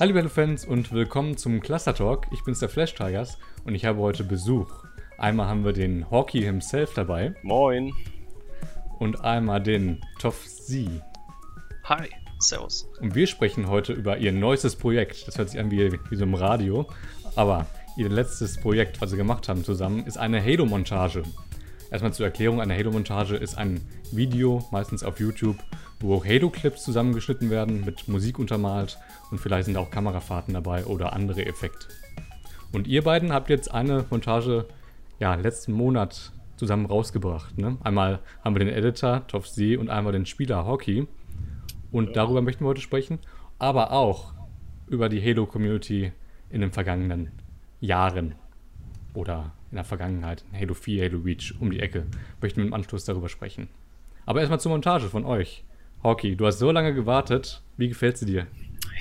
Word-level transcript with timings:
Hallo 0.00 0.14
Halo-Fans 0.14 0.64
und 0.64 0.92
willkommen 0.92 1.36
zum 1.36 1.60
Cluster 1.60 1.92
Talk. 1.92 2.28
Ich 2.30 2.44
bin's 2.44 2.60
der 2.60 2.68
Flash 2.68 2.94
Tigers 2.94 3.36
und 3.64 3.74
ich 3.74 3.84
habe 3.84 3.98
heute 3.98 4.22
Besuch. 4.22 4.70
Einmal 5.18 5.48
haben 5.48 5.64
wir 5.64 5.72
den 5.72 6.08
Hawkey 6.08 6.40
himself 6.40 6.94
dabei 6.94 7.34
Moin. 7.42 7.92
und 9.00 9.24
einmal 9.24 9.60
den 9.60 10.00
Toff 10.20 10.46
Z. 10.46 10.86
Hi, 11.82 12.08
servus. 12.38 12.88
Und 13.00 13.16
wir 13.16 13.26
sprechen 13.26 13.68
heute 13.68 13.92
über 13.92 14.18
ihr 14.18 14.30
neuestes 14.30 14.76
Projekt. 14.76 15.26
Das 15.26 15.36
hört 15.36 15.50
sich 15.50 15.58
an 15.58 15.72
wie, 15.72 15.90
wie 15.92 16.16
so 16.16 16.22
im 16.22 16.34
Radio. 16.34 16.86
Aber 17.34 17.66
ihr 17.96 18.08
letztes 18.08 18.56
Projekt, 18.56 19.00
was 19.00 19.10
sie 19.10 19.16
gemacht 19.16 19.48
haben 19.48 19.64
zusammen, 19.64 20.06
ist 20.06 20.16
eine 20.16 20.40
Halo-Montage. 20.40 21.24
Erstmal 21.90 22.12
zur 22.12 22.26
Erklärung, 22.26 22.60
eine 22.60 22.76
Halo-Montage 22.76 23.36
ist 23.36 23.56
ein 23.56 23.80
Video, 24.12 24.62
meistens 24.70 25.02
auf 25.02 25.18
YouTube, 25.20 25.56
wo 26.00 26.22
Halo-Clips 26.22 26.84
zusammengeschnitten 26.84 27.50
werden, 27.50 27.84
mit 27.84 28.08
Musik 28.08 28.38
untermalt 28.38 28.98
und 29.30 29.38
vielleicht 29.38 29.66
sind 29.66 29.76
auch 29.76 29.90
Kamerafahrten 29.90 30.52
dabei 30.52 30.84
oder 30.84 31.14
andere 31.14 31.46
Effekte. 31.46 31.86
Und 32.72 32.86
ihr 32.86 33.02
beiden 33.02 33.32
habt 33.32 33.48
jetzt 33.48 33.72
eine 33.72 34.04
Montage, 34.10 34.66
ja, 35.18 35.34
letzten 35.34 35.72
Monat 35.72 36.32
zusammen 36.56 36.84
rausgebracht. 36.86 37.56
Ne? 37.56 37.78
Einmal 37.82 38.18
haben 38.44 38.54
wir 38.54 38.64
den 38.64 38.74
Editor, 38.74 39.26
Toff 39.26 39.50
Z, 39.50 39.78
und 39.78 39.88
einmal 39.88 40.12
den 40.12 40.26
Spieler 40.26 40.66
Hockey. 40.66 41.06
Und 41.90 42.16
darüber 42.16 42.42
möchten 42.42 42.64
wir 42.64 42.68
heute 42.68 42.82
sprechen, 42.82 43.18
aber 43.58 43.92
auch 43.92 44.34
über 44.88 45.08
die 45.08 45.22
Halo-Community 45.22 46.12
in 46.50 46.60
den 46.60 46.72
vergangenen 46.72 47.30
Jahren 47.80 48.34
oder 49.14 49.52
in 49.70 49.76
der 49.76 49.84
Vergangenheit, 49.84 50.44
Halo 50.52 50.74
4, 50.74 51.04
Halo 51.04 51.18
Reach, 51.18 51.54
um 51.60 51.70
die 51.70 51.80
Ecke. 51.80 52.06
Möchten 52.40 52.58
wir 52.58 52.66
im 52.66 52.74
Anschluss 52.74 53.04
darüber 53.04 53.28
sprechen. 53.28 53.68
Aber 54.26 54.40
erstmal 54.40 54.60
zur 54.60 54.72
Montage 54.72 55.08
von 55.08 55.24
euch. 55.24 55.64
Hockey, 56.02 56.36
du 56.36 56.46
hast 56.46 56.58
so 56.58 56.70
lange 56.70 56.94
gewartet. 56.94 57.62
Wie 57.76 57.88
gefällt 57.88 58.18
sie 58.18 58.26
dir? 58.26 58.46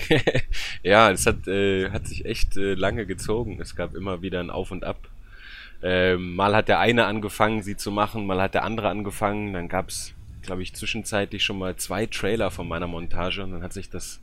ja, 0.84 1.12
es 1.12 1.26
hat, 1.26 1.48
äh, 1.48 1.90
hat 1.90 2.08
sich 2.08 2.26
echt 2.26 2.58
äh, 2.58 2.74
lange 2.74 3.06
gezogen. 3.06 3.60
Es 3.62 3.76
gab 3.76 3.96
immer 3.96 4.22
wieder 4.22 4.40
ein 4.40 4.50
Auf 4.50 4.72
und 4.72 4.84
Ab. 4.84 5.08
Ähm, 5.84 6.36
mal 6.36 6.56
hat 6.56 6.70
der 6.70 6.80
eine 6.80 7.06
angefangen, 7.06 7.62
sie 7.62 7.78
zu 7.78 7.92
machen, 7.92 8.26
mal 8.26 8.42
hat 8.42 8.54
der 8.54 8.64
andere 8.64 8.90
angefangen. 8.90 9.54
Dann 9.54 9.70
gab 9.70 9.90
es, 9.90 10.14
glaube 10.42 10.64
ich, 10.64 10.74
zwischenzeitlich 10.74 11.44
schon 11.44 11.60
mal 11.60 11.76
zwei 11.76 12.08
Trailer 12.08 12.52
von 12.52 12.68
meiner 12.68 12.88
Montage 12.88 13.44
und 13.44 13.52
dann 13.52 13.62
hat 13.62 13.74
sich 13.74 13.90
das 13.90 14.20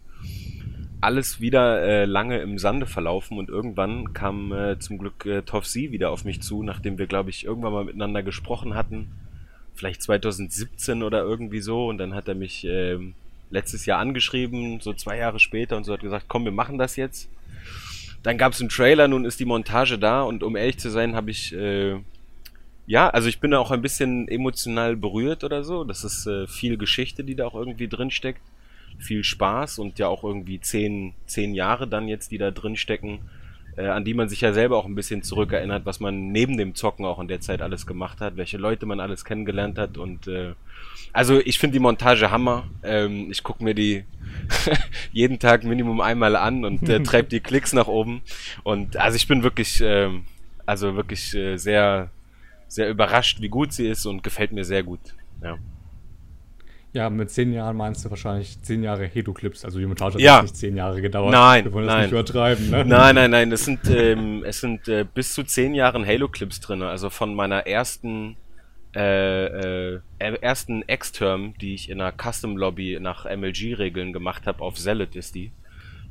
alles 1.04 1.40
wieder 1.40 1.82
äh, 1.82 2.04
lange 2.06 2.38
im 2.38 2.58
Sande 2.58 2.86
verlaufen 2.86 3.38
und 3.38 3.50
irgendwann 3.50 4.14
kam 4.14 4.52
äh, 4.52 4.78
zum 4.78 4.98
Glück 4.98 5.26
äh, 5.26 5.42
Tofsi 5.42 5.92
wieder 5.92 6.10
auf 6.10 6.24
mich 6.24 6.40
zu, 6.40 6.62
nachdem 6.62 6.98
wir, 6.98 7.06
glaube 7.06 7.30
ich, 7.30 7.44
irgendwann 7.44 7.74
mal 7.74 7.84
miteinander 7.84 8.22
gesprochen 8.22 8.74
hatten. 8.74 9.12
Vielleicht 9.74 10.02
2017 10.02 11.02
oder 11.02 11.20
irgendwie 11.20 11.60
so. 11.60 11.88
Und 11.88 11.98
dann 11.98 12.14
hat 12.14 12.28
er 12.28 12.34
mich 12.34 12.64
äh, 12.64 12.98
letztes 13.50 13.84
Jahr 13.84 13.98
angeschrieben, 13.98 14.80
so 14.80 14.94
zwei 14.94 15.18
Jahre 15.18 15.40
später, 15.40 15.76
und 15.76 15.84
so 15.84 15.92
hat 15.92 16.00
gesagt, 16.00 16.24
komm, 16.26 16.44
wir 16.44 16.52
machen 16.52 16.78
das 16.78 16.96
jetzt. 16.96 17.28
Dann 18.22 18.38
gab 18.38 18.54
es 18.54 18.60
einen 18.60 18.70
Trailer, 18.70 19.06
nun 19.06 19.26
ist 19.26 19.38
die 19.38 19.44
Montage 19.44 19.98
da 19.98 20.22
und 20.22 20.42
um 20.42 20.56
ehrlich 20.56 20.78
zu 20.78 20.90
sein, 20.90 21.14
habe 21.14 21.30
ich 21.30 21.54
äh, 21.54 21.96
ja, 22.86 23.10
also 23.10 23.28
ich 23.28 23.40
bin 23.40 23.50
da 23.50 23.58
auch 23.58 23.70
ein 23.70 23.82
bisschen 23.82 24.28
emotional 24.28 24.96
berührt 24.96 25.44
oder 25.44 25.64
so. 25.64 25.84
Das 25.84 26.04
ist 26.04 26.26
äh, 26.26 26.46
viel 26.46 26.78
Geschichte, 26.78 27.24
die 27.24 27.34
da 27.34 27.46
auch 27.46 27.54
irgendwie 27.54 27.88
drin 27.88 28.10
steckt 28.10 28.40
viel 28.98 29.24
Spaß 29.24 29.78
und 29.78 29.98
ja 29.98 30.08
auch 30.08 30.24
irgendwie 30.24 30.60
zehn, 30.60 31.14
zehn 31.26 31.54
Jahre 31.54 31.86
dann 31.86 32.08
jetzt, 32.08 32.30
die 32.30 32.38
da 32.38 32.50
drin 32.50 32.76
stecken, 32.76 33.20
äh, 33.76 33.86
an 33.86 34.04
die 34.04 34.14
man 34.14 34.28
sich 34.28 34.40
ja 34.40 34.52
selber 34.52 34.76
auch 34.76 34.86
ein 34.86 34.94
bisschen 34.94 35.22
zurückerinnert, 35.22 35.84
was 35.86 36.00
man 36.00 36.32
neben 36.32 36.56
dem 36.56 36.74
Zocken 36.74 37.04
auch 37.04 37.18
in 37.18 37.28
der 37.28 37.40
Zeit 37.40 37.62
alles 37.62 37.86
gemacht 37.86 38.20
hat, 38.20 38.36
welche 38.36 38.56
Leute 38.56 38.86
man 38.86 39.00
alles 39.00 39.24
kennengelernt 39.24 39.78
hat 39.78 39.98
und 39.98 40.26
äh, 40.26 40.54
also 41.12 41.38
ich 41.38 41.60
finde 41.60 41.74
die 41.74 41.80
Montage 41.80 42.32
Hammer. 42.32 42.64
Ähm, 42.82 43.30
ich 43.30 43.44
gucke 43.44 43.62
mir 43.62 43.74
die 43.74 44.04
jeden 45.12 45.38
Tag 45.38 45.62
Minimum 45.62 46.00
einmal 46.00 46.34
an 46.34 46.64
und 46.64 46.88
äh, 46.88 47.00
treibe 47.04 47.28
die 47.28 47.40
Klicks 47.40 47.72
nach 47.72 47.86
oben 47.86 48.22
und 48.64 48.96
also 48.96 49.16
ich 49.16 49.28
bin 49.28 49.44
wirklich, 49.44 49.80
äh, 49.80 50.10
also 50.66 50.96
wirklich 50.96 51.34
äh, 51.34 51.56
sehr, 51.56 52.10
sehr 52.66 52.90
überrascht, 52.90 53.40
wie 53.40 53.48
gut 53.48 53.72
sie 53.72 53.86
ist 53.86 54.06
und 54.06 54.24
gefällt 54.24 54.50
mir 54.52 54.64
sehr 54.64 54.82
gut. 54.82 55.00
Ja. 55.40 55.56
Ja, 56.94 57.10
mit 57.10 57.28
zehn 57.28 57.52
Jahren 57.52 57.76
meinst 57.76 58.04
du 58.04 58.10
wahrscheinlich 58.10 58.62
zehn 58.62 58.84
Jahre 58.84 59.04
Hedo-Clips. 59.06 59.64
Also 59.64 59.80
die 59.80 59.86
Montage 59.86 60.14
hat 60.14 60.20
Ja. 60.20 60.42
nicht 60.42 60.56
zehn 60.56 60.76
Jahre 60.76 61.02
gedauert. 61.02 61.32
Nein, 61.32 61.64
Wir 61.64 61.72
wollen 61.72 61.86
das 61.86 61.94
nein. 61.94 62.02
nicht 62.04 62.12
übertreiben, 62.12 62.70
ne? 62.70 62.84
Nein, 62.84 63.14
nein, 63.16 63.30
nein, 63.32 63.50
es 63.52 63.64
sind, 63.64 63.80
ähm, 63.90 64.44
es 64.46 64.60
sind 64.60 64.86
äh, 64.86 65.04
bis 65.12 65.34
zu 65.34 65.42
zehn 65.42 65.74
Jahren 65.74 66.06
Halo-Clips 66.06 66.60
drin. 66.60 66.82
Also 66.82 67.10
von 67.10 67.34
meiner 67.34 67.66
ersten, 67.66 68.36
äh, 68.94 69.94
äh, 69.96 70.00
ersten 70.18 70.84
X-Term, 70.86 71.54
die 71.60 71.74
ich 71.74 71.90
in 71.90 72.00
einer 72.00 72.12
Custom-Lobby 72.16 72.98
nach 73.00 73.24
MLG-Regeln 73.26 74.12
gemacht 74.12 74.46
habe, 74.46 74.62
auf 74.62 74.76
Zealot 74.76 75.16
ist 75.16 75.34
die. 75.34 75.50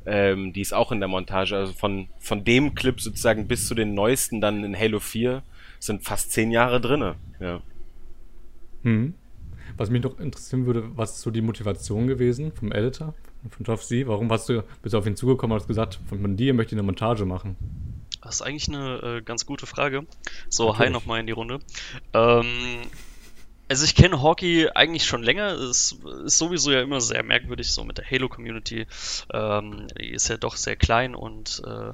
Ähm, 0.04 0.52
die 0.52 0.60
ist 0.60 0.74
auch 0.74 0.92
in 0.92 0.98
der 1.00 1.08
Montage. 1.08 1.56
Also 1.56 1.72
von, 1.72 2.08
von 2.18 2.44
dem 2.44 2.74
Clip 2.74 3.00
sozusagen 3.00 3.48
bis 3.48 3.66
zu 3.68 3.74
den 3.74 3.94
neuesten 3.94 4.42
dann 4.42 4.62
in 4.62 4.78
Halo 4.78 5.00
4 5.00 5.42
sind 5.78 6.04
fast 6.04 6.30
zehn 6.32 6.50
Jahre 6.50 6.78
drinne. 6.78 7.14
Ja. 7.40 7.62
Hm. 8.82 9.14
Was 9.76 9.90
mich 9.90 10.02
noch 10.02 10.18
interessieren 10.20 10.66
würde, 10.66 10.84
was 10.96 11.16
ist 11.16 11.22
so 11.22 11.30
die 11.30 11.40
Motivation 11.40 12.06
gewesen 12.06 12.52
vom 12.52 12.70
Editor, 12.72 13.14
von 13.50 13.64
Toff 13.64 13.84
Z? 13.84 14.06
Warum 14.06 14.30
hast 14.30 14.48
du, 14.48 14.62
bist 14.82 14.94
du 14.94 14.98
auf 14.98 15.06
ihn 15.06 15.16
zugekommen 15.16 15.52
und 15.52 15.60
hast 15.60 15.68
gesagt, 15.68 15.98
von, 16.08 16.20
von 16.20 16.36
dir 16.36 16.54
möchte 16.54 16.74
ich 16.74 16.78
eine 16.78 16.86
Montage 16.86 17.24
machen? 17.24 17.56
Das 18.22 18.36
ist 18.36 18.42
eigentlich 18.42 18.68
eine 18.68 19.18
äh, 19.18 19.22
ganz 19.22 19.44
gute 19.46 19.66
Frage. 19.66 20.06
So, 20.48 20.66
hi 20.66 20.72
Natürlich. 20.72 20.92
nochmal 20.92 21.20
in 21.20 21.26
die 21.26 21.32
Runde. 21.32 21.58
Ähm, 22.14 22.82
also 23.68 23.84
ich 23.84 23.94
kenne 23.94 24.22
Hockey 24.22 24.68
eigentlich 24.74 25.04
schon 25.04 25.22
länger. 25.22 25.52
Es 25.52 25.96
ist 26.24 26.38
sowieso 26.38 26.70
ja 26.70 26.80
immer 26.82 27.00
sehr 27.00 27.22
merkwürdig 27.22 27.72
so 27.72 27.84
mit 27.84 27.98
der 27.98 28.10
Halo-Community. 28.10 28.86
Ähm, 29.32 29.88
die 29.98 30.10
ist 30.10 30.28
ja 30.28 30.36
doch 30.36 30.56
sehr 30.56 30.76
klein 30.76 31.14
und 31.14 31.62
äh, 31.66 31.92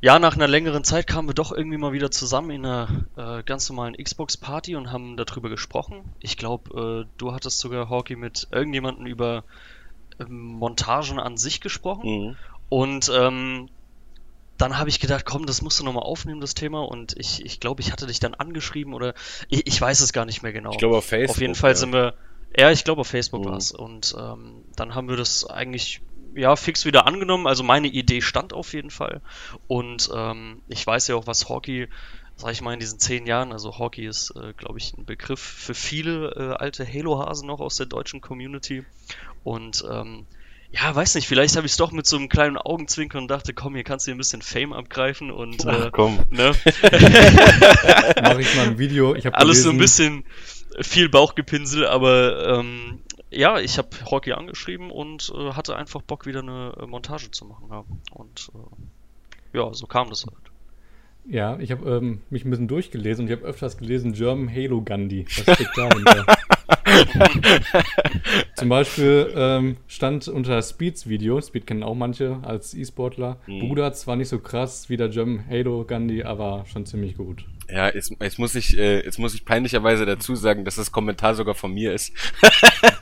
ja, 0.00 0.18
nach 0.18 0.34
einer 0.34 0.48
längeren 0.48 0.82
Zeit 0.82 1.06
kamen 1.06 1.28
wir 1.28 1.34
doch 1.34 1.52
irgendwie 1.52 1.76
mal 1.76 1.92
wieder 1.92 2.10
zusammen 2.10 2.50
in 2.50 2.64
einer 2.64 2.88
äh, 3.16 3.42
ganz 3.42 3.68
normalen 3.68 3.96
Xbox-Party 3.96 4.74
und 4.76 4.92
haben 4.92 5.16
darüber 5.16 5.50
gesprochen. 5.50 6.02
Ich 6.20 6.36
glaube, 6.36 7.06
äh, 7.06 7.18
du 7.18 7.32
hattest 7.32 7.58
sogar 7.58 7.90
Hockey 7.90 8.16
mit 8.16 8.48
irgendjemandem 8.50 9.06
über 9.06 9.44
ähm, 10.18 10.54
Montagen 10.54 11.18
an 11.18 11.36
sich 11.36 11.60
gesprochen. 11.60 12.08
Mhm. 12.08 12.36
Und 12.70 13.10
ähm, 13.14 13.68
dann 14.56 14.78
habe 14.78 14.88
ich 14.88 15.00
gedacht, 15.00 15.24
komm, 15.24 15.46
das 15.46 15.60
musst 15.60 15.80
du 15.80 15.84
nochmal 15.84 16.02
aufnehmen, 16.04 16.40
das 16.40 16.54
Thema. 16.54 16.82
Und 16.82 17.14
ich, 17.18 17.44
ich 17.44 17.60
glaube, 17.60 17.82
ich 17.82 17.92
hatte 17.92 18.06
dich 18.06 18.20
dann 18.20 18.34
angeschrieben 18.34 18.94
oder 18.94 19.14
ich, 19.48 19.66
ich 19.66 19.80
weiß 19.80 20.00
es 20.00 20.12
gar 20.12 20.24
nicht 20.24 20.42
mehr 20.42 20.52
genau. 20.52 20.70
Ich 20.70 20.78
glaube 20.78 20.96
auf 20.98 21.04
Facebook. 21.04 21.36
Auf 21.36 21.40
jeden 21.40 21.54
Fall 21.54 21.72
ja. 21.72 21.76
sind 21.76 21.92
wir, 21.92 22.14
ja, 22.56 22.70
ich 22.70 22.84
glaube 22.84 23.02
auf 23.02 23.06
Facebook 23.06 23.44
Mhm. 23.44 23.50
war 23.50 23.56
es. 23.56 23.72
Und 23.72 24.14
ähm, 24.18 24.64
dann 24.76 24.94
haben 24.94 25.08
wir 25.08 25.16
das 25.16 25.44
eigentlich 25.44 26.00
ja 26.34 26.56
fix 26.56 26.84
wieder 26.84 27.06
angenommen. 27.06 27.46
Also 27.46 27.62
meine 27.62 27.88
Idee 27.88 28.20
stand 28.20 28.52
auf 28.52 28.72
jeden 28.72 28.90
Fall. 28.90 29.20
Und 29.66 30.10
ähm, 30.14 30.62
ich 30.68 30.86
weiß 30.86 31.08
ja 31.08 31.14
auch, 31.16 31.26
was 31.26 31.48
Hockey, 31.48 31.88
sag 32.36 32.52
ich 32.52 32.62
mal, 32.62 32.72
in 32.74 32.80
diesen 32.80 32.98
zehn 32.98 33.26
Jahren, 33.26 33.52
also 33.52 33.78
Hockey 33.78 34.06
ist, 34.06 34.32
äh, 34.36 34.52
glaube 34.54 34.78
ich, 34.78 34.94
ein 34.96 35.04
Begriff 35.04 35.40
für 35.40 35.74
viele 35.74 36.30
äh, 36.36 36.56
alte 36.62 36.86
Halo-Hasen 36.86 37.46
noch 37.46 37.60
aus 37.60 37.76
der 37.76 37.86
deutschen 37.86 38.20
Community. 38.20 38.84
Und 39.44 39.84
ähm, 39.90 40.26
ja, 40.72 40.94
weiß 40.94 41.16
nicht, 41.16 41.26
vielleicht 41.26 41.56
habe 41.56 41.66
ich 41.66 41.72
es 41.72 41.78
doch 41.78 41.90
mit 41.90 42.06
so 42.06 42.16
einem 42.16 42.28
kleinen 42.28 42.56
Augenzwinkern 42.56 43.22
und 43.22 43.28
dachte, 43.28 43.52
komm, 43.52 43.74
hier 43.74 43.82
kannst 43.82 44.06
du 44.06 44.12
dir 44.12 44.14
ein 44.14 44.18
bisschen 44.18 44.40
Fame 44.40 44.72
abgreifen 44.72 45.32
und 45.32 45.66
Ach, 45.66 45.86
äh, 45.86 45.90
komm. 45.90 46.20
ne? 46.30 46.52
Mache 48.22 48.40
ich 48.40 48.54
mal 48.56 48.68
ein 48.68 48.78
Video. 48.78 49.14
Ich 49.14 49.26
habe 49.26 49.36
alles 49.36 49.62
so 49.64 49.70
ein 49.70 49.78
gelesen- 49.78 50.22
bisschen 50.22 50.84
viel 50.84 51.08
Bauchgepinsel, 51.08 51.86
aber 51.86 52.58
ähm, 52.60 53.00
ja, 53.30 53.58
ich 53.58 53.78
habe 53.78 53.88
Hockey 54.10 54.32
angeschrieben 54.32 54.90
und 54.90 55.32
äh, 55.34 55.52
hatte 55.52 55.76
einfach 55.76 56.02
Bock, 56.02 56.26
wieder 56.26 56.40
eine 56.40 56.74
äh, 56.80 56.86
Montage 56.86 57.30
zu 57.30 57.44
machen. 57.44 57.68
Ja. 57.70 57.84
Und 58.12 58.50
äh, 58.54 59.58
ja, 59.58 59.72
so 59.72 59.86
kam 59.86 60.08
das 60.10 60.26
halt. 60.26 60.36
Ja, 61.26 61.58
ich 61.58 61.70
habe 61.70 61.88
ähm, 61.88 62.22
mich 62.30 62.44
ein 62.44 62.50
bisschen 62.50 62.66
durchgelesen 62.66 63.24
und 63.24 63.30
ich 63.30 63.36
habe 63.36 63.46
öfters 63.46 63.76
gelesen 63.76 64.14
German 64.14 64.52
Halo 64.52 64.82
Gandhi. 64.82 65.26
Was 65.26 65.54
steckt 65.54 65.76
dahinter? 65.76 66.26
Zum 68.56 68.68
Beispiel 68.68 69.32
ähm, 69.36 69.76
stand 69.86 70.28
unter 70.28 70.60
Speeds 70.62 71.08
Video, 71.08 71.40
Speed 71.40 71.66
kennen 71.66 71.82
auch 71.82 71.94
manche 71.94 72.38
als 72.42 72.74
E-Sportler, 72.74 73.38
Mhm. 73.46 73.60
Bruder 73.60 73.92
zwar 73.92 74.16
nicht 74.16 74.28
so 74.28 74.38
krass 74.38 74.88
wie 74.88 74.96
der 74.96 75.08
German 75.08 75.44
Halo 75.48 75.84
Gandhi, 75.84 76.22
aber 76.24 76.64
schon 76.66 76.86
ziemlich 76.86 77.16
gut. 77.16 77.44
Ja, 77.72 77.92
jetzt, 77.92 78.12
jetzt 78.20 78.38
muss 78.38 78.54
ich, 78.54 78.76
äh, 78.76 79.04
jetzt 79.04 79.18
muss 79.18 79.34
ich 79.34 79.44
peinlicherweise 79.44 80.06
dazu 80.06 80.34
sagen, 80.34 80.64
dass 80.64 80.76
das 80.76 80.92
Kommentar 80.92 81.34
sogar 81.34 81.54
von 81.54 81.72
mir 81.72 81.92
ist. 81.92 82.12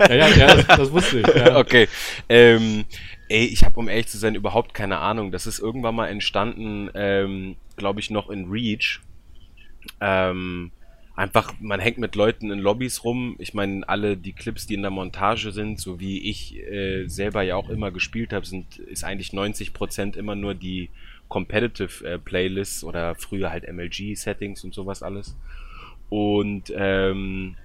Ja, 0.00 0.14
ja, 0.14 0.28
ja 0.28 0.54
das, 0.56 0.66
das 0.66 0.92
wusste 0.92 1.20
ich. 1.20 1.26
Ja. 1.26 1.48
Okay. 1.58 1.88
Ähm, 2.28 2.84
ey, 3.28 3.44
ich 3.46 3.64
habe, 3.64 3.78
um 3.80 3.88
ehrlich 3.88 4.08
zu 4.08 4.18
sein, 4.18 4.34
überhaupt 4.34 4.74
keine 4.74 4.98
Ahnung. 4.98 5.32
Das 5.32 5.46
ist 5.46 5.58
irgendwann 5.58 5.94
mal 5.94 6.08
entstanden, 6.08 6.90
ähm, 6.94 7.56
glaube 7.76 8.00
ich, 8.00 8.10
noch 8.10 8.30
in 8.30 8.50
Reach. 8.50 9.00
Ähm, 10.00 10.70
einfach, 11.16 11.54
man 11.60 11.80
hängt 11.80 11.98
mit 11.98 12.14
Leuten 12.14 12.50
in 12.50 12.60
Lobbys 12.60 13.02
rum. 13.02 13.36
Ich 13.38 13.54
meine, 13.54 13.88
alle 13.88 14.16
die 14.16 14.32
Clips, 14.32 14.66
die 14.66 14.74
in 14.74 14.82
der 14.82 14.90
Montage 14.90 15.50
sind, 15.52 15.80
so 15.80 15.98
wie 15.98 16.30
ich 16.30 16.56
äh, 16.58 17.06
selber 17.08 17.42
ja 17.42 17.56
auch 17.56 17.70
immer 17.70 17.90
gespielt 17.90 18.32
habe, 18.32 18.46
sind 18.46 18.78
ist 18.78 19.04
eigentlich 19.04 19.30
90% 19.30 20.16
immer 20.16 20.36
nur 20.36 20.54
die 20.54 20.90
Competitive 21.28 22.06
äh, 22.06 22.18
Playlists 22.18 22.84
oder 22.84 23.14
früher 23.14 23.50
halt 23.50 23.70
MLG 23.70 24.14
Settings 24.14 24.64
und 24.64 24.74
sowas 24.74 25.02
alles. 25.02 25.36
Und 26.08 26.72
ähm, 26.74 27.56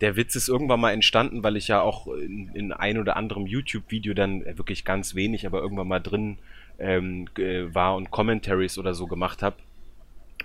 der 0.00 0.16
Witz 0.16 0.36
ist 0.36 0.48
irgendwann 0.48 0.80
mal 0.80 0.92
entstanden, 0.92 1.42
weil 1.42 1.56
ich 1.56 1.68
ja 1.68 1.80
auch 1.80 2.06
in, 2.06 2.50
in 2.54 2.72
ein 2.72 2.98
oder 2.98 3.16
anderem 3.16 3.46
YouTube-Video 3.46 4.14
dann 4.14 4.42
äh, 4.42 4.56
wirklich 4.56 4.84
ganz 4.84 5.14
wenig, 5.14 5.46
aber 5.46 5.60
irgendwann 5.60 5.88
mal 5.88 6.00
drin 6.00 6.38
ähm, 6.78 7.28
war 7.72 7.96
und 7.96 8.10
Commentaries 8.10 8.78
oder 8.78 8.94
so 8.94 9.06
gemacht 9.06 9.42
habe. 9.42 9.56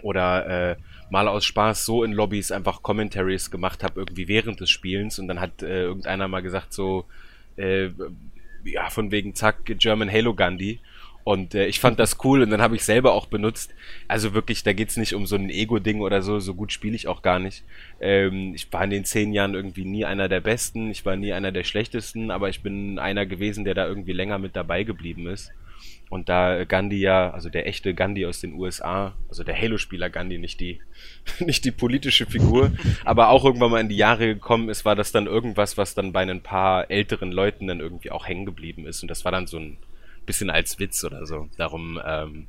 Oder 0.02 0.72
äh, 0.72 0.76
mal 1.12 1.28
aus 1.28 1.46
Spaß 1.46 1.86
so 1.86 2.04
in 2.04 2.12
Lobbys 2.12 2.52
einfach 2.52 2.82
Commentaries 2.82 3.52
gemacht 3.52 3.84
habe, 3.84 4.00
irgendwie 4.00 4.28
während 4.28 4.60
des 4.60 4.70
Spielens. 4.70 5.20
Und 5.20 5.28
dann 5.28 5.40
hat 5.40 5.62
äh, 5.62 5.84
irgendeiner 5.84 6.28
mal 6.28 6.42
gesagt, 6.42 6.74
so, 6.74 7.06
äh, 7.56 7.90
ja, 8.66 8.90
von 8.90 9.12
wegen 9.12 9.36
zack, 9.36 9.64
German 9.66 10.12
Halo 10.12 10.34
Gandhi. 10.34 10.80
Und 11.24 11.56
äh, 11.56 11.68
ich 11.68 11.80
fand 11.80 12.00
das 12.00 12.18
cool 12.24 12.42
und 12.42 12.50
dann 12.50 12.62
habe 12.62 12.76
ich 12.76 12.84
selber 12.84 13.14
auch 13.14 13.28
benutzt. 13.28 13.74
Also 14.08 14.34
wirklich, 14.34 14.64
da 14.64 14.74
geht's 14.74 14.98
nicht 14.98 15.14
um 15.14 15.26
so 15.26 15.36
ein 15.36 15.50
Ego-Ding 15.50 16.02
oder 16.02 16.22
so, 16.22 16.40
so 16.40 16.54
gut 16.54 16.74
spiele 16.74 16.96
ich 16.96 17.08
auch 17.08 17.22
gar 17.22 17.40
nicht. 17.40 17.64
Ähm, 18.02 18.54
ich 18.54 18.72
war 18.74 18.84
in 18.84 18.90
den 18.90 19.06
zehn 19.06 19.32
Jahren 19.32 19.54
irgendwie 19.54 19.86
nie 19.86 20.04
einer 20.04 20.28
der 20.28 20.42
Besten, 20.42 20.92
ich 20.92 21.06
war 21.06 21.16
nie 21.16 21.32
einer 21.32 21.52
der 21.52 21.64
schlechtesten, 21.64 22.30
aber 22.30 22.50
ich 22.50 22.62
bin 22.62 23.00
einer 23.00 23.26
gewesen, 23.26 23.64
der 23.64 23.74
da 23.74 23.88
irgendwie 23.88 24.12
länger 24.12 24.38
mit 24.38 24.56
dabei 24.56 24.84
geblieben 24.84 25.28
ist. 25.28 25.52
Und 26.10 26.30
da 26.30 26.66
Gandhi 26.66 27.00
ja, 27.00 27.32
also 27.32 27.50
der 27.50 27.68
echte 27.68 27.94
Gandhi 27.94 28.26
aus 28.26 28.42
den 28.42 28.54
USA, 28.54 29.16
also 29.30 29.44
der 29.44 29.60
Halo-Spieler 29.60 30.10
Gandhi, 30.10 30.38
nicht 30.38 30.60
die, 30.60 30.80
nicht 31.40 31.64
die 31.64 31.72
politische 31.72 32.26
Figur, 32.26 32.74
aber 33.06 33.30
auch 33.30 33.46
irgendwann 33.46 33.72
mal 33.72 33.82
in 33.82 33.90
die 33.90 33.98
Jahre 33.98 34.28
gekommen 34.28 34.70
ist, 34.70 34.84
war 34.84 34.96
das 34.96 35.14
dann 35.14 35.26
irgendwas, 35.26 35.78
was 35.78 35.96
dann 35.96 36.12
bei 36.12 36.22
ein 36.22 36.42
paar 36.42 36.92
älteren 36.92 37.32
Leuten 37.32 37.68
dann 37.68 37.80
irgendwie 37.80 38.12
auch 38.12 38.28
hängen 38.28 38.46
geblieben 38.46 38.86
ist. 38.86 39.02
Und 39.02 39.10
das 39.10 39.26
war 39.26 39.32
dann 39.32 39.48
so 39.48 39.58
ein 39.58 39.78
bisschen 40.26 40.50
als 40.50 40.80
Witz 40.80 41.04
oder 41.04 41.26
so. 41.26 41.48
Darum 41.58 42.00
ähm, 42.06 42.48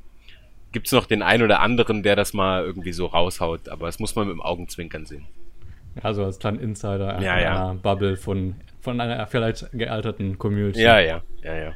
gibt 0.71 0.87
es 0.87 0.91
noch 0.91 1.05
den 1.05 1.21
einen 1.21 1.43
oder 1.43 1.61
anderen, 1.61 2.03
der 2.03 2.15
das 2.15 2.33
mal 2.33 2.63
irgendwie 2.63 2.93
so 2.93 3.05
raushaut, 3.05 3.69
aber 3.69 3.85
das 3.85 3.99
muss 3.99 4.15
man 4.15 4.27
mit 4.27 4.35
dem 4.35 4.41
Augenzwinkern 4.41 5.05
sehen. 5.05 5.25
Also 6.01 6.25
als 6.25 6.39
kleinen 6.39 6.59
Insider 6.59 7.21
ja, 7.21 7.33
einer 7.33 7.41
ja. 7.41 7.73
Bubble 7.73 8.17
von, 8.17 8.55
von 8.81 8.99
einer 8.99 9.25
vielleicht 9.27 9.71
gealterten 9.71 10.37
Community. 10.37 10.81
Ja, 10.81 10.99
ja, 10.99 11.21
ja, 11.41 11.55
ja. 11.55 11.73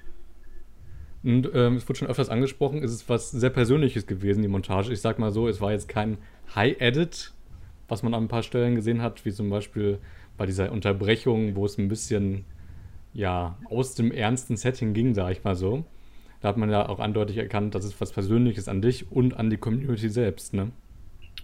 Und 1.24 1.50
ähm, 1.54 1.76
es 1.76 1.88
wurde 1.88 2.00
schon 2.00 2.08
öfters 2.08 2.30
angesprochen, 2.30 2.84
es 2.84 2.92
ist 2.92 3.10
was 3.10 3.32
sehr 3.32 3.50
Persönliches 3.50 4.08
gewesen, 4.08 4.42
die 4.42 4.48
Montage. 4.48 4.92
Ich 4.92 5.02
sag 5.02 5.20
mal 5.20 5.32
so, 5.32 5.48
es 5.48 5.60
war 5.60 5.72
jetzt 5.72 5.90
kein 5.90 6.18
High-Edit, 6.56 7.34
was 7.88 8.04
man 8.04 8.14
an 8.14 8.26
ein 8.26 8.28
paar 8.30 8.44
Stellen 8.44 8.76
gesehen 8.76 9.02
hat, 9.02 9.26
wie 9.26 9.32
zum 9.32 9.50
Beispiel 9.50 10.00
bei 10.38 10.46
dieser 10.46 10.72
Unterbrechung, 10.72 11.56
wo 11.56 11.66
es 11.66 11.78
ein 11.78 11.90
bisschen 11.90 12.46
ja, 13.14 13.58
aus 13.70 13.96
dem 13.96 14.12
ernsten 14.12 14.58
Setting 14.58 14.94
ging, 14.94 15.14
sag 15.14 15.32
ich 15.32 15.44
mal 15.44 15.56
so. 15.56 15.86
Da 16.42 16.50
hat 16.50 16.58
man 16.58 16.70
ja 16.70 16.88
auch 16.88 17.00
eindeutig 17.00 17.38
erkannt, 17.38 17.76
dass 17.76 17.84
es 17.84 18.00
was 18.00 18.12
Persönliches 18.12 18.68
an 18.68 18.82
dich 18.82 19.12
und 19.12 19.36
an 19.36 19.50
die 19.50 19.58
Community 19.58 20.10
selbst, 20.10 20.54
ne? 20.54 20.72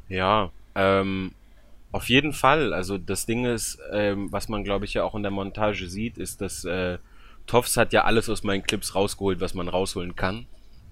Ja, 0.08 0.52
ähm, 0.76 1.32
auf 1.92 2.10
jeden 2.10 2.34
Fall. 2.34 2.74
Also 2.74 2.98
das 2.98 3.26
Ding 3.26 3.46
ist, 3.46 3.80
ähm, 3.92 4.32
was 4.32 4.50
man 4.50 4.64
glaube 4.64 4.86
ich 4.86 4.94
ja 4.94 5.04
auch 5.04 5.16
in 5.16 5.24
der 5.24 5.32
Montage 5.32 5.88
sieht, 5.90 6.18
ist, 6.18 6.42
dass 6.42 6.64
äh, 6.66 6.98
Toffs 7.48 7.78
hat 7.78 7.94
ja 7.94 8.04
alles 8.06 8.30
aus 8.30 8.44
meinen 8.44 8.64
Clips 8.64 8.96
rausgeholt, 8.96 9.40
was 9.40 9.54
man 9.54 9.68
rausholen 9.68 10.16
kann. 10.16 10.46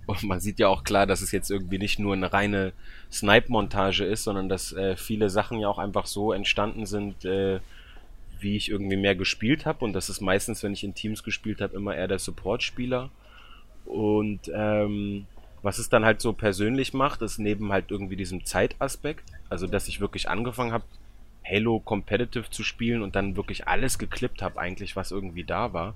Und 0.06 0.24
man 0.24 0.40
sieht 0.40 0.60
ja 0.60 0.68
auch 0.68 0.84
klar, 0.84 1.06
dass 1.06 1.22
es 1.22 1.32
jetzt 1.32 1.50
irgendwie 1.50 1.78
nicht 1.78 1.98
nur 1.98 2.14
eine 2.14 2.34
reine 2.34 2.74
Snipe-Montage 3.12 4.04
ist, 4.04 4.24
sondern 4.24 4.50
dass 4.50 4.74
äh, 4.74 4.98
viele 4.98 5.30
Sachen 5.30 5.60
ja 5.60 5.70
auch 5.70 5.78
einfach 5.78 6.06
so 6.06 6.34
entstanden 6.34 6.86
sind, 6.86 7.24
äh, 7.26 7.60
wie 8.44 8.58
ich 8.58 8.70
irgendwie 8.70 8.98
mehr 8.98 9.16
gespielt 9.16 9.66
habe. 9.66 9.84
Und 9.86 9.94
das 9.94 10.10
ist 10.10 10.22
meistens, 10.22 10.64
wenn 10.64 10.74
ich 10.74 10.84
in 10.84 10.94
Teams 10.94 11.24
gespielt 11.24 11.62
habe, 11.62 11.76
immer 11.76 11.96
eher 11.96 12.08
der 12.08 12.20
Support-Spieler. 12.20 13.10
Und 13.86 14.52
ähm, 14.54 15.26
was 15.62 15.78
es 15.78 15.90
dann 15.90 16.06
halt 16.06 16.22
so 16.22 16.34
persönlich 16.34 16.94
macht, 16.94 17.22
ist 17.22 17.40
neben 17.40 17.72
halt 17.72 17.90
irgendwie 17.90 18.16
diesem 18.16 18.46
Zeitaspekt, 18.46 19.24
also 19.50 19.66
dass 19.66 19.88
ich 19.88 20.02
wirklich 20.02 20.30
angefangen 20.30 20.74
habe, 20.74 20.86
Halo 21.46 21.80
Competitive 21.80 22.50
zu 22.50 22.64
spielen 22.64 23.02
und 23.02 23.16
dann 23.16 23.36
wirklich 23.36 23.68
alles 23.68 23.98
geklippt 23.98 24.42
habe, 24.42 24.60
eigentlich, 24.60 24.96
was 24.96 25.12
irgendwie 25.12 25.44
da 25.44 25.74
war. 25.74 25.96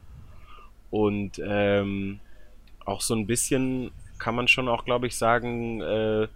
Und 0.89 1.41
ähm, 1.45 2.19
auch 2.85 3.01
so 3.01 3.13
ein 3.13 3.27
bisschen 3.27 3.91
kann 4.19 4.35
man 4.35 4.47
schon 4.47 4.67
auch, 4.67 4.85
glaube 4.85 5.07
ich, 5.07 5.15
sagen, 5.15 5.81
äh, 5.81 6.27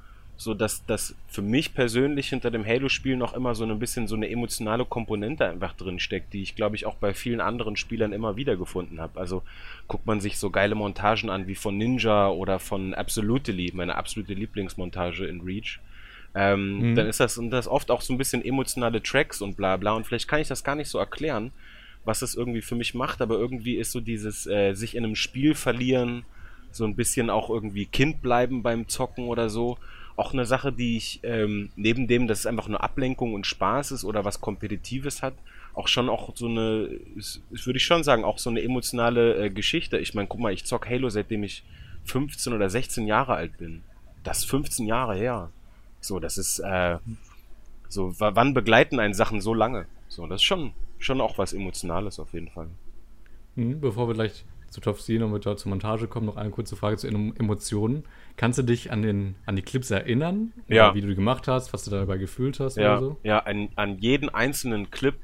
so 0.42 0.56
dass 0.56 0.84
das 0.88 1.16
für 1.28 1.44
mich 1.44 1.76
persönlich 1.76 2.30
hinter 2.30 2.50
dem 2.50 2.66
Halo-Spiel 2.66 3.16
noch 3.16 3.34
immer 3.34 3.54
so 3.54 3.64
ein 3.64 3.78
bisschen 3.78 4.08
so 4.08 4.16
eine 4.16 4.28
emotionale 4.28 4.86
Komponente 4.86 5.48
einfach 5.48 5.74
drin 5.74 6.00
steckt, 6.00 6.34
die 6.34 6.42
ich 6.42 6.56
glaube 6.56 6.76
ich 6.76 6.88
auch 6.88 6.96
bei 6.96 7.14
vielen 7.14 7.42
anderen 7.42 7.76
Spielern 7.76 8.12
immer 8.12 8.38
wieder 8.38 8.58
gefunden 8.58 9.00
habe. 9.00 9.20
Also 9.20 9.44
guckt 9.88 10.08
man 10.08 10.20
sich 10.20 10.40
so 10.40 10.50
geile 10.50 10.74
Montagen 10.74 11.30
an 11.30 11.46
wie 11.46 11.54
von 11.54 11.78
Ninja 11.78 12.30
oder 12.30 12.58
von 12.58 12.96
Absolutely, 12.96 13.72
meine 13.76 13.96
absolute 13.98 14.34
Lieblingsmontage 14.34 15.28
in 15.28 15.42
Reach. 15.42 15.80
Ähm, 16.34 16.92
mhm. 16.92 16.96
Dann 16.96 17.06
ist 17.06 17.20
das, 17.20 17.38
und 17.38 17.52
das 17.52 17.68
oft 17.68 17.92
auch 17.92 18.02
so 18.02 18.12
ein 18.12 18.18
bisschen 18.18 18.44
emotionale 18.44 19.04
Tracks 19.04 19.44
und 19.44 19.56
bla 19.56 19.78
bla. 19.78 19.94
Und 19.94 20.08
vielleicht 20.08 20.28
kann 20.28 20.42
ich 20.42 20.48
das 20.48 20.64
gar 20.64 20.76
nicht 20.76 20.90
so 20.90 20.98
erklären, 20.98 21.52
was 22.04 22.22
das 22.22 22.34
irgendwie 22.34 22.64
für 22.64 22.76
mich 22.76 22.96
macht, 22.96 23.22
aber 23.22 23.36
irgendwie 23.36 23.76
ist 23.76 23.92
so 23.92 24.00
dieses 24.00 24.48
äh, 24.48 24.74
sich 24.74 24.96
in 24.96 25.04
einem 25.04 25.16
Spiel 25.16 25.54
verlieren, 25.54 26.26
so 26.72 26.86
ein 26.86 26.96
bisschen 26.96 27.30
auch 27.30 27.52
irgendwie 27.52 27.86
Kind 27.86 28.24
bleiben 28.24 28.64
beim 28.64 28.88
Zocken 28.88 29.26
oder 29.26 29.52
so. 29.52 29.78
Auch 30.22 30.34
eine 30.34 30.46
Sache, 30.46 30.72
die 30.72 30.98
ich 30.98 31.20
ähm, 31.24 31.72
neben 31.76 32.08
dem, 32.08 32.28
dass 32.28 32.42
es 32.42 32.46
einfach 32.46 32.68
nur 32.68 32.84
Ablenkung 32.84 33.34
und 33.34 33.48
Spaß 33.48 33.90
ist 33.90 34.06
oder 34.06 34.24
was 34.24 34.40
Kompetitives 34.40 35.24
hat, 35.24 35.34
auch 35.74 35.88
schon 35.88 36.10
auch 36.10 36.36
so 36.36 36.46
eine, 36.46 37.00
würde 37.50 37.78
ich 37.78 37.84
schon 37.84 38.04
sagen, 38.04 38.24
auch 38.24 38.38
so 38.38 38.52
eine 38.52 38.62
emotionale 38.62 39.46
äh, 39.46 39.50
Geschichte. 39.50 39.98
Ich 39.98 40.14
meine, 40.14 40.28
guck 40.28 40.40
mal, 40.40 40.54
ich 40.54 40.66
zock 40.66 40.88
Halo, 40.88 41.10
seitdem 41.10 41.44
ich 41.44 41.64
15 42.04 42.54
oder 42.54 42.70
16 42.70 43.08
Jahre 43.08 43.34
alt 43.34 43.58
bin. 43.58 43.82
Das 44.24 44.40
ist 44.40 44.46
15 44.46 44.86
Jahre 44.86 45.16
her. 45.16 45.50
So, 46.02 46.20
das 46.20 46.38
ist, 46.38 46.60
äh, 46.60 47.00
so, 47.90 48.14
wann 48.20 48.54
begleiten 48.54 49.00
einen 49.00 49.16
Sachen 49.16 49.42
so 49.42 49.56
lange? 49.56 49.88
So, 50.08 50.28
das 50.28 50.42
ist 50.42 50.46
schon, 50.46 50.74
schon 51.00 51.20
auch 51.20 51.40
was 51.40 51.52
Emotionales 51.52 52.20
auf 52.20 52.34
jeden 52.34 52.50
Fall. 52.50 52.68
Mhm, 53.56 53.82
bevor 53.82 54.08
wir 54.08 54.14
gleich 54.14 54.46
zu 54.72 54.80
Top 54.80 55.00
C 55.00 55.18
und 55.22 55.44
zur 55.44 55.70
Montage 55.70 56.08
kommen, 56.08 56.26
noch 56.26 56.38
eine 56.38 56.50
kurze 56.50 56.78
Frage 56.78 56.96
zu 56.96 57.08
Emotionen. 57.08 58.06
Kannst 58.38 58.58
du 58.58 58.64
dich 58.64 58.90
an, 58.90 59.02
den, 59.02 59.36
an 59.46 59.58
die 59.58 59.62
Clips 59.62 59.92
erinnern? 59.92 60.54
Ja. 60.70 60.96
Wie 60.96 61.02
du 61.02 61.08
die 61.10 61.16
gemacht 61.16 61.48
hast, 61.50 61.74
was 61.74 61.84
du 61.84 61.92
dabei 61.92 62.18
gefühlt 62.18 62.60
hast 62.62 62.78
ja, 62.78 62.98
oder 62.98 63.00
so? 63.00 63.18
Ja, 63.24 63.40
an, 63.40 63.70
an 63.76 64.00
jeden 64.00 64.30
einzelnen 64.30 64.90
Clip, 64.90 65.16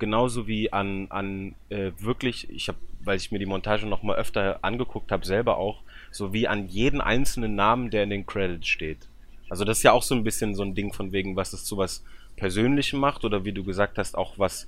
genauso 0.00 0.48
wie 0.48 0.72
an, 0.72 1.06
an 1.10 1.54
äh, 1.68 1.92
wirklich, 1.98 2.50
ich 2.50 2.66
habe, 2.66 2.78
weil 3.04 3.16
ich 3.16 3.30
mir 3.30 3.38
die 3.38 3.46
Montage 3.46 3.86
noch 3.86 4.02
mal 4.02 4.16
öfter 4.16 4.58
angeguckt 4.62 5.12
habe, 5.12 5.24
selber 5.24 5.56
auch, 5.56 5.82
so 6.10 6.32
wie 6.32 6.48
an 6.48 6.66
jeden 6.66 7.00
einzelnen 7.00 7.54
Namen, 7.54 7.90
der 7.90 8.02
in 8.02 8.10
den 8.10 8.26
Credits 8.26 8.66
steht. 8.66 9.08
Also 9.48 9.64
das 9.64 9.78
ist 9.78 9.82
ja 9.84 9.92
auch 9.92 10.02
so 10.02 10.16
ein 10.16 10.24
bisschen 10.24 10.56
so 10.56 10.64
ein 10.64 10.74
Ding 10.74 10.92
von 10.92 11.12
wegen, 11.12 11.36
was 11.36 11.52
es 11.52 11.64
zu 11.64 11.76
was 11.76 12.04
Persönlichem 12.34 12.98
macht 12.98 13.24
oder 13.24 13.44
wie 13.44 13.52
du 13.52 13.62
gesagt 13.62 13.98
hast, 13.98 14.18
auch 14.18 14.36
was 14.36 14.66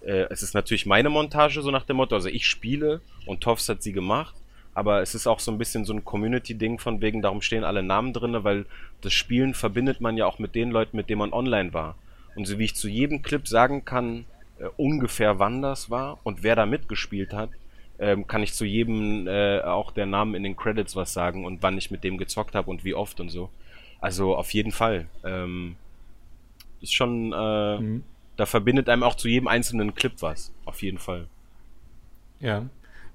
äh, 0.00 0.26
es 0.30 0.42
ist 0.42 0.54
natürlich 0.54 0.86
meine 0.86 1.10
Montage, 1.10 1.62
so 1.62 1.70
nach 1.70 1.84
dem 1.84 1.96
Motto, 1.96 2.14
also 2.14 2.28
ich 2.28 2.46
spiele 2.46 3.00
und 3.26 3.40
Toffs 3.40 3.68
hat 3.68 3.82
sie 3.82 3.92
gemacht, 3.92 4.34
aber 4.74 5.02
es 5.02 5.14
ist 5.14 5.26
auch 5.26 5.40
so 5.40 5.50
ein 5.50 5.58
bisschen 5.58 5.84
so 5.84 5.92
ein 5.92 6.04
Community-Ding 6.04 6.78
von 6.78 7.00
wegen, 7.00 7.22
darum 7.22 7.42
stehen 7.42 7.64
alle 7.64 7.82
Namen 7.82 8.12
drin, 8.12 8.44
weil 8.44 8.66
das 9.00 9.12
Spielen 9.12 9.54
verbindet 9.54 10.00
man 10.00 10.16
ja 10.16 10.26
auch 10.26 10.38
mit 10.38 10.54
den 10.54 10.70
Leuten, 10.70 10.96
mit 10.96 11.10
denen 11.10 11.18
man 11.18 11.32
online 11.32 11.72
war. 11.72 11.96
Und 12.36 12.46
so 12.46 12.58
wie 12.58 12.64
ich 12.64 12.76
zu 12.76 12.88
jedem 12.88 13.22
Clip 13.22 13.48
sagen 13.48 13.84
kann, 13.84 14.24
äh, 14.58 14.68
ungefähr 14.76 15.38
wann 15.38 15.62
das 15.62 15.90
war 15.90 16.18
und 16.22 16.42
wer 16.42 16.54
da 16.54 16.66
mitgespielt 16.66 17.32
hat, 17.32 17.50
ähm, 17.98 18.28
kann 18.28 18.44
ich 18.44 18.54
zu 18.54 18.64
jedem 18.64 19.26
äh, 19.26 19.60
auch 19.60 19.90
der 19.90 20.06
Namen 20.06 20.36
in 20.36 20.44
den 20.44 20.56
Credits 20.56 20.94
was 20.94 21.12
sagen 21.12 21.44
und 21.44 21.62
wann 21.62 21.76
ich 21.76 21.90
mit 21.90 22.04
dem 22.04 22.16
gezockt 22.16 22.54
habe 22.54 22.70
und 22.70 22.84
wie 22.84 22.94
oft 22.94 23.18
und 23.18 23.30
so. 23.30 23.50
Also 24.00 24.36
auf 24.36 24.54
jeden 24.54 24.70
Fall. 24.70 25.08
Ähm, 25.24 25.74
ist 26.80 26.94
schon 26.94 27.32
äh, 27.32 27.78
mhm 27.80 28.04
da 28.38 28.46
verbindet 28.46 28.88
einem 28.88 29.02
auch 29.02 29.16
zu 29.16 29.28
jedem 29.28 29.48
einzelnen 29.48 29.94
Clip 29.94 30.12
was. 30.20 30.54
Auf 30.64 30.80
jeden 30.82 30.98
Fall. 30.98 31.26
Ja. 32.40 32.66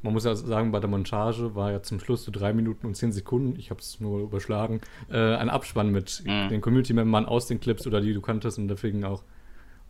Man 0.01 0.11
muss 0.11 0.25
ja 0.25 0.35
sagen, 0.35 0.73
bei 0.73 0.81
der 0.81 0.89
Montage 0.89 1.55
war 1.55 1.71
ja 1.71 1.81
zum 1.81 2.01
Schluss 2.01 2.25
so 2.25 2.31
drei 2.31 2.51
Minuten 2.51 2.85
und 2.85 2.95
zehn 2.95 3.13
Sekunden, 3.13 3.57
ich 3.57 3.69
habe 3.69 3.79
es 3.79 4.01
nur 4.01 4.19
überschlagen, 4.19 4.81
äh, 5.09 5.17
ein 5.17 5.49
Abspann 5.49 5.93
mit 5.93 6.23
mhm. 6.25 6.49
den 6.49 6.59
Community-Membern 6.59 7.25
aus 7.25 7.47
den 7.47 7.61
Clips 7.61 7.87
oder 7.87 8.01
die 8.01 8.13
du 8.13 8.19
kanntest 8.19 8.57
und 8.57 8.67
deswegen 8.67 9.05
auch, 9.05 9.23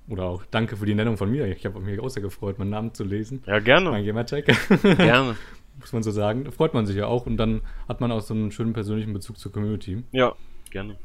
oder 0.07 0.25
auch 0.25 0.45
danke 0.51 0.77
für 0.77 0.85
die 0.85 0.93
Nennung 0.93 1.17
von 1.17 1.31
mir. 1.31 1.47
Ich 1.47 1.65
habe 1.65 1.79
mich 1.79 1.99
auch 1.99 2.09
sehr 2.09 2.21
gefreut, 2.21 2.59
meinen 2.59 2.69
Namen 2.69 2.93
zu 2.93 3.03
lesen. 3.03 3.41
Ja, 3.47 3.57
gerne. 3.57 3.89
Mein 3.89 4.05
Gamertag. 4.05 4.45
Gerne. 4.83 5.35
muss 5.79 5.93
man 5.93 6.03
so 6.03 6.11
sagen. 6.11 6.43
Da 6.43 6.51
freut 6.51 6.75
man 6.75 6.85
sich 6.85 6.95
ja 6.95 7.07
auch 7.07 7.25
und 7.25 7.37
dann 7.37 7.61
hat 7.87 7.99
man 7.99 8.11
auch 8.11 8.21
so 8.21 8.35
einen 8.35 8.51
schönen 8.51 8.73
persönlichen 8.73 9.13
Bezug 9.13 9.39
zur 9.39 9.51
Community. 9.51 10.03
Ja, 10.11 10.35
gerne. 10.69 10.95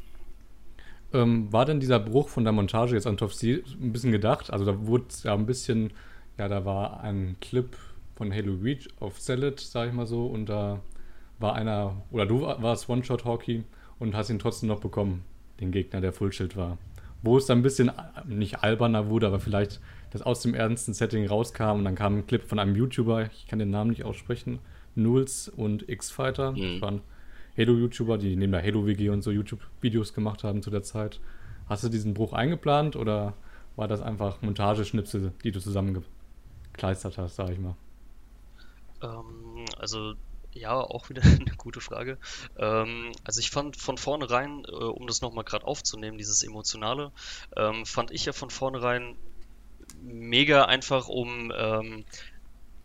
Ähm, 1.13 1.51
war 1.51 1.65
denn 1.65 1.79
dieser 1.79 1.99
Bruch 1.99 2.29
von 2.29 2.43
der 2.43 2.53
Montage 2.53 2.93
jetzt 2.93 3.07
an 3.07 3.17
Top 3.17 3.33
C 3.33 3.63
ein 3.81 3.91
bisschen 3.91 4.11
gedacht? 4.11 4.51
Also 4.51 4.65
da 4.65 4.85
wurde 4.85 5.05
ja 5.23 5.33
ein 5.33 5.45
bisschen, 5.45 5.91
ja, 6.37 6.47
da 6.47 6.65
war 6.65 7.01
ein 7.01 7.35
Clip 7.41 7.75
von 8.15 8.33
Halo 8.33 8.53
Reach 8.61 8.87
auf 8.99 9.19
Salad, 9.19 9.59
sag 9.59 9.87
ich 9.87 9.93
mal 9.93 10.05
so, 10.05 10.27
und 10.27 10.47
da 10.47 10.81
war 11.39 11.55
einer, 11.55 12.03
oder 12.11 12.25
du 12.25 12.41
warst 12.41 12.89
One-Shot-Hockey 12.89 13.63
und 13.97 14.15
hast 14.15 14.29
ihn 14.29 14.39
trotzdem 14.39 14.69
noch 14.69 14.81
bekommen, 14.81 15.23
den 15.59 15.71
Gegner, 15.71 16.01
der 16.01 16.13
Fullshield 16.13 16.55
war. 16.55 16.77
Wo 17.21 17.37
es 17.37 17.45
dann 17.45 17.59
ein 17.59 17.63
bisschen, 17.63 17.91
nicht 18.27 18.63
alberner 18.63 19.09
wurde, 19.09 19.27
aber 19.27 19.39
vielleicht 19.39 19.81
das 20.11 20.21
aus 20.21 20.41
dem 20.41 20.53
ernsten 20.53 20.93
Setting 20.93 21.27
rauskam 21.27 21.77
und 21.77 21.85
dann 21.85 21.95
kam 21.95 22.17
ein 22.17 22.27
Clip 22.27 22.43
von 22.43 22.59
einem 22.59 22.75
YouTuber, 22.75 23.29
ich 23.33 23.47
kann 23.47 23.59
den 23.59 23.69
Namen 23.69 23.89
nicht 23.89 24.03
aussprechen, 24.03 24.59
Nuls 24.95 25.49
und 25.49 25.87
X-Fighter. 25.87 26.51
Mhm. 26.51 26.73
Das 26.73 26.81
waren 26.81 27.01
Halo-YouTuber, 27.57 28.17
die 28.17 28.35
neben 28.35 28.51
der 28.51 28.63
Halo-WG 28.63 29.09
und 29.09 29.21
so 29.21 29.31
YouTube-Videos 29.31 30.13
gemacht 30.13 30.43
haben 30.43 30.61
zu 30.61 30.69
der 30.69 30.83
Zeit. 30.83 31.19
Hast 31.67 31.83
du 31.83 31.89
diesen 31.89 32.13
Bruch 32.13 32.33
eingeplant 32.33 32.95
oder 32.95 33.33
war 33.75 33.87
das 33.87 34.01
einfach 34.01 34.41
Montageschnipsel, 34.41 35.33
die 35.43 35.51
du 35.51 35.59
zusammengekleistert 35.59 37.17
hast, 37.17 37.35
sag 37.35 37.49
ich 37.49 37.59
mal? 37.59 37.75
Ähm, 39.01 39.65
also 39.77 40.15
ja, 40.53 40.73
auch 40.73 41.09
wieder 41.09 41.21
eine 41.23 41.55
gute 41.57 41.81
Frage. 41.81 42.17
Ähm, 42.57 43.11
also 43.23 43.39
ich 43.39 43.51
fand 43.51 43.77
von 43.77 43.97
vornherein, 43.97 44.65
äh, 44.65 44.71
um 44.71 45.07
das 45.07 45.21
nochmal 45.21 45.43
gerade 45.43 45.65
aufzunehmen, 45.65 46.17
dieses 46.17 46.43
Emotionale, 46.43 47.11
ähm, 47.55 47.85
fand 47.85 48.11
ich 48.11 48.25
ja 48.25 48.33
von 48.33 48.49
vornherein 48.49 49.15
mega 50.01 50.65
einfach, 50.65 51.07
um 51.07 51.51
ähm, 51.55 52.05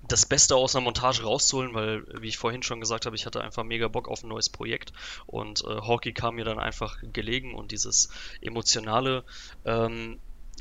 das 0.09 0.27
Beste 0.27 0.57
aus 0.57 0.75
einer 0.75 0.85
Montage 0.85 1.23
rauszuholen, 1.23 1.75
weil, 1.75 2.05
wie 2.21 2.29
ich 2.29 2.39
vorhin 2.39 2.63
schon 2.63 2.81
gesagt 2.81 3.07
habe, 3.07 3.17
ich 3.17 3.27
hatte 3.27 3.43
einfach 3.43 3.65
mega 3.65 3.89
Bock 3.89 4.09
auf 4.09 4.23
ein 4.23 4.29
neues 4.29 4.49
Projekt 4.49 4.93
und 5.27 5.63
äh, 5.65 5.81
Hockey 5.81 6.13
kam 6.13 6.37
mir 6.37 6.45
dann 6.45 6.59
einfach 6.59 6.99
gelegen 7.03 7.55
und 7.55 7.73
dieses 7.73 8.09
Emotionale 8.41 9.25
ähm, 9.65 10.19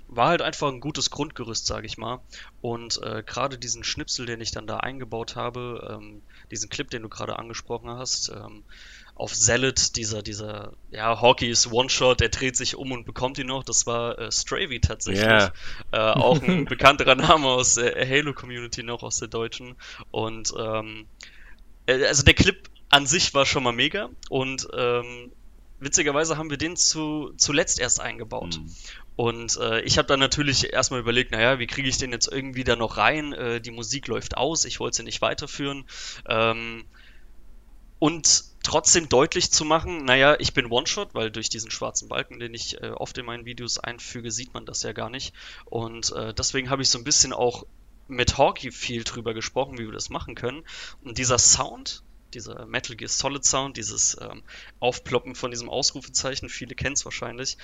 war 0.07 0.29
halt 0.29 0.41
einfach 0.41 0.67
ein 0.69 0.79
gutes 0.79 1.09
Grundgerüst, 1.09 1.65
sage 1.65 1.85
ich 1.85 1.97
mal. 1.97 2.21
Und 2.62 3.01
äh, 3.01 3.23
gerade 3.25 3.57
diesen 3.57 3.83
Schnipsel, 3.83 4.25
den 4.25 4.41
ich 4.41 4.51
dann 4.51 4.67
da 4.67 4.77
eingebaut 4.77 5.35
habe, 5.35 5.97
ähm, 6.00 6.21
diesen 6.51 6.69
Clip, 6.69 6.89
den 6.89 7.03
du 7.03 7.09
gerade 7.09 7.39
angesprochen 7.39 7.89
hast, 7.89 8.29
ähm, 8.29 8.63
auf 9.15 9.36
Salad, 9.36 9.96
dieser, 9.96 10.24
dieser, 10.24 10.74
ja, 10.89 11.22
Hockey 11.22 11.50
ist 11.50 11.72
One-Shot, 11.72 12.22
er 12.22 12.29
dreht 12.29 12.55
sich 12.55 12.75
um 12.75 12.91
und 12.91 13.05
bekommt 13.05 13.38
ihn 13.38 13.48
noch. 13.48 13.63
Das 13.63 13.86
war 13.86 14.17
äh, 14.17 14.32
Stravy 14.32 14.79
tatsächlich. 14.79 15.24
Yeah. 15.24 15.53
Äh, 15.91 15.98
auch 15.98 16.41
ein 16.41 16.65
bekannterer 16.70 17.15
Name 17.15 17.48
aus 17.48 17.75
der 17.75 18.08
Halo-Community 18.08 18.84
noch, 18.84 19.03
aus 19.03 19.20
der 19.20 19.27
deutschen. 19.27 19.75
Und 20.12 20.53
ähm, 20.58 21.05
äh, 21.86 22.05
also 22.05 22.24
der 22.24 22.34
Clip 22.34 22.70
an 22.89 23.05
sich 23.05 23.34
war 23.34 23.46
schon 23.46 23.63
mal 23.63 23.74
mega 23.74 24.10
und 24.29 24.67
ähm, 24.75 25.32
witzigerweise 25.79 26.38
haben 26.38 26.50
wir 26.50 26.58
den 26.58 26.75
zu, 26.75 27.34
zuletzt 27.38 27.79
erst 27.79 28.00
eingebaut. 28.00 28.60
Mhm. 28.60 28.72
Und 29.15 29.58
äh, 29.58 29.82
ich 29.82 29.98
habe 29.98 30.08
dann 30.08 30.20
natürlich 30.20 30.74
erstmal 30.74 31.00
überlegt, 31.00 31.32
naja, 31.32 31.60
wie 31.60 31.67
kriege 31.67 31.88
ich 31.88 31.98
den 31.98 32.12
jetzt 32.12 32.32
irgendwie 32.32 32.63
da 32.63 32.75
noch 32.75 32.98
rein? 32.98 33.34
Äh, 33.34 33.62
die 33.62 33.72
Musik 33.72 34.08
läuft 34.08 34.38
aus, 34.38 34.65
ich 34.65 34.79
wollte 34.79 34.98
sie 34.98 35.03
nicht 35.03 35.22
weiterführen. 35.22 35.86
Ähm, 36.27 36.86
und 38.03 38.43
trotzdem 38.63 39.07
deutlich 39.07 39.50
zu 39.50 39.63
machen, 39.63 40.03
naja, 40.03 40.36
ich 40.38 40.53
bin 40.53 40.65
One-Shot, 40.65 41.15
weil 41.15 41.31
durch 41.31 41.48
diesen 41.48 41.72
schwarzen 41.72 42.10
Balken, 42.10 42.38
den 42.38 42.53
ich 42.53 42.81
äh, 42.81 42.89
oft 42.89 43.17
in 43.17 43.25
meinen 43.25 43.45
Videos 43.45 43.79
einfüge, 43.79 44.29
sieht 44.29 44.53
man 44.53 44.65
das 44.65 44.83
ja 44.83 44.91
gar 44.91 45.10
nicht. 45.10 45.33
Und 45.63 46.12
äh, 46.12 46.33
deswegen 46.33 46.69
habe 46.69 46.81
ich 46.81 46.89
so 46.89 46.98
ein 46.98 47.05
bisschen 47.05 47.31
auch 47.31 47.65
mit 48.10 48.38
Hawkey 48.38 48.74
viel 48.74 49.05
drüber 49.05 49.33
gesprochen, 49.33 49.77
wie 49.77 49.86
wir 49.86 49.93
das 49.93 50.10
machen 50.10 50.36
können. 50.36 50.65
Und 51.01 51.17
dieser 51.17 51.38
Sound, 51.38 52.03
dieser 52.33 52.65
Metal 52.65 52.98
Gear 52.98 53.07
Solid 53.07 53.45
Sound, 53.45 53.77
dieses 53.77 54.17
ähm, 54.19 54.43
Aufploppen 54.81 55.33
von 55.33 55.51
diesem 55.51 55.69
Ausrufezeichen, 55.69 56.50
viele 56.50 56.75
kennen 56.75 56.95
es 56.95 57.05
wahrscheinlich, 57.05 57.57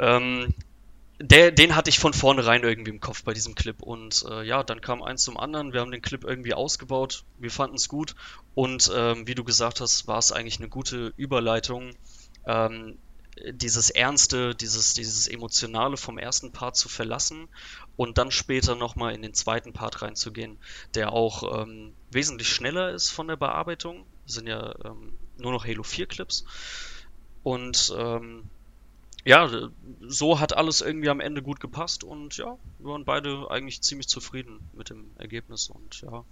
ähm, 0.00 0.52
der, 1.20 1.50
den 1.50 1.76
hatte 1.76 1.90
ich 1.90 1.98
von 1.98 2.14
vornherein 2.14 2.62
irgendwie 2.62 2.90
im 2.90 3.00
Kopf 3.00 3.24
bei 3.24 3.34
diesem 3.34 3.54
Clip. 3.54 3.82
Und 3.82 4.24
äh, 4.28 4.42
ja, 4.42 4.62
dann 4.62 4.80
kam 4.80 5.02
eins 5.02 5.22
zum 5.22 5.36
anderen. 5.36 5.74
Wir 5.74 5.80
haben 5.80 5.90
den 5.90 6.00
Clip 6.00 6.24
irgendwie 6.24 6.54
ausgebaut. 6.54 7.24
Wir 7.38 7.50
fanden 7.50 7.76
es 7.76 7.88
gut. 7.88 8.14
Und 8.54 8.90
ähm, 8.94 9.26
wie 9.26 9.34
du 9.34 9.44
gesagt 9.44 9.80
hast, 9.80 10.08
war 10.08 10.18
es 10.18 10.32
eigentlich 10.32 10.58
eine 10.58 10.70
gute 10.70 11.12
Überleitung, 11.16 11.94
ähm, 12.46 12.96
dieses 13.52 13.90
Ernste, 13.90 14.54
dieses, 14.54 14.94
dieses 14.94 15.28
Emotionale 15.28 15.96
vom 15.96 16.18
ersten 16.18 16.52
Part 16.52 16.76
zu 16.76 16.88
verlassen 16.88 17.48
und 17.96 18.18
dann 18.18 18.30
später 18.30 18.74
nochmal 18.74 19.14
in 19.14 19.22
den 19.22 19.34
zweiten 19.34 19.72
Part 19.72 20.02
reinzugehen, 20.02 20.58
der 20.94 21.12
auch 21.12 21.62
ähm, 21.62 21.92
wesentlich 22.10 22.48
schneller 22.48 22.90
ist 22.92 23.10
von 23.10 23.28
der 23.28 23.36
Bearbeitung. 23.36 24.06
Das 24.26 24.34
sind 24.34 24.48
ja 24.48 24.74
ähm, 24.84 25.12
nur 25.36 25.52
noch 25.52 25.66
Halo 25.66 25.82
4 25.82 26.06
Clips. 26.06 26.44
Und 27.42 27.94
ähm, 27.96 28.50
ja, 29.24 29.50
so 30.00 30.40
hat 30.40 30.56
alles 30.56 30.80
irgendwie 30.80 31.08
am 31.08 31.20
Ende 31.20 31.42
gut 31.42 31.60
gepasst 31.60 32.04
und 32.04 32.36
ja, 32.36 32.56
wir 32.78 32.90
waren 32.92 33.04
beide 33.04 33.50
eigentlich 33.50 33.82
ziemlich 33.82 34.08
zufrieden 34.08 34.60
mit 34.72 34.90
dem 34.90 35.10
Ergebnis 35.18 35.68
und 35.68 36.00
ja. 36.02 36.24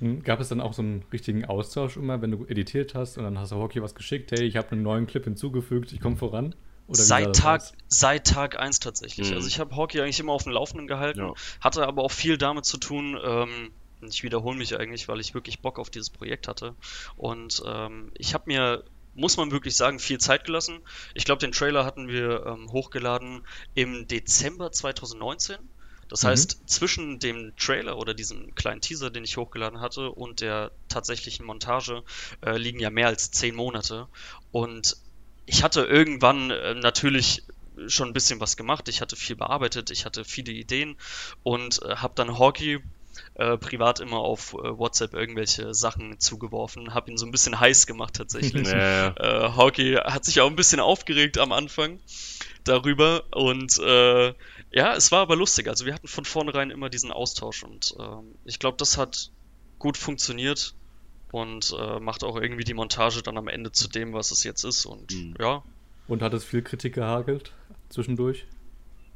Hm, 0.00 0.22
gab 0.22 0.40
es 0.40 0.48
dann 0.48 0.60
auch 0.60 0.72
so 0.72 0.82
einen 0.82 1.04
richtigen 1.12 1.44
Austausch 1.44 1.96
immer, 1.96 2.22
wenn 2.22 2.30
du 2.30 2.44
editiert 2.46 2.94
hast 2.94 3.18
und 3.18 3.24
dann 3.24 3.38
hast 3.38 3.52
du 3.52 3.56
Hockey 3.56 3.82
was 3.82 3.94
geschickt, 3.94 4.30
hey, 4.32 4.44
ich 4.44 4.56
habe 4.56 4.70
einen 4.72 4.82
neuen 4.82 5.06
Clip 5.06 5.24
hinzugefügt, 5.24 5.92
ich 5.92 6.00
komme 6.00 6.16
voran? 6.16 6.54
seit 6.90 7.36
Tag, 7.36 7.62
seit 7.88 8.26
Tag 8.26 8.58
1 8.58 8.80
tatsächlich. 8.80 9.30
Mhm. 9.30 9.36
Also 9.36 9.48
ich 9.48 9.60
habe 9.60 9.76
Hockey 9.76 10.00
eigentlich 10.00 10.20
immer 10.20 10.32
auf 10.32 10.44
dem 10.44 10.52
Laufenden 10.52 10.86
gehalten, 10.86 11.20
ja. 11.20 11.34
hatte 11.60 11.86
aber 11.86 12.02
auch 12.02 12.10
viel 12.10 12.38
damit 12.38 12.64
zu 12.64 12.78
tun, 12.78 13.18
ähm, 13.22 13.70
ich 14.00 14.22
wiederhole 14.22 14.56
mich 14.56 14.78
eigentlich, 14.78 15.08
weil 15.08 15.20
ich 15.20 15.34
wirklich 15.34 15.60
Bock 15.60 15.78
auf 15.78 15.90
dieses 15.90 16.10
Projekt 16.10 16.48
hatte. 16.48 16.74
Und 17.16 17.62
ähm, 17.66 18.12
ich 18.16 18.32
habe 18.32 18.44
mir 18.46 18.84
muss 19.18 19.36
man 19.36 19.50
wirklich 19.50 19.76
sagen, 19.76 19.98
viel 19.98 20.18
Zeit 20.18 20.44
gelassen. 20.44 20.80
Ich 21.14 21.24
glaube, 21.24 21.40
den 21.40 21.52
Trailer 21.52 21.84
hatten 21.84 22.08
wir 22.08 22.46
ähm, 22.46 22.70
hochgeladen 22.70 23.44
im 23.74 24.06
Dezember 24.06 24.72
2019. 24.72 25.56
Das 26.08 26.22
mhm. 26.22 26.28
heißt, 26.28 26.62
zwischen 26.66 27.18
dem 27.18 27.54
Trailer 27.56 27.98
oder 27.98 28.14
diesem 28.14 28.54
kleinen 28.54 28.80
Teaser, 28.80 29.10
den 29.10 29.24
ich 29.24 29.36
hochgeladen 29.36 29.80
hatte, 29.80 30.10
und 30.10 30.40
der 30.40 30.70
tatsächlichen 30.88 31.44
Montage 31.44 32.04
äh, 32.40 32.56
liegen 32.56 32.80
ja 32.80 32.90
mehr 32.90 33.08
als 33.08 33.30
zehn 33.30 33.54
Monate. 33.54 34.08
Und 34.52 34.96
ich 35.46 35.62
hatte 35.62 35.82
irgendwann 35.82 36.50
äh, 36.50 36.74
natürlich 36.74 37.42
schon 37.86 38.08
ein 38.08 38.12
bisschen 38.12 38.40
was 38.40 38.56
gemacht. 38.56 38.88
Ich 38.88 39.00
hatte 39.00 39.16
viel 39.16 39.36
bearbeitet, 39.36 39.90
ich 39.90 40.04
hatte 40.04 40.24
viele 40.24 40.52
Ideen 40.52 40.96
und 41.42 41.82
äh, 41.82 41.96
habe 41.96 42.14
dann 42.16 42.38
Hawkey 42.38 42.80
äh, 43.34 43.56
privat 43.56 44.00
immer 44.00 44.18
auf 44.18 44.54
äh, 44.54 44.78
WhatsApp 44.78 45.14
irgendwelche 45.14 45.74
Sachen 45.74 46.18
zugeworfen, 46.18 46.94
habe 46.94 47.10
ihn 47.10 47.16
so 47.16 47.26
ein 47.26 47.32
bisschen 47.32 47.58
heiß 47.58 47.86
gemacht 47.86 48.14
tatsächlich. 48.14 48.68
Ja. 48.78 49.08
Äh, 49.16 49.52
Hawkey 49.56 49.94
hat 49.94 50.24
sich 50.24 50.40
auch 50.40 50.48
ein 50.48 50.56
bisschen 50.56 50.80
aufgeregt 50.80 51.38
am 51.38 51.52
Anfang 51.52 52.00
darüber 52.64 53.24
und 53.34 53.78
äh, 53.78 54.34
ja, 54.70 54.94
es 54.94 55.10
war 55.10 55.20
aber 55.20 55.36
lustig. 55.36 55.68
Also 55.68 55.86
wir 55.86 55.94
hatten 55.94 56.08
von 56.08 56.24
vornherein 56.24 56.70
immer 56.70 56.90
diesen 56.90 57.10
Austausch 57.10 57.62
und 57.62 57.94
ähm, 57.98 58.34
ich 58.44 58.58
glaube, 58.58 58.76
das 58.76 58.98
hat 58.98 59.30
gut 59.78 59.96
funktioniert 59.96 60.74
und 61.32 61.74
äh, 61.78 62.00
macht 62.00 62.24
auch 62.24 62.36
irgendwie 62.36 62.64
die 62.64 62.74
Montage 62.74 63.22
dann 63.22 63.38
am 63.38 63.48
Ende 63.48 63.72
zu 63.72 63.88
dem, 63.88 64.12
was 64.12 64.30
es 64.30 64.44
jetzt 64.44 64.64
ist 64.64 64.86
und 64.86 65.10
mhm. 65.12 65.34
ja. 65.40 65.62
Und 66.06 66.22
hat 66.22 66.34
es 66.34 66.44
viel 66.44 66.62
Kritik 66.62 66.94
gehagelt 66.94 67.52
zwischendurch? 67.88 68.46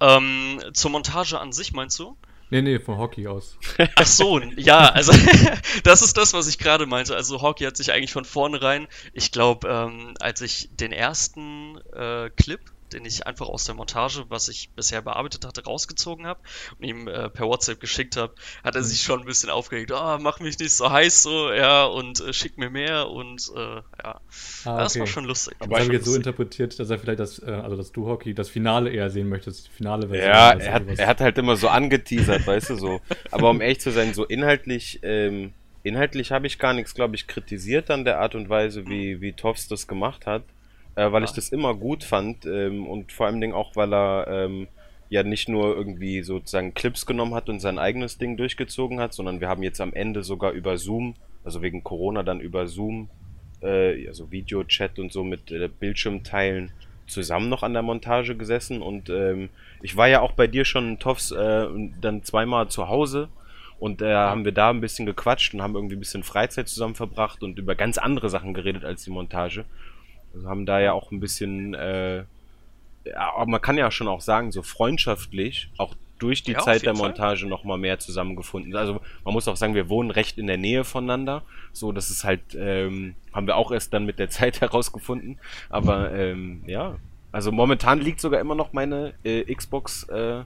Ähm, 0.00 0.61
zur 0.73 0.90
Montage 0.90 1.38
an 1.38 1.52
sich 1.52 1.73
meinst 1.73 1.99
du? 1.99 2.16
Nee, 2.52 2.61
nee, 2.61 2.78
von 2.78 2.99
Hockey 2.99 3.26
aus. 3.28 3.56
Ach 3.97 4.04
so, 4.04 4.38
ja, 4.38 4.90
also 4.90 5.11
das 5.85 6.02
ist 6.02 6.18
das, 6.18 6.35
was 6.35 6.49
ich 6.49 6.59
gerade 6.59 6.85
meinte. 6.85 7.16
Also 7.16 7.40
Hockey 7.40 7.64
hat 7.64 7.78
sich 7.78 7.92
eigentlich 7.92 8.12
von 8.12 8.26
vornherein, 8.26 8.88
ich 9.14 9.32
glaube, 9.32 9.66
ähm, 9.68 10.12
als 10.21 10.42
ich 10.42 10.68
den 10.71 10.92
ersten 10.92 11.78
äh, 11.94 12.28
Clip 12.28 12.61
den 12.92 13.04
ich 13.04 13.26
einfach 13.26 13.49
aus 13.49 13.64
der 13.64 13.75
Montage, 13.75 14.25
was 14.28 14.49
ich 14.49 14.70
bisher 14.70 15.02
bearbeitet 15.02 15.44
hatte, 15.46 15.64
rausgezogen 15.64 16.26
habe 16.26 16.40
und 16.78 16.84
ihm 16.84 17.08
äh, 17.08 17.28
per 17.28 17.46
WhatsApp 17.46 17.80
geschickt 17.80 18.16
habe, 18.16 18.34
hat 18.62 18.75
er 18.75 18.82
sich 18.82 19.02
schon 19.02 19.20
ein 19.20 19.26
bisschen 19.26 19.50
aufgeregt. 19.50 19.92
Oh, 19.92 20.18
mach 20.20 20.40
mich 20.40 20.58
nicht 20.58 20.72
so 20.72 20.90
heiß 20.90 21.22
so, 21.22 21.52
ja, 21.52 21.84
und 21.84 22.20
äh, 22.20 22.32
schick 22.32 22.58
mir 22.58 22.70
mehr 22.70 23.08
und 23.08 23.50
äh, 23.54 23.58
ja. 23.58 23.82
Ah, 24.02 24.20
okay. 24.64 24.82
Das 24.82 24.99
war 24.99 25.06
schon 25.06 25.25
lustig. 25.25 25.56
Aber 25.61 25.78
ich 25.78 25.84
habe 25.84 25.94
jetzt 25.94 26.06
so 26.06 26.14
interpretiert, 26.14 26.78
dass 26.78 26.90
er 26.90 26.99
vielleicht 26.99 27.20
das, 27.20 27.38
äh, 27.40 27.50
also 27.50 27.76
das 27.76 27.92
Du-Hockey, 27.92 28.34
das 28.34 28.49
Finale 28.49 28.90
eher 28.90 29.11
sehen 29.11 29.28
möchte, 29.28 29.50
das 29.50 29.66
finale 29.66 30.08
Version. 30.08 30.30
Ja, 30.30 30.52
er 30.52 30.72
hat, 30.75 30.82
er 30.87 31.06
hat 31.06 31.20
halt 31.20 31.38
immer 31.38 31.56
so 31.56 31.68
angeteasert, 31.68 32.46
weißt 32.46 32.70
du, 32.70 32.76
so. 32.76 33.00
Aber 33.30 33.50
um 33.50 33.61
ehrlich 33.61 33.80
zu 33.80 33.90
sein, 33.90 34.14
so 34.14 34.25
inhaltlich, 34.25 35.00
ähm, 35.02 35.52
inhaltlich 35.82 36.32
habe 36.32 36.46
ich 36.46 36.58
gar 36.58 36.75
nichts, 36.75 36.94
glaube 36.94 37.16
ich, 37.16 37.26
kritisiert 37.26 37.90
an 37.90 38.04
der 38.04 38.20
Art 38.20 38.34
und 38.34 38.49
Weise, 38.49 38.87
wie, 38.87 39.20
wie 39.20 39.32
Toffs 39.32 39.68
das 39.68 39.87
gemacht 39.87 40.26
hat 40.26 40.42
äh, 40.94 41.11
weil 41.11 41.22
ja. 41.22 41.25
ich 41.28 41.32
das 41.32 41.49
immer 41.49 41.75
gut 41.75 42.04
fand 42.04 42.46
ähm, 42.46 42.87
und 42.87 43.12
vor 43.12 43.26
allem 43.26 43.40
Dingen 43.40 43.54
auch, 43.54 43.76
weil 43.76 43.92
er 43.92 44.26
ähm, 44.28 44.68
ja 45.08 45.22
nicht 45.22 45.49
nur 45.49 45.76
irgendwie 45.76 46.22
sozusagen 46.22 46.75
Clips 46.75 47.06
genommen 47.06 47.34
hat 47.34 47.49
und 47.49 47.61
sein 47.61 47.78
eigenes 47.78 48.18
Ding 48.18 48.37
durchgezogen 48.37 49.00
hat, 49.00 49.12
sondern 49.14 49.40
wir 49.40 49.49
haben 49.49 49.62
jetzt 49.62 49.80
am 49.80 49.92
Ende 49.92 50.22
sogar 50.22 50.52
über 50.52 50.78
Zoom, 50.78 51.14
also 51.44 51.62
wegen 51.62 51.84
Corona 51.84 52.22
dann 52.22 52.40
über 52.40 52.66
Zoom, 52.66 53.11
äh, 53.62 54.06
also 54.08 54.30
Videochat 54.30 54.99
und 54.99 55.12
so 55.12 55.25
mit 55.25 55.50
äh, 55.50 55.68
Bildschirmteilen 55.68 56.72
zusammen 57.06 57.49
noch 57.49 57.62
an 57.62 57.75
der 57.75 57.82
Montage 57.82 58.37
gesessen 58.37 58.80
und 58.80 59.11
ähm, 59.11 59.50
ich 59.82 59.96
war 59.96 60.08
ja 60.08 60.20
auch 60.20 60.32
bei 60.32 60.46
dir 60.46 60.64
schon 60.64 60.99
Toffs 60.99 61.30
äh, 61.30 61.66
dann 62.00 62.22
zweimal 62.22 62.68
zu 62.68 62.88
Hause 62.88 63.28
und 63.82 64.00
äh, 64.00 64.14
haben 64.14 64.44
wir 64.44 64.52
da 64.52 64.70
ein 64.70 64.80
bisschen 64.80 65.06
gequatscht 65.06 65.52
und 65.54 65.61
haben 65.61 65.75
irgendwie 65.75 65.96
ein 65.96 66.00
bisschen 66.00 66.22
Freizeit 66.22 66.68
zusammen 66.68 66.94
verbracht 66.94 67.42
und 67.42 67.58
über 67.58 67.75
ganz 67.75 67.99
andere 67.99 68.30
Sachen 68.30 68.54
geredet 68.54 68.84
als 68.84 69.02
die 69.02 69.11
Montage. 69.11 69.64
Also 70.34 70.48
haben 70.48 70.66
da 70.66 70.80
ja 70.80 70.92
auch 70.92 71.10
ein 71.10 71.20
bisschen, 71.20 71.74
äh, 71.74 72.24
ja, 73.04 73.34
aber 73.34 73.46
man 73.50 73.60
kann 73.60 73.76
ja 73.76 73.90
schon 73.90 74.08
auch 74.08 74.20
sagen, 74.20 74.52
so 74.52 74.62
freundschaftlich, 74.62 75.70
auch 75.76 75.94
durch 76.18 76.44
die 76.44 76.52
ja, 76.52 76.60
Zeit 76.60 76.82
der 76.82 76.94
Montage 76.94 77.46
nochmal 77.46 77.78
mehr 77.78 77.98
zusammengefunden. 77.98 78.76
Also 78.76 79.00
man 79.24 79.34
muss 79.34 79.48
auch 79.48 79.56
sagen, 79.56 79.74
wir 79.74 79.88
wohnen 79.88 80.12
recht 80.12 80.38
in 80.38 80.46
der 80.46 80.56
Nähe 80.56 80.84
voneinander. 80.84 81.42
So, 81.72 81.90
das 81.90 82.10
ist 82.10 82.22
halt, 82.22 82.40
ähm, 82.54 83.16
haben 83.32 83.48
wir 83.48 83.56
auch 83.56 83.72
erst 83.72 83.92
dann 83.92 84.06
mit 84.06 84.20
der 84.20 84.30
Zeit 84.30 84.60
herausgefunden. 84.60 85.40
Aber 85.68 86.12
ähm, 86.12 86.62
ja, 86.66 86.96
also 87.32 87.50
momentan 87.50 88.00
liegt 88.00 88.20
sogar 88.20 88.40
immer 88.40 88.54
noch 88.54 88.72
meine 88.72 89.14
äh, 89.24 89.52
Xbox. 89.52 90.04
Äh, 90.04 90.44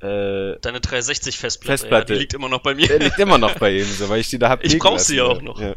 äh, 0.00 0.58
Deine 0.60 0.80
360 0.80 1.38
Festplatte, 1.38 1.72
Festplatte. 1.72 2.12
Ja, 2.12 2.16
die 2.16 2.20
liegt 2.20 2.34
immer 2.34 2.50
noch 2.50 2.60
bei 2.60 2.74
mir. 2.74 2.86
Die 2.86 3.04
liegt 3.04 3.18
immer 3.18 3.38
noch 3.38 3.58
bei 3.58 3.78
ihm, 3.78 3.84
so, 3.86 4.08
weil 4.10 4.20
ich 4.20 4.28
die 4.28 4.38
da 4.38 4.50
habe. 4.50 4.62
Ich 4.66 4.78
brauche 4.78 4.98
sie 4.98 5.16
ja 5.16 5.24
auch 5.24 5.40
noch. 5.40 5.58
Ja. 5.58 5.74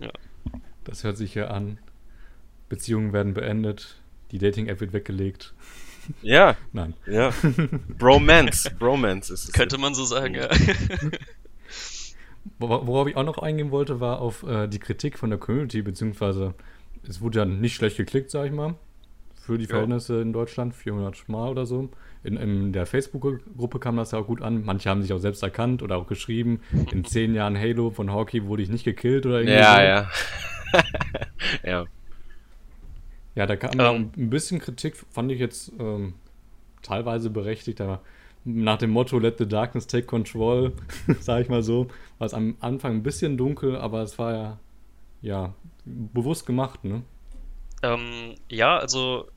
ja. 0.00 0.10
Das 0.82 1.04
hört 1.04 1.16
sich 1.16 1.34
ja 1.34 1.46
an 1.48 1.78
Beziehungen 2.68 3.12
werden 3.12 3.34
beendet, 3.34 4.00
die 4.30 4.38
Dating-App 4.38 4.80
wird 4.80 4.92
weggelegt. 4.92 5.54
Ja. 6.22 6.56
Nein. 6.72 6.94
Ja. 7.06 7.32
Bromance. 7.98 8.70
Bromance 8.78 9.32
ist 9.32 9.44
es. 9.44 9.52
Könnte 9.52 9.78
man 9.78 9.94
so 9.94 10.04
sagen, 10.04 10.34
ja. 10.34 10.48
Worauf 12.58 13.06
ich 13.08 13.16
auch 13.16 13.24
noch 13.24 13.38
eingehen 13.38 13.70
wollte, 13.70 14.00
war 14.00 14.20
auf 14.20 14.42
äh, 14.42 14.66
die 14.68 14.78
Kritik 14.78 15.18
von 15.18 15.30
der 15.30 15.38
Community, 15.38 15.82
beziehungsweise 15.82 16.54
es 17.06 17.20
wurde 17.20 17.40
ja 17.40 17.44
nicht 17.44 17.74
schlecht 17.74 17.96
geklickt, 17.96 18.30
sag 18.30 18.46
ich 18.46 18.52
mal, 18.52 18.74
für 19.36 19.58
die 19.58 19.64
Ja. 19.64 19.70
Verhältnisse 19.70 20.20
in 20.22 20.32
Deutschland, 20.32 20.74
400 20.74 21.28
Mal 21.28 21.50
oder 21.50 21.66
so. 21.66 21.90
In, 22.24 22.36
in 22.36 22.72
der 22.72 22.86
Facebook-Gruppe 22.86 23.78
kam 23.78 23.96
das 23.96 24.10
ja 24.10 24.18
auch 24.18 24.26
gut 24.26 24.42
an. 24.42 24.64
Manche 24.64 24.90
haben 24.90 25.02
sich 25.02 25.12
auch 25.12 25.18
selbst 25.20 25.42
erkannt 25.42 25.82
oder 25.82 25.96
auch 25.96 26.06
geschrieben, 26.06 26.60
in 26.90 27.04
zehn 27.04 27.34
Jahren 27.34 27.56
Halo 27.56 27.90
von 27.90 28.10
Hawkey 28.10 28.44
wurde 28.46 28.62
ich 28.62 28.70
nicht 28.70 28.84
gekillt 28.84 29.24
oder 29.26 29.40
irgendwie 29.40 29.52
so. 29.58 29.62
Ja, 29.62 30.10
ja. 31.64 31.84
Ja. 33.38 33.46
Da 33.46 33.56
kam 33.56 33.78
Ähm. 33.78 34.10
ein 34.16 34.30
bisschen 34.30 34.58
Kritik, 34.58 34.96
fand 35.10 35.30
ich 35.30 35.38
jetzt 35.38 35.72
ähm, 35.78 36.14
teilweise 36.82 37.30
berechtigt, 37.30 37.80
aber 37.80 38.00
nach 38.44 38.78
dem 38.78 38.90
Motto 38.90 39.18
Let 39.18 39.38
the 39.38 39.46
Darkness 39.46 39.86
take 39.86 40.06
control, 40.06 40.72
sag 41.20 41.42
ich 41.42 41.48
mal 41.48 41.62
so, 41.62 41.88
war 42.18 42.26
es 42.26 42.34
am 42.34 42.56
Anfang 42.60 42.96
ein 42.96 43.02
bisschen 43.02 43.36
dunkel, 43.36 43.76
aber 43.76 44.02
es 44.02 44.18
war 44.18 44.32
ja, 44.32 44.58
ja 45.22 45.54
bewusst 45.84 46.46
gemacht, 46.46 46.84
ne? 46.84 47.02
Ähm, 47.82 48.34
ja, 48.48 48.76
also 48.76 49.28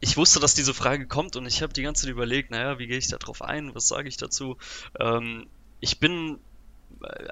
ich 0.00 0.16
wusste, 0.16 0.38
dass 0.38 0.54
diese 0.54 0.74
Frage 0.74 1.06
kommt 1.06 1.34
und 1.36 1.46
ich 1.46 1.62
habe 1.62 1.72
die 1.72 1.82
ganze 1.82 2.02
Zeit 2.02 2.12
überlegt, 2.12 2.50
naja, 2.50 2.78
wie 2.78 2.86
gehe 2.86 2.98
ich 2.98 3.08
da 3.08 3.16
drauf 3.18 3.42
ein, 3.42 3.74
was 3.74 3.88
sage 3.88 4.08
ich 4.08 4.16
dazu? 4.16 4.56
Ähm, 5.00 5.46
ich 5.80 5.98
bin, 5.98 6.38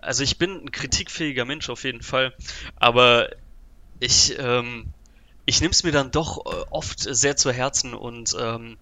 also 0.03 0.25
ich 0.25 0.39
bin 0.39 0.65
ein 0.65 0.73
kritikfähiger 0.73 1.45
Mensch 1.45 1.69
auf 1.69 1.85
jeden 1.85 2.03
Fall, 2.03 2.35
aber 2.77 3.29
ich, 4.01 4.37
ähm, 4.39 4.87
ich 5.51 5.61
nehme 5.61 5.73
es 5.73 5.83
mir 5.83 5.91
dann 5.91 6.13
doch 6.13 6.47
äh, 6.47 6.65
oft 6.71 7.01
sehr 7.01 7.37
zu 7.37 7.51
Herzen 7.51 7.93
und 7.93 8.37
ähm, 8.39 8.79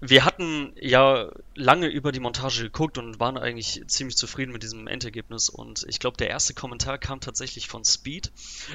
wir 0.00 0.26
hatten 0.26 0.72
ja 0.78 1.30
lange 1.54 1.86
über 1.86 2.12
die 2.12 2.20
Montage 2.20 2.64
geguckt 2.64 2.98
und 2.98 3.20
waren 3.20 3.38
eigentlich 3.38 3.82
ziemlich 3.86 4.18
zufrieden 4.18 4.52
mit 4.52 4.62
diesem 4.62 4.86
Endergebnis. 4.86 5.48
Und 5.48 5.86
ich 5.88 5.98
glaube, 5.98 6.18
der 6.18 6.28
erste 6.28 6.52
Kommentar 6.52 6.98
kam 6.98 7.20
tatsächlich 7.20 7.68
von 7.68 7.84
Speed 7.84 8.32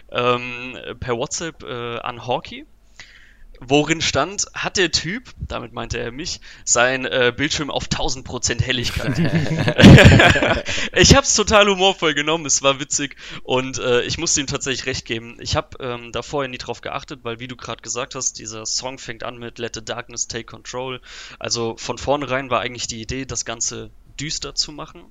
ähm, 0.10 0.76
per 1.00 1.18
WhatsApp 1.18 1.64
äh, 1.64 2.00
an 2.00 2.26
Hawkey. 2.26 2.66
Worin 3.60 4.02
stand, 4.02 4.46
hat 4.54 4.78
der 4.78 4.92
Typ, 4.92 5.34
damit 5.40 5.74
meinte 5.74 5.98
er 5.98 6.12
mich, 6.12 6.42
sein 6.64 7.06
äh, 7.06 7.34
Bildschirm 7.36 7.72
auf 7.72 7.86
1000% 7.86 8.62
Helligkeit. 8.62 9.18
ich 10.94 11.16
habe 11.16 11.26
es 11.26 11.36
total 11.36 11.68
humorvoll 11.68 12.14
genommen, 12.14 12.46
es 12.46 12.62
war 12.62 12.80
witzig 12.80 13.16
und 13.44 13.80
äh, 13.80 14.04
ich 14.04 14.18
musste 14.18 14.42
ihm 14.42 14.48
tatsächlich 14.48 14.86
recht 14.86 15.06
geben. 15.06 15.38
Ich 15.40 15.56
habe 15.56 15.78
ähm, 15.80 16.12
da 16.12 16.22
vorher 16.22 16.50
nie 16.50 16.58
drauf 16.58 16.82
geachtet, 16.82 17.22
weil 17.24 17.40
wie 17.40 17.48
du 17.48 17.56
gerade 17.56 17.82
gesagt 17.82 18.16
hast, 18.16 18.40
dieser 18.40 18.66
Song 18.66 19.00
fängt 19.00 19.24
an 19.24 19.38
mit 19.38 19.60
Let 19.60 19.76
the 19.76 19.84
Darkness 19.84 20.28
Take 20.28 20.46
Control. 20.46 21.02
Also 21.40 21.76
von 21.78 21.98
vornherein 21.98 22.50
war 22.50 22.62
eigentlich 22.62 22.88
die 22.88 23.02
Idee, 23.02 23.26
das 23.26 23.46
Ganze 23.46 23.90
düster 24.20 24.56
zu 24.56 24.72
machen, 24.72 25.04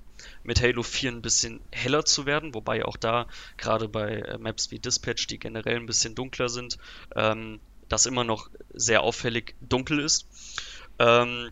mit 0.43 0.61
Halo 0.61 0.83
4 0.83 1.13
ein 1.13 1.23
bisschen 1.23 1.61
heller 1.71 2.05
zu 2.05 2.27
werden, 2.27 2.55
wobei 2.55 2.85
auch 2.85 2.97
da 2.97 3.27
gerade 3.57 3.89
bei 3.89 4.17
äh, 4.17 4.39
Maps 4.39 4.71
wie 4.71 4.79
Dispatch, 4.79 5.27
die 5.27 5.39
generell 5.39 5.77
ein 5.77 5.87
bisschen 5.87 6.15
dunkler 6.15 6.49
sind, 6.49 6.79
ähm, 7.15 7.61
das 7.89 8.07
immer 8.07 8.25
noch 8.25 8.49
sehr 8.73 9.03
auffällig 9.03 9.55
dunkel 9.61 10.01
ist. 10.01 10.27
Ähm, 10.99 11.51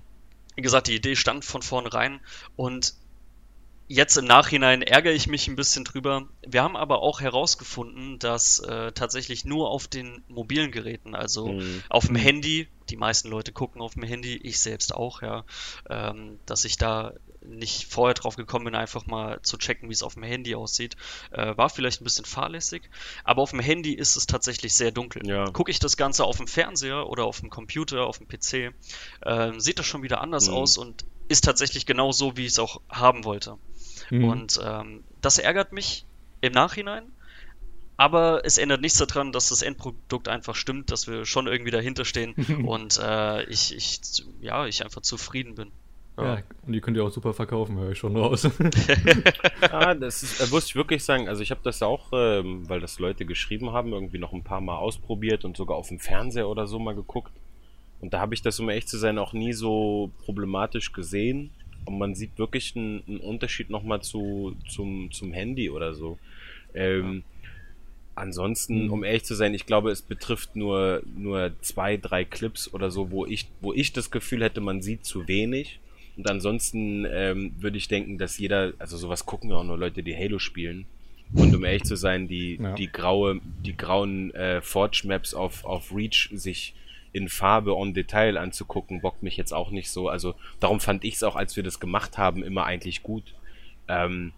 wie 0.56 0.62
gesagt, 0.62 0.86
die 0.86 0.94
Idee 0.96 1.16
stand 1.16 1.44
von 1.44 1.62
vornherein 1.62 2.20
und 2.56 2.94
jetzt 3.86 4.16
im 4.16 4.24
Nachhinein 4.24 4.80
ärgere 4.82 5.12
ich 5.12 5.26
mich 5.26 5.46
ein 5.46 5.56
bisschen 5.56 5.84
drüber. 5.84 6.26
Wir 6.46 6.62
haben 6.62 6.76
aber 6.76 7.02
auch 7.02 7.20
herausgefunden, 7.20 8.18
dass 8.18 8.58
äh, 8.60 8.92
tatsächlich 8.92 9.44
nur 9.44 9.68
auf 9.70 9.88
den 9.88 10.24
mobilen 10.26 10.70
Geräten, 10.70 11.14
also 11.14 11.48
Mhm. 11.48 11.82
auf 11.90 12.06
dem 12.06 12.16
Handy, 12.16 12.68
die 12.88 12.96
meisten 12.96 13.28
Leute 13.28 13.52
gucken 13.52 13.82
auf 13.82 13.94
dem 13.94 14.02
Handy, 14.04 14.36
ich 14.36 14.58
selbst 14.58 14.94
auch, 14.94 15.20
ja, 15.22 15.44
ähm, 15.90 16.40
dass 16.46 16.64
ich 16.64 16.78
da 16.78 17.12
nicht 17.44 17.86
vorher 17.92 18.14
drauf 18.14 18.36
gekommen 18.36 18.64
bin, 18.66 18.74
einfach 18.74 19.06
mal 19.06 19.40
zu 19.42 19.56
checken, 19.58 19.88
wie 19.88 19.92
es 19.92 20.02
auf 20.02 20.14
dem 20.14 20.22
Handy 20.22 20.54
aussieht. 20.54 20.96
Äh, 21.30 21.56
war 21.56 21.68
vielleicht 21.68 22.00
ein 22.00 22.04
bisschen 22.04 22.24
fahrlässig, 22.24 22.88
aber 23.22 23.42
auf 23.42 23.50
dem 23.50 23.60
Handy 23.60 23.92
ist 23.92 24.16
es 24.16 24.26
tatsächlich 24.26 24.74
sehr 24.74 24.90
dunkel. 24.92 25.26
Ja. 25.26 25.44
Gucke 25.50 25.70
ich 25.70 25.78
das 25.78 25.96
Ganze 25.96 26.24
auf 26.24 26.38
dem 26.38 26.46
Fernseher 26.46 27.08
oder 27.08 27.24
auf 27.24 27.40
dem 27.40 27.50
Computer, 27.50 28.07
auf 28.07 28.18
dem 28.18 28.28
PC, 28.28 28.74
ähm, 29.24 29.61
sieht 29.61 29.78
das 29.78 29.87
schon 29.87 30.02
wieder 30.02 30.20
anders 30.20 30.48
Mhm. 30.48 30.54
aus 30.54 30.78
und 30.78 31.04
ist 31.28 31.44
tatsächlich 31.44 31.87
genau 31.87 32.12
so, 32.12 32.37
wie 32.37 32.42
ich 32.42 32.52
es 32.52 32.59
auch 32.59 32.80
haben 32.90 33.24
wollte. 33.24 33.57
Mhm. 34.11 34.24
Und 34.24 34.61
ähm, 34.62 35.04
das 35.20 35.38
ärgert 35.38 35.72
mich 35.72 36.07
im 36.40 36.52
Nachhinein. 36.52 37.11
Aber 37.96 38.44
es 38.44 38.59
ändert 38.59 38.80
nichts 38.80 38.98
daran, 38.98 39.30
dass 39.30 39.50
das 39.50 39.62
Endprodukt 39.62 40.26
einfach 40.26 40.57
stimmt, 40.57 40.90
dass 40.90 41.07
wir 41.07 41.24
schon 41.24 41.46
irgendwie 41.46 41.70
dahinter 41.70 42.04
stehen 42.04 42.35
und 42.66 42.98
äh, 42.98 43.44
ich, 43.44 43.72
ich, 43.72 44.00
ja, 44.40 44.66
ich 44.66 44.83
einfach 44.83 45.02
zufrieden 45.02 45.54
bin. 45.54 45.70
Ja, 46.16 46.42
und 46.66 46.72
die 46.72 46.81
könnt 46.81 46.96
ihr 46.96 47.05
auch 47.05 47.11
super 47.11 47.35
verkaufen, 47.35 47.77
höre 47.79 47.90
ich 47.92 47.98
schon 47.98 48.16
raus. 48.16 48.48
Ah, 49.70 49.94
das 49.94 50.22
ist, 50.22 50.40
äh, 50.40 50.46
muss 50.50 50.66
ich 50.66 50.77
wirklich 50.77 51.03
sagen. 51.03 51.29
Also 51.29 51.42
ich 51.42 51.50
habe 51.50 51.61
das 51.64 51.83
auch, 51.83 52.11
ähm, 52.12 52.68
weil 52.68 52.81
das 52.81 52.98
Leute 52.98 53.24
geschrieben 53.24 53.72
haben, 53.72 53.92
irgendwie 53.92 54.18
noch 54.18 54.33
ein 54.33 54.44
paar 54.44 54.61
Mal 54.61 54.77
ausprobiert 54.77 55.44
und 55.44 55.57
sogar 55.57 55.77
auf 55.77 55.88
dem 55.88 55.98
Fernseher 55.98 56.48
oder 56.48 56.66
so 56.66 56.79
mal 56.79 56.94
geguckt. 56.94 57.33
Und 58.00 58.12
da 58.14 58.20
habe 58.20 58.35
ich 58.35 58.42
das, 58.42 58.61
um 58.61 58.68
ehrlich 58.68 58.87
zu 58.87 58.98
sein, 58.98 59.18
auch 59.18 59.33
nie 59.33 59.53
so 59.53 60.11
problematisch 60.24 60.92
gesehen. 60.92 61.50
Und 61.87 61.98
man 61.98 62.14
sieht 62.14 62.38
wirklich 62.38 62.77
einen, 62.77 63.03
einen 63.09 63.20
Unterschied 63.20 63.70
nochmal 63.70 64.03
zu, 64.03 64.55
zum, 64.68 65.11
zum 65.11 65.33
Handy 65.33 65.70
oder 65.70 65.94
so. 65.94 66.18
Ähm, 66.74 67.24
Ansonsten, 68.16 68.85
Mhm. 68.85 68.92
um 68.92 69.05
ehrlich 69.05 69.24
zu 69.24 69.35
sein, 69.35 69.55
ich 69.55 69.66
glaube, 69.66 69.90
es 69.90 70.00
betrifft 70.00 70.55
nur, 70.55 71.03
nur 71.16 71.50
zwei, 71.62 71.96
drei 71.96 72.24
Clips 72.24 72.72
oder 72.72 72.92
so, 72.92 73.11
wo 73.11 73.27
ich, 73.27 73.48
wo 73.61 73.72
ich 73.72 73.92
das 73.92 74.12
Gefühl 74.12 74.44
hätte, 74.44 74.61
man 74.61 74.83
sieht 74.83 75.05
zu 75.05 75.27
wenig. 75.27 75.81
Und 76.16 76.31
ansonsten 76.31 77.07
ähm, 77.11 77.55
würde 77.59 77.77
ich 77.77 77.88
denken, 77.88 78.18
dass 78.18 78.38
jeder, 78.38 78.72
also 78.79 78.96
sowas 78.96 79.27
gucken 79.27 79.50
ja 79.50 79.57
auch 79.57 79.64
nur 79.64 79.79
Leute, 79.79 80.03
die 80.03 80.16
Halo 80.16 80.38
spielen. 80.38 80.87
Und 81.35 81.55
um 81.55 81.64
ehrlich 81.64 81.85
zu 81.85 81.96
sein, 81.96 82.29
die, 82.29 82.57
Ja. 82.62 82.74
die 82.74 82.90
graue, 82.92 83.40
die 83.64 83.77
grauen 83.77 84.33
äh, 84.35 84.61
Forge-Maps 84.61 85.35
auf, 85.35 85.64
auf 85.64 85.92
Reach 85.94 86.29
sich 86.33 86.74
in 87.12 87.29
Farbe 87.29 87.77
on 87.77 87.94
Detail 87.94 88.37
anzugucken, 88.37 89.00
bockt 89.00 89.22
mich 89.22 89.37
jetzt 89.37 89.53
auch 89.53 89.70
nicht 89.70 89.90
so. 89.90 90.09
Also 90.09 90.35
darum 90.61 90.81
fand 90.81 91.05
ich 91.05 91.14
es 91.14 91.22
auch, 91.22 91.37
als 91.37 91.57
wir 91.57 91.62
das 91.62 91.81
gemacht 91.81 92.18
haben, 92.18 92.42
immer 92.44 92.64
eigentlich 92.64 93.03
gut. 93.03 93.35
Ähm, 93.88 94.33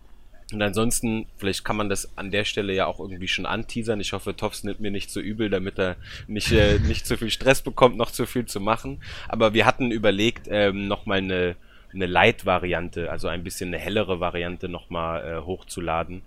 und 0.52 0.62
ansonsten, 0.62 1.26
vielleicht 1.38 1.64
kann 1.64 1.76
man 1.76 1.88
das 1.88 2.16
an 2.16 2.30
der 2.30 2.44
Stelle 2.44 2.72
ja 2.72 2.86
auch 2.86 3.00
irgendwie 3.00 3.26
schon 3.28 3.46
anteasern. 3.46 4.00
Ich 4.00 4.12
hoffe, 4.12 4.36
Toffs 4.36 4.62
nimmt 4.62 4.78
mir 4.78 4.92
nicht 4.92 5.10
so 5.10 5.20
übel, 5.20 5.50
damit 5.50 5.76
er 5.78 5.96
nicht, 6.28 6.52
äh, 6.52 6.78
nicht 6.78 7.04
zu 7.06 7.16
viel 7.18 7.30
Stress 7.30 7.62
bekommt, 7.62 7.96
noch 7.96 8.12
zu 8.12 8.26
viel 8.26 8.46
zu 8.46 8.60
machen. 8.60 9.02
Aber 9.28 9.54
wir 9.54 9.66
hatten 9.66 9.90
überlegt, 9.90 10.46
ähm, 10.48 10.86
nochmal 10.86 11.18
eine, 11.18 11.56
eine 11.92 12.06
Light-Variante, 12.06 13.10
also 13.10 13.28
ein 13.28 13.42
bisschen 13.44 13.68
eine 13.68 13.78
hellere 13.78 14.20
Variante 14.20 14.68
nochmal 14.68 15.24
äh, 15.24 15.40
hochzuladen. 15.46 16.22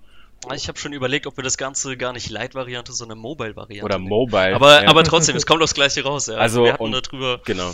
Ich 0.56 0.68
habe 0.70 0.80
schon 0.80 0.94
überlegt, 0.94 1.28
ob 1.28 1.38
wir 1.38 1.44
das 1.44 1.58
Ganze 1.58 1.98
gar 1.98 2.14
nicht 2.14 2.30
Light-Variante, 2.30 2.94
sondern 2.94 3.18
Mobile-Variante 3.20 3.84
Oder 3.86 3.98
nennen. 3.98 4.10
Mobile. 4.10 4.56
Aber, 4.56 4.84
ja. 4.84 4.90
aber 4.90 5.04
trotzdem, 5.04 5.36
es 5.36 5.46
kommt 5.46 5.62
aufs 5.62 5.74
Gleiche 5.74 6.04
raus. 6.04 6.28
Ja. 6.28 6.36
Also, 6.36 6.64
wir 6.64 6.74
hatten 6.74 6.84
und- 6.84 7.08
darüber 7.08 7.42
Genau. 7.44 7.72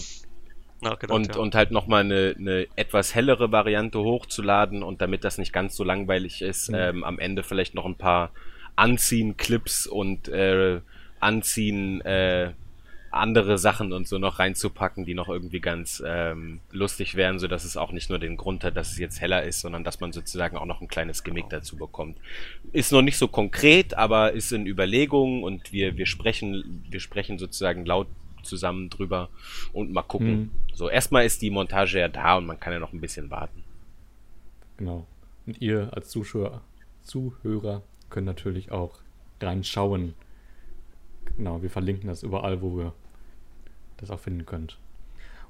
nachgedacht. 0.82 1.16
Und, 1.16 1.36
ja. 1.36 1.42
und 1.42 1.54
halt 1.54 1.70
nochmal 1.72 2.02
eine, 2.02 2.36
eine 2.38 2.68
etwas 2.76 3.14
hellere 3.14 3.52
Variante 3.52 4.00
hochzuladen 4.00 4.82
und 4.82 5.00
damit 5.02 5.24
das 5.24 5.38
nicht 5.38 5.54
ganz 5.54 5.76
so 5.76 5.84
langweilig 5.84 6.42
ist, 6.42 6.70
Mhm. 6.70 6.76
ähm, 6.76 7.04
am 7.04 7.20
Ende 7.20 7.44
vielleicht 7.44 7.76
noch 7.76 7.86
ein 7.86 7.96
paar 7.96 8.32
Anziehen-Clips 8.76 9.88
und 9.88 10.28
äh, 10.28 10.80
Anziehen 11.20 12.02
äh, 12.02 12.52
andere 13.16 13.58
Sachen 13.58 13.94
und 13.94 14.08
so 14.08 14.18
noch 14.18 14.40
reinzupacken, 14.40 15.06
die 15.06 15.14
noch 15.14 15.30
irgendwie 15.30 15.60
ganz 15.60 16.04
ähm, 16.06 16.60
lustig 16.72 17.16
wären, 17.16 17.40
so 17.40 17.48
dass 17.48 17.64
es 17.64 17.78
auch 17.78 17.92
nicht 17.92 18.10
nur 18.10 18.20
den 18.20 18.38
Grund 18.38 18.64
hat, 18.64 18.76
dass 18.76 18.92
es 18.92 18.98
jetzt 18.98 19.22
heller 19.22 19.44
ist, 19.44 19.62
sondern 19.62 19.84
dass 19.84 20.00
man 20.00 20.12
sozusagen 20.12 20.58
auch 20.58 20.66
noch 20.66 20.82
ein 20.82 20.88
kleines 20.88 21.24
Gimmick 21.24 21.50
dazu 21.50 21.78
bekommt. 21.78 22.18
Ist 22.72 22.92
noch 22.92 23.02
nicht 23.02 23.18
so 23.18 23.28
konkret, 23.28 23.94
aber 23.96 24.34
ist 24.34 24.52
in 24.52 24.66
Überlegungen 24.68 25.44
und 25.44 25.72
wir, 25.72 25.98
wir 25.98 26.06
sprechen, 26.06 26.84
wir 26.90 27.00
sprechen 27.00 27.38
sozusagen 27.38 27.86
laut 27.86 28.08
zusammen 28.44 28.90
drüber 28.90 29.30
und 29.74 29.92
mal 29.92 30.04
gucken. 30.04 30.38
Mhm. 30.38 30.52
So, 30.74 30.90
erstmal 30.90 31.26
ist 31.26 31.42
die 31.42 31.50
Montage 31.50 32.00
ja 32.00 32.08
da 32.08 32.38
und 32.38 32.46
man 32.46 32.60
kann 32.60 32.74
ja 32.74 32.80
noch 32.80 32.94
ein 32.94 33.02
bisschen 33.02 33.32
warten. 33.32 33.64
Genau. 34.78 35.08
Und 35.46 35.62
ihr 35.62 35.90
als 35.94 36.10
Zuschauer, 36.10 36.62
Zuhörer 37.02 37.84
könnt 38.10 38.26
natürlich 38.26 38.72
auch 38.72 39.00
reinschauen. 39.42 40.14
Genau, 41.38 41.62
wir 41.62 41.70
verlinken 41.70 42.08
das 42.08 42.24
überall, 42.24 42.62
wo 42.62 42.78
wir 42.78 42.94
das 43.98 44.12
auch 44.12 44.20
finden 44.20 44.46
könnt. 44.46 44.78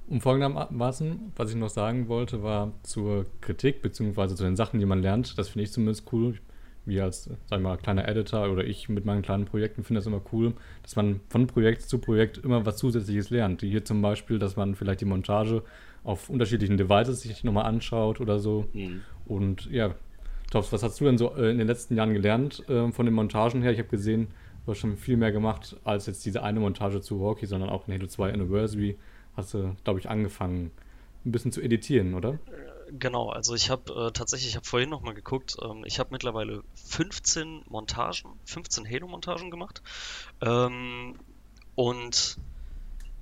Um 0.07 0.21
folgendermaßen, 0.21 1.31
was 1.35 1.49
ich 1.49 1.55
noch 1.55 1.69
sagen 1.69 2.07
wollte, 2.07 2.43
war 2.43 2.71
zur 2.83 3.25
Kritik, 3.41 3.81
beziehungsweise 3.81 4.35
zu 4.35 4.43
den 4.43 4.55
Sachen, 4.55 4.79
die 4.79 4.85
man 4.85 5.01
lernt. 5.01 5.37
Das 5.37 5.49
finde 5.49 5.63
ich 5.63 5.71
zumindest 5.71 6.11
cool. 6.13 6.35
Wir 6.85 7.05
als, 7.05 7.23
sagen 7.23 7.63
wir 7.63 7.69
mal, 7.69 7.77
kleiner 7.77 8.07
Editor 8.07 8.51
oder 8.51 8.63
ich 8.63 8.87
mit 8.87 9.05
meinen 9.05 9.23
kleinen 9.23 9.45
Projekten 9.45 9.83
finde 9.83 9.99
das 9.99 10.05
immer 10.05 10.21
cool, 10.31 10.53
dass 10.83 10.95
man 10.95 11.21
von 11.29 11.47
Projekt 11.47 11.81
zu 11.81 11.97
Projekt 11.97 12.37
immer 12.37 12.67
was 12.67 12.77
Zusätzliches 12.77 13.31
lernt. 13.31 13.61
Hier 13.61 13.83
zum 13.83 14.03
Beispiel, 14.03 14.37
dass 14.37 14.55
man 14.55 14.75
vielleicht 14.75 15.01
die 15.01 15.05
Montage 15.05 15.63
auf 16.03 16.29
unterschiedlichen 16.29 16.77
Devices 16.77 17.21
sich 17.21 17.43
nochmal 17.43 17.65
anschaut 17.65 18.21
oder 18.21 18.37
so. 18.37 18.67
Mhm. 18.73 19.01
Und 19.25 19.65
ja, 19.71 19.95
Tops, 20.51 20.71
was 20.71 20.83
hast 20.83 21.01
du 21.01 21.05
denn 21.05 21.17
so 21.17 21.35
äh, 21.35 21.49
in 21.49 21.57
den 21.57 21.65
letzten 21.65 21.95
Jahren 21.95 22.13
gelernt 22.13 22.63
äh, 22.69 22.91
von 22.91 23.07
den 23.07 23.15
Montagen 23.15 23.63
her? 23.63 23.71
Ich 23.71 23.79
habe 23.79 23.89
gesehen, 23.89 24.27
du 24.65 24.73
schon 24.73 24.97
viel 24.97 25.17
mehr 25.17 25.31
gemacht 25.31 25.77
als 25.83 26.05
jetzt 26.05 26.25
diese 26.25 26.43
eine 26.43 26.59
Montage 26.59 27.01
zu 27.01 27.17
Rocky, 27.17 27.45
sondern 27.45 27.69
auch 27.69 27.87
in 27.87 27.93
Halo 27.93 28.07
2 28.07 28.33
Anniversary 28.33 28.97
hast 29.35 29.53
du, 29.53 29.75
glaube 29.83 29.99
ich, 29.99 30.09
angefangen, 30.09 30.71
ein 31.25 31.31
bisschen 31.31 31.51
zu 31.51 31.61
editieren, 31.61 32.13
oder? 32.13 32.39
Genau, 32.91 33.29
also 33.29 33.55
ich 33.55 33.69
habe 33.69 33.91
äh, 33.93 34.11
tatsächlich, 34.11 34.49
ich 34.49 34.55
habe 34.55 34.65
vorhin 34.65 34.89
nochmal 34.89 35.15
geguckt, 35.15 35.57
ähm, 35.63 35.83
ich 35.85 35.99
habe 35.99 36.09
mittlerweile 36.11 36.63
15 36.75 37.63
Montagen, 37.67 38.31
15 38.45 38.87
Halo-Montagen 38.87 39.49
gemacht. 39.49 39.81
Ähm, 40.41 41.15
und 41.73 42.37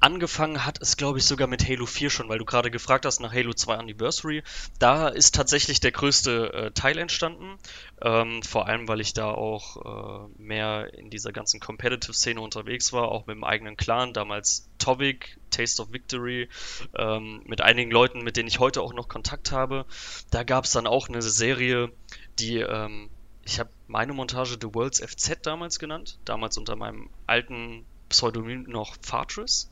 angefangen 0.04 0.66
hat 0.66 0.82
es, 0.82 0.98
glaube 0.98 1.20
ich, 1.20 1.26
sogar 1.26 1.48
mit 1.48 1.68
Halo 1.68 1.86
4 1.86 2.10
schon, 2.10 2.28
weil 2.28 2.38
du 2.38 2.44
gerade 2.44 2.70
gefragt 2.70 3.06
hast 3.06 3.22
nach 3.22 3.34
Halo 3.34 3.54
2 3.54 3.76
Anniversary. 3.76 4.44
Da 4.78 5.08
ist 5.08 5.34
tatsächlich 5.34 5.80
der 5.80 5.94
größte 5.94 6.54
äh, 6.54 6.72
Teil 6.72 6.98
entstanden. 6.98 7.58
Ähm, 8.02 8.44
vor 8.44 8.68
allem, 8.68 8.90
weil 8.90 9.00
ich 9.00 9.14
da 9.14 9.32
auch 9.32 10.28
äh, 10.28 10.42
mehr 10.42 10.94
in 10.94 11.10
dieser 11.10 11.32
ganzen 11.32 11.62
Competitive-Szene 11.62 12.42
unterwegs 12.42 12.92
war, 12.92 13.14
auch 13.14 13.28
mit 13.28 13.38
dem 13.38 13.46
eigenen 13.46 13.78
Clan, 13.78 14.12
damals 14.12 14.68
Tovik, 14.78 15.38
Taste 15.52 15.82
of 15.82 15.94
Victory, 15.94 16.50
ähm, 16.98 17.42
mit 17.46 17.62
einigen 17.62 17.90
Leuten, 17.90 18.24
mit 18.24 18.36
denen 18.36 18.50
ich 18.50 18.60
heute 18.60 18.82
auch 18.82 18.94
noch 18.94 19.08
Kontakt 19.08 19.54
habe. 19.54 19.86
Da 20.32 20.44
gab 20.44 20.66
es 20.66 20.72
dann 20.72 20.86
auch 20.86 21.08
eine 21.08 21.22
Serie, 21.22 21.94
die 22.40 22.58
ähm, 22.58 23.10
ich 23.46 23.60
habe 23.60 23.70
meine 23.88 24.14
Montage 24.14 24.58
The 24.60 24.74
World's 24.74 25.00
FZ 25.00 25.46
damals 25.46 25.80
genannt, 25.80 26.18
damals 26.26 26.58
unter 26.58 26.76
meinem 26.76 27.10
alten 27.26 27.86
Pseudonym 28.10 28.64
noch 28.64 28.96
Fortress. 29.02 29.70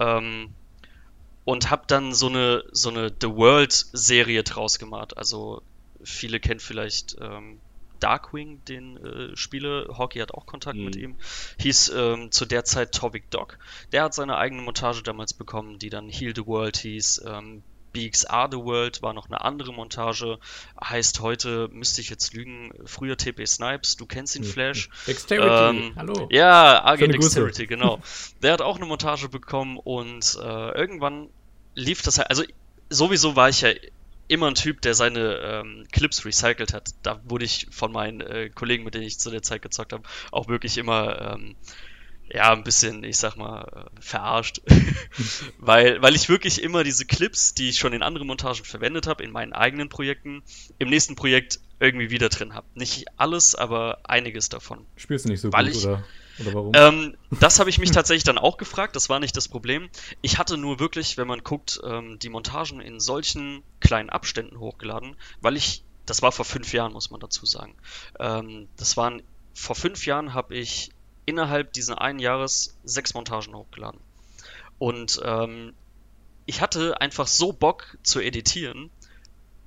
Ähm, 0.00 0.52
und 1.44 1.70
habe 1.70 1.84
dann 1.86 2.12
so 2.12 2.28
eine, 2.28 2.64
so 2.72 2.90
eine 2.90 3.12
The 3.20 3.28
World-Serie 3.28 4.42
draus 4.42 4.78
gemacht. 4.78 5.16
Also 5.16 5.62
viele 6.02 6.40
kennen 6.40 6.60
vielleicht 6.60 7.16
ähm, 7.20 7.60
Darkwing, 8.00 8.64
den 8.64 8.96
äh, 8.96 9.36
Spieler. 9.36 9.98
Hockey 9.98 10.18
hat 10.18 10.32
auch 10.32 10.46
Kontakt 10.46 10.78
mhm. 10.78 10.84
mit 10.84 10.96
ihm. 10.96 11.16
Hieß 11.58 11.92
ähm, 11.94 12.32
zu 12.32 12.46
der 12.46 12.64
Zeit 12.64 12.92
Tovik 12.92 13.30
Dog. 13.30 13.58
Der 13.92 14.04
hat 14.04 14.14
seine 14.14 14.36
eigene 14.36 14.62
Montage 14.62 15.02
damals 15.02 15.34
bekommen, 15.34 15.78
die 15.78 15.90
dann 15.90 16.08
Heal 16.08 16.34
the 16.34 16.46
World 16.46 16.76
hieß. 16.78 17.22
Ähm, 17.26 17.62
Are 18.28 18.48
the 18.50 18.58
World 18.58 19.02
war 19.02 19.12
noch 19.12 19.26
eine 19.26 19.40
andere 19.40 19.72
Montage. 19.72 20.38
Heißt 20.82 21.20
heute, 21.20 21.68
müsste 21.72 22.00
ich 22.00 22.10
jetzt 22.10 22.34
lügen, 22.34 22.72
früher 22.84 23.16
TP 23.16 23.46
Snipes, 23.46 23.96
du 23.96 24.06
kennst 24.06 24.36
ihn, 24.36 24.44
Flash. 24.44 24.88
Dexterity, 25.06 25.78
ähm, 25.78 25.92
hallo. 25.96 26.28
Ja, 26.30 26.84
AG 26.84 26.98
Dexterity, 26.98 27.66
genau. 27.66 28.00
Der 28.42 28.52
hat 28.52 28.62
auch 28.62 28.76
eine 28.76 28.86
Montage 28.86 29.28
bekommen 29.28 29.76
und 29.76 30.38
äh, 30.40 30.78
irgendwann 30.78 31.28
lief 31.74 32.02
das 32.02 32.18
halt, 32.18 32.30
also 32.30 32.44
sowieso 32.88 33.36
war 33.36 33.48
ich 33.48 33.62
ja 33.62 33.70
immer 34.28 34.46
ein 34.46 34.54
Typ, 34.54 34.80
der 34.82 34.94
seine 34.94 35.38
ähm, 35.42 35.86
Clips 35.90 36.24
recycelt 36.24 36.72
hat. 36.72 36.90
Da 37.02 37.20
wurde 37.24 37.44
ich 37.44 37.66
von 37.70 37.90
meinen 37.90 38.20
äh, 38.20 38.48
Kollegen, 38.48 38.84
mit 38.84 38.94
denen 38.94 39.04
ich 39.04 39.18
zu 39.18 39.30
der 39.30 39.42
Zeit 39.42 39.62
gezockt 39.62 39.92
habe, 39.92 40.04
auch 40.30 40.46
wirklich 40.46 40.78
immer 40.78 41.34
ähm, 41.34 41.56
ja, 42.32 42.52
ein 42.52 42.62
bisschen, 42.62 43.02
ich 43.02 43.16
sag 43.16 43.36
mal, 43.36 43.62
äh, 43.62 44.00
verarscht. 44.00 44.60
weil, 45.58 46.00
weil 46.00 46.14
ich 46.14 46.28
wirklich 46.28 46.62
immer 46.62 46.84
diese 46.84 47.04
Clips, 47.04 47.54
die 47.54 47.68
ich 47.68 47.78
schon 47.78 47.92
in 47.92 48.02
anderen 48.02 48.26
Montagen 48.26 48.64
verwendet 48.64 49.06
habe, 49.06 49.24
in 49.24 49.32
meinen 49.32 49.52
eigenen 49.52 49.88
Projekten, 49.88 50.42
im 50.78 50.88
nächsten 50.88 51.16
Projekt 51.16 51.60
irgendwie 51.80 52.10
wieder 52.10 52.28
drin 52.28 52.54
habe. 52.54 52.66
Nicht 52.74 53.06
alles, 53.16 53.54
aber 53.54 53.98
einiges 54.04 54.48
davon. 54.48 54.86
Spielst 54.96 55.24
du 55.24 55.30
nicht 55.30 55.40
so 55.40 55.52
weil 55.52 55.66
gut, 55.66 55.76
ich, 55.76 55.86
oder, 55.86 56.04
oder 56.38 56.54
warum? 56.54 56.72
Ähm, 56.74 57.16
das 57.40 57.58
habe 57.58 57.68
ich 57.68 57.78
mich 57.78 57.90
tatsächlich 57.90 58.24
dann 58.24 58.38
auch 58.38 58.58
gefragt, 58.58 58.94
das 58.94 59.08
war 59.08 59.18
nicht 59.18 59.36
das 59.36 59.48
Problem. 59.48 59.88
Ich 60.22 60.38
hatte 60.38 60.56
nur 60.56 60.78
wirklich, 60.78 61.16
wenn 61.16 61.26
man 61.26 61.42
guckt, 61.42 61.80
ähm, 61.82 62.18
die 62.20 62.28
Montagen 62.28 62.80
in 62.80 63.00
solchen 63.00 63.64
kleinen 63.80 64.10
Abständen 64.10 64.60
hochgeladen, 64.60 65.16
weil 65.40 65.56
ich, 65.56 65.82
das 66.06 66.22
war 66.22 66.30
vor 66.30 66.44
fünf 66.44 66.72
Jahren, 66.72 66.92
muss 66.92 67.10
man 67.10 67.18
dazu 67.18 67.44
sagen. 67.44 67.74
Ähm, 68.20 68.68
das 68.76 68.96
waren, 68.96 69.22
vor 69.52 69.74
fünf 69.74 70.06
Jahren 70.06 70.32
habe 70.32 70.54
ich 70.54 70.90
innerhalb 71.26 71.72
dieses 71.72 71.96
einen 71.96 72.18
Jahres 72.18 72.76
sechs 72.84 73.14
Montagen 73.14 73.54
hochgeladen. 73.54 74.00
Und 74.78 75.20
ähm, 75.24 75.74
ich 76.46 76.60
hatte 76.60 77.00
einfach 77.00 77.26
so 77.26 77.52
Bock 77.52 77.98
zu 78.02 78.20
editieren, 78.20 78.90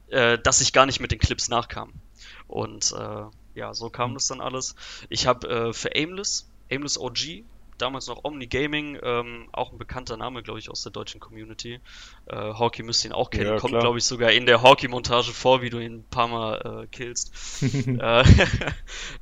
äh, 0.08 0.38
dass 0.40 0.62
ich 0.62 0.74
gar 0.74 0.86
nicht 0.86 1.00
mit 1.00 1.12
den 1.12 1.20
Clips 1.20 1.50
nachkam. 1.50 1.94
Und 2.48 2.92
äh, 2.94 3.26
ja, 3.56 3.74
so 3.74 3.90
kam 3.90 4.14
das 4.14 4.28
dann 4.28 4.42
alles. 4.42 4.76
Ich 5.10 5.28
habe 5.28 5.48
äh, 5.48 5.74
für 5.74 5.96
Aimless, 5.96 6.50
Aimless 6.72 6.98
OG, 6.98 7.44
damals 7.78 8.08
noch 8.08 8.24
Omni 8.24 8.48
Gaming, 8.48 8.98
ähm, 9.02 9.50
auch 9.52 9.72
ein 9.72 9.78
bekannter 9.78 10.18
Name, 10.18 10.44
glaube 10.44 10.60
ich, 10.60 10.70
aus 10.70 10.84
der 10.84 10.92
deutschen 10.92 11.20
Community. 11.20 11.80
Äh, 12.26 12.36
Hawkey 12.36 12.84
müsste 12.84 13.08
ihn 13.08 13.14
auch 13.14 13.30
kennen, 13.30 13.52
ja, 13.52 13.58
kommt, 13.58 13.80
glaube 13.80 13.98
ich, 13.98 14.06
sogar 14.06 14.32
in 14.32 14.46
der 14.46 14.62
Hawkey-Montage 14.62 15.32
vor, 15.32 15.62
wie 15.62 15.70
du 15.70 15.80
ihn 15.80 16.00
ein 16.00 16.04
paar 16.10 16.28
Mal 16.28 16.84
äh, 16.84 16.88
killst. 16.88 17.32
äh, 17.62 18.24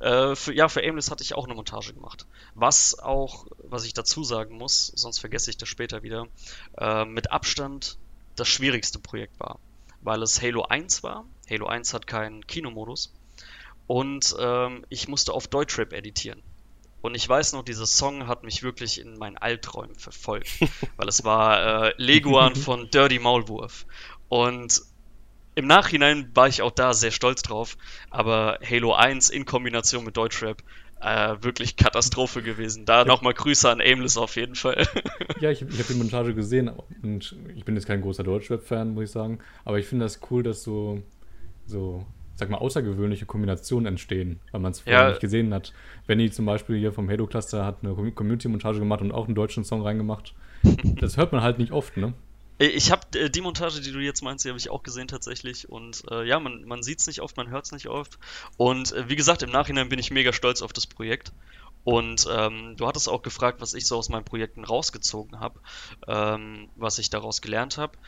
äh, 0.00 0.36
für, 0.36 0.54
ja, 0.54 0.68
für 0.68 0.82
Aimless 0.82 1.10
hatte 1.10 1.22
ich 1.22 1.34
auch 1.34 1.44
eine 1.44 1.54
Montage 1.54 1.92
gemacht. 1.92 2.26
Was 2.54 2.98
auch, 2.98 3.46
was 3.58 3.84
ich 3.84 3.94
dazu 3.94 4.24
sagen 4.24 4.56
muss, 4.56 4.86
sonst 4.94 5.18
vergesse 5.18 5.50
ich 5.50 5.56
das 5.56 5.68
später 5.68 6.02
wieder, 6.02 6.26
äh, 6.78 7.04
mit 7.04 7.32
Abstand 7.32 7.98
das 8.36 8.48
schwierigste 8.48 8.98
Projekt 8.98 9.38
war. 9.40 9.58
Weil 10.00 10.22
es 10.22 10.42
Halo 10.42 10.62
1 10.62 11.02
war. 11.02 11.24
Halo 11.48 11.66
1 11.66 11.94
hat 11.94 12.06
keinen 12.06 12.46
Kinomodus. 12.46 13.12
Und 13.86 14.34
ähm, 14.38 14.84
ich 14.88 15.08
musste 15.08 15.32
auf 15.32 15.48
Deutschrap 15.48 15.92
editieren. 15.92 16.42
Und 17.02 17.16
ich 17.16 17.28
weiß 17.28 17.52
noch, 17.52 17.64
dieser 17.64 17.86
Song 17.86 18.28
hat 18.28 18.44
mich 18.44 18.62
wirklich 18.62 19.00
in 19.00 19.18
meinen 19.18 19.36
Albträumen 19.36 19.96
verfolgt, 19.96 20.48
weil 20.96 21.08
es 21.08 21.24
war 21.24 21.86
äh, 21.86 21.94
Leguan 21.98 22.54
von 22.54 22.88
Dirty 22.90 23.18
Maulwurf. 23.18 23.86
Und 24.28 24.80
im 25.54 25.66
Nachhinein 25.66 26.30
war 26.34 26.48
ich 26.48 26.62
auch 26.62 26.70
da 26.70 26.94
sehr 26.94 27.10
stolz 27.10 27.42
drauf, 27.42 27.76
aber 28.08 28.58
Halo 28.64 28.94
1 28.94 29.28
in 29.30 29.44
Kombination 29.44 30.04
mit 30.04 30.16
Deutschrap 30.16 30.62
äh, 31.00 31.36
wirklich 31.40 31.76
Katastrophe 31.76 32.42
gewesen. 32.42 32.86
Da 32.86 33.00
ja. 33.00 33.04
nochmal 33.04 33.34
Grüße 33.34 33.68
an 33.68 33.80
Aimless 33.80 34.16
auf 34.16 34.36
jeden 34.36 34.54
Fall. 34.54 34.86
ja, 35.40 35.50
ich, 35.50 35.60
ich 35.62 35.78
habe 35.78 35.92
die 35.92 35.98
Montage 35.98 36.34
gesehen 36.34 36.70
und 37.02 37.36
ich 37.54 37.64
bin 37.64 37.74
jetzt 37.74 37.86
kein 37.86 38.00
großer 38.00 38.22
Deutschrap-Fan, 38.22 38.94
muss 38.94 39.04
ich 39.04 39.10
sagen, 39.10 39.40
aber 39.64 39.78
ich 39.78 39.86
finde 39.86 40.04
das 40.04 40.20
cool, 40.30 40.42
dass 40.42 40.62
so, 40.62 41.02
so 41.66 42.06
sag 42.34 42.50
mal, 42.50 42.58
außergewöhnliche 42.58 43.26
Kombinationen 43.26 43.86
entstehen, 43.86 44.40
weil 44.50 44.60
man 44.60 44.72
es 44.72 44.80
vorher 44.80 45.02
ja. 45.02 45.08
nicht 45.10 45.20
gesehen 45.20 45.52
hat. 45.52 45.72
Benny 46.06 46.30
zum 46.30 46.46
Beispiel 46.46 46.78
hier 46.78 46.92
vom 46.92 47.08
Halo 47.08 47.26
Cluster 47.26 47.64
hat 47.64 47.78
eine 47.82 47.94
Community-Montage 47.94 48.78
gemacht 48.78 49.00
und 49.00 49.12
auch 49.12 49.26
einen 49.26 49.34
deutschen 49.34 49.64
Song 49.64 49.82
reingemacht. 49.82 50.34
das 51.00 51.16
hört 51.16 51.32
man 51.32 51.42
halt 51.42 51.58
nicht 51.58 51.72
oft, 51.72 51.96
ne? 51.96 52.14
Ich 52.58 52.92
habe 52.92 53.18
äh, 53.18 53.28
die 53.28 53.40
Montage, 53.40 53.80
die 53.80 53.90
du 53.90 53.98
jetzt 53.98 54.22
meinst, 54.22 54.44
die 54.44 54.48
habe 54.48 54.58
ich 54.58 54.70
auch 54.70 54.82
gesehen 54.82 55.08
tatsächlich. 55.08 55.68
Und 55.68 56.04
äh, 56.10 56.24
ja, 56.24 56.38
man, 56.38 56.64
man 56.64 56.82
sieht 56.82 57.00
es 57.00 57.06
nicht 57.06 57.20
oft, 57.20 57.36
man 57.36 57.50
hört 57.50 57.64
es 57.64 57.72
nicht 57.72 57.88
oft. 57.88 58.18
Und 58.56 58.92
äh, 58.92 59.08
wie 59.08 59.16
gesagt, 59.16 59.42
im 59.42 59.50
Nachhinein 59.50 59.88
bin 59.88 59.98
ich 59.98 60.10
mega 60.10 60.32
stolz 60.32 60.62
auf 60.62 60.72
das 60.72 60.86
Projekt. 60.86 61.32
Und 61.84 62.28
ähm, 62.30 62.74
du 62.76 62.86
hattest 62.86 63.08
auch 63.08 63.22
gefragt, 63.22 63.60
was 63.60 63.74
ich 63.74 63.86
so 63.86 63.96
aus 63.96 64.08
meinen 64.08 64.24
Projekten 64.24 64.64
rausgezogen 64.64 65.40
habe, 65.40 65.58
ähm, 66.06 66.68
was 66.76 66.98
ich 67.00 67.10
daraus 67.10 67.42
gelernt 67.42 67.76
habe. 67.76 67.98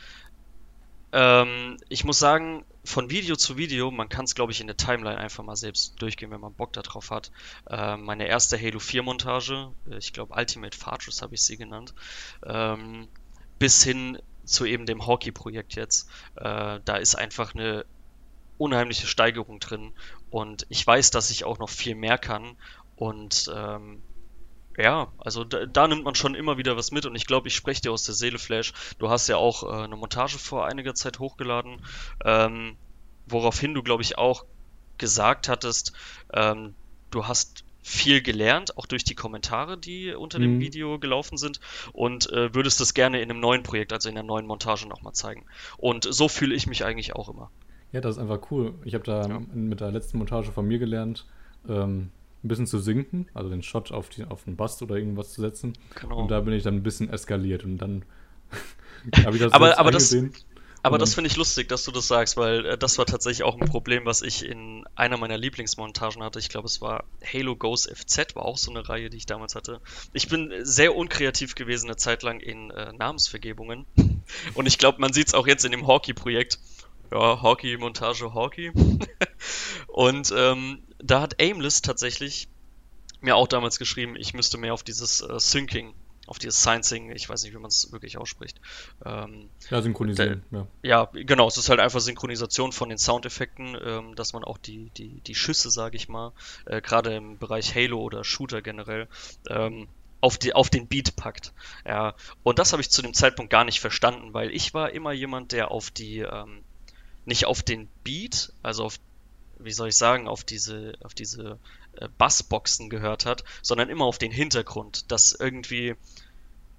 Ähm, 1.11 1.77
ich 1.89 2.03
muss 2.03 2.19
sagen, 2.19 2.65
von 2.83 3.09
Video 3.09 3.35
zu 3.35 3.57
Video, 3.57 3.91
man 3.91 4.09
kann 4.09 4.25
es, 4.25 4.35
glaube 4.35 4.51
ich, 4.51 4.61
in 4.61 4.67
der 4.67 4.77
Timeline 4.77 5.17
einfach 5.17 5.43
mal 5.43 5.55
selbst 5.55 6.01
durchgehen, 6.01 6.31
wenn 6.31 6.41
man 6.41 6.53
Bock 6.53 6.73
darauf 6.73 7.09
hat. 7.11 7.31
Äh, 7.69 7.97
meine 7.97 8.27
erste 8.27 8.59
Halo 8.59 8.79
4 8.79 9.03
Montage, 9.03 9.71
äh, 9.89 9.97
ich 9.97 10.13
glaube 10.13 10.33
Ultimate 10.35 10.77
Fortress 10.77 11.21
habe 11.21 11.35
ich 11.35 11.41
sie 11.41 11.57
genannt, 11.57 11.93
ähm, 12.45 13.07
bis 13.59 13.83
hin 13.83 14.19
zu 14.43 14.65
eben 14.65 14.85
dem 14.85 15.05
Hockey-Projekt 15.05 15.75
jetzt. 15.75 16.09
Äh, 16.35 16.79
da 16.83 16.97
ist 16.97 17.15
einfach 17.15 17.55
eine 17.55 17.85
unheimliche 18.57 19.07
Steigerung 19.07 19.59
drin 19.59 19.93
und 20.29 20.65
ich 20.69 20.85
weiß, 20.85 21.11
dass 21.11 21.29
ich 21.29 21.43
auch 21.43 21.59
noch 21.59 21.69
viel 21.69 21.95
mehr 21.95 22.17
kann 22.17 22.55
und 22.95 23.51
ähm, 23.53 24.01
ja, 24.77 25.11
also 25.17 25.43
da, 25.43 25.65
da, 25.65 25.87
nimmt 25.87 26.03
man 26.03 26.15
schon 26.15 26.35
immer 26.35 26.57
wieder 26.57 26.75
was 26.75 26.91
mit 26.91 27.05
und 27.05 27.15
ich 27.15 27.25
glaube, 27.25 27.47
ich 27.47 27.55
spreche 27.55 27.81
dir 27.81 27.91
aus 27.91 28.03
der 28.03 28.15
Seele, 28.15 28.39
Flash. 28.39 28.73
Du 28.99 29.09
hast 29.09 29.27
ja 29.27 29.37
auch 29.37 29.63
äh, 29.63 29.83
eine 29.83 29.95
Montage 29.95 30.37
vor 30.37 30.65
einiger 30.65 30.95
Zeit 30.95 31.19
hochgeladen, 31.19 31.81
ähm, 32.23 32.75
woraufhin 33.27 33.73
du, 33.73 33.83
glaube 33.83 34.03
ich, 34.03 34.17
auch 34.17 34.45
gesagt 34.97 35.49
hattest, 35.49 35.93
ähm, 36.33 36.73
du 37.11 37.27
hast 37.27 37.63
viel 37.81 38.21
gelernt, 38.21 38.77
auch 38.77 38.87
durch 38.87 39.03
die 39.03 39.13
Kommentare, 39.13 39.77
die 39.77 40.13
unter 40.13 40.39
dem 40.39 40.55
mhm. 40.55 40.59
Video 40.59 40.97
gelaufen 40.97 41.37
sind 41.37 41.59
und 41.93 42.31
äh, 42.31 42.53
würdest 42.53 42.81
das 42.81 42.95
gerne 42.95 43.21
in 43.21 43.29
einem 43.29 43.39
neuen 43.39 43.61
Projekt, 43.61 43.93
also 43.93 44.09
in 44.09 44.15
der 44.15 44.23
neuen 44.23 44.47
Montage 44.47 44.87
nochmal 44.87 45.13
zeigen. 45.13 45.45
Und 45.77 46.07
so 46.09 46.27
fühle 46.27 46.55
ich 46.55 46.65
mich 46.65 46.83
eigentlich 46.83 47.15
auch 47.15 47.29
immer. 47.29 47.51
Ja, 47.91 48.01
das 48.01 48.15
ist 48.15 48.21
einfach 48.21 48.49
cool. 48.49 48.73
Ich 48.83 48.95
habe 48.95 49.03
da 49.03 49.27
ja. 49.27 49.39
mit 49.53 49.81
der 49.81 49.91
letzten 49.91 50.17
Montage 50.17 50.51
von 50.51 50.67
mir 50.67 50.79
gelernt, 50.79 51.27
ähm, 51.69 52.09
ein 52.45 52.47
bisschen 52.47 52.67
zu 52.67 52.79
sinken, 52.79 53.27
also 53.33 53.49
den 53.49 53.63
Shot 53.63 53.91
auf, 53.91 54.09
die, 54.09 54.23
auf 54.23 54.43
den 54.43 54.55
Bast 54.55 54.81
oder 54.81 54.95
irgendwas 54.95 55.33
zu 55.33 55.41
setzen. 55.41 55.73
Genau. 55.99 56.21
Und 56.21 56.31
da 56.31 56.39
bin 56.41 56.53
ich 56.53 56.63
dann 56.63 56.75
ein 56.75 56.83
bisschen 56.83 57.09
eskaliert 57.09 57.63
und 57.63 57.77
dann 57.79 58.05
habe 59.25 59.35
ich 59.35 59.41
das 59.41 59.51
aber, 59.51 59.77
aber 59.79 59.91
das, 59.91 60.15
aber 60.83 60.99
das 60.99 61.15
finde 61.15 61.31
ich 61.31 61.35
lustig, 61.35 61.67
dass 61.67 61.83
du 61.83 61.91
das 61.91 62.07
sagst, 62.07 62.37
weil 62.37 62.63
äh, 62.65 62.77
das 62.77 62.99
war 62.99 63.07
tatsächlich 63.07 63.43
auch 63.43 63.59
ein 63.59 63.67
Problem, 63.67 64.05
was 64.05 64.21
ich 64.21 64.45
in 64.45 64.85
einer 64.95 65.17
meiner 65.17 65.37
Lieblingsmontagen 65.37 66.21
hatte. 66.21 66.37
Ich 66.37 66.49
glaube, 66.49 66.67
es 66.67 66.79
war 66.79 67.05
Halo 67.23 67.55
Goes 67.55 67.87
FZ, 67.91 68.35
war 68.35 68.45
auch 68.45 68.57
so 68.57 68.69
eine 68.69 68.87
Reihe, 68.87 69.09
die 69.09 69.17
ich 69.17 69.25
damals 69.25 69.55
hatte. 69.55 69.81
Ich 70.13 70.29
bin 70.29 70.53
sehr 70.61 70.95
unkreativ 70.95 71.55
gewesen 71.55 71.87
eine 71.87 71.95
Zeit 71.95 72.21
lang 72.21 72.39
in 72.39 72.69
äh, 72.69 72.93
Namensvergebungen. 72.93 73.87
Und 74.53 74.67
ich 74.67 74.77
glaube, 74.77 75.01
man 75.01 75.11
sieht 75.11 75.27
es 75.29 75.33
auch 75.33 75.47
jetzt 75.47 75.65
in 75.65 75.71
dem 75.71 75.87
Hawkey-Projekt. 75.87 76.59
Ja, 77.11 77.41
Hawkey-Montage, 77.41 78.35
Hawkey. 78.35 78.71
Und 79.87 80.31
ähm, 80.37 80.83
da 81.05 81.21
hat 81.21 81.41
Aimless 81.41 81.81
tatsächlich 81.81 82.47
mir 83.21 83.35
auch 83.35 83.47
damals 83.47 83.79
geschrieben, 83.79 84.15
ich 84.15 84.33
müsste 84.33 84.57
mehr 84.57 84.73
auf 84.73 84.83
dieses 84.83 85.21
äh, 85.21 85.39
Syncing 85.39 85.93
auf 86.27 86.39
dieses 86.39 86.61
Sciencing, 86.61 87.11
ich 87.11 87.29
weiß 87.29 87.43
nicht, 87.43 87.53
wie 87.53 87.59
man 87.59 87.69
es 87.69 87.91
wirklich 87.91 88.17
ausspricht. 88.17 88.59
Ähm, 89.05 89.49
ja, 89.69 89.81
synchronisieren, 89.81 90.43
der, 90.51 90.59
ja. 90.59 90.67
Ja, 90.81 91.23
genau, 91.23 91.47
es 91.47 91.57
ist 91.57 91.69
halt 91.69 91.79
einfach 91.79 91.99
Synchronisation 91.99 92.71
von 92.71 92.89
den 92.89 92.97
Soundeffekten, 92.97 93.77
ähm, 93.83 94.15
dass 94.15 94.33
man 94.33 94.43
auch 94.43 94.57
die, 94.57 94.89
die, 94.97 95.21
die 95.21 95.35
Schüsse, 95.35 95.69
sage 95.69 95.97
ich 95.97 96.09
mal, 96.09 96.33
äh, 96.65 96.81
gerade 96.81 97.15
im 97.15 97.37
Bereich 97.37 97.75
Halo 97.75 97.99
oder 98.01 98.23
Shooter 98.23 98.61
generell, 98.61 99.07
ähm, 99.49 99.87
auf, 100.21 100.37
die, 100.39 100.53
auf 100.53 100.69
den 100.71 100.87
Beat 100.87 101.15
packt. 101.15 101.53
Ja, 101.85 102.15
und 102.41 102.57
das 102.57 102.71
habe 102.71 102.81
ich 102.81 102.89
zu 102.89 103.03
dem 103.03 103.13
Zeitpunkt 103.13 103.51
gar 103.51 103.63
nicht 103.63 103.79
verstanden, 103.79 104.33
weil 104.33 104.49
ich 104.49 104.73
war 104.73 104.91
immer 104.91 105.11
jemand, 105.11 105.51
der 105.51 105.69
auf 105.69 105.91
die, 105.91 106.19
ähm, 106.19 106.63
nicht 107.25 107.45
auf 107.45 107.61
den 107.61 107.87
Beat, 108.03 108.51
also 108.63 108.85
auf, 108.85 108.97
wie 109.59 109.71
soll 109.71 109.89
ich 109.89 109.95
sagen, 109.95 110.27
auf 110.27 110.43
diese, 110.43 110.93
auf 111.03 111.13
diese 111.13 111.59
äh, 111.93 112.07
Bassboxen 112.17 112.89
gehört 112.89 113.25
hat, 113.25 113.43
sondern 113.61 113.89
immer 113.89 114.05
auf 114.05 114.17
den 114.17 114.31
Hintergrund, 114.31 115.11
dass 115.11 115.33
irgendwie, 115.33 115.95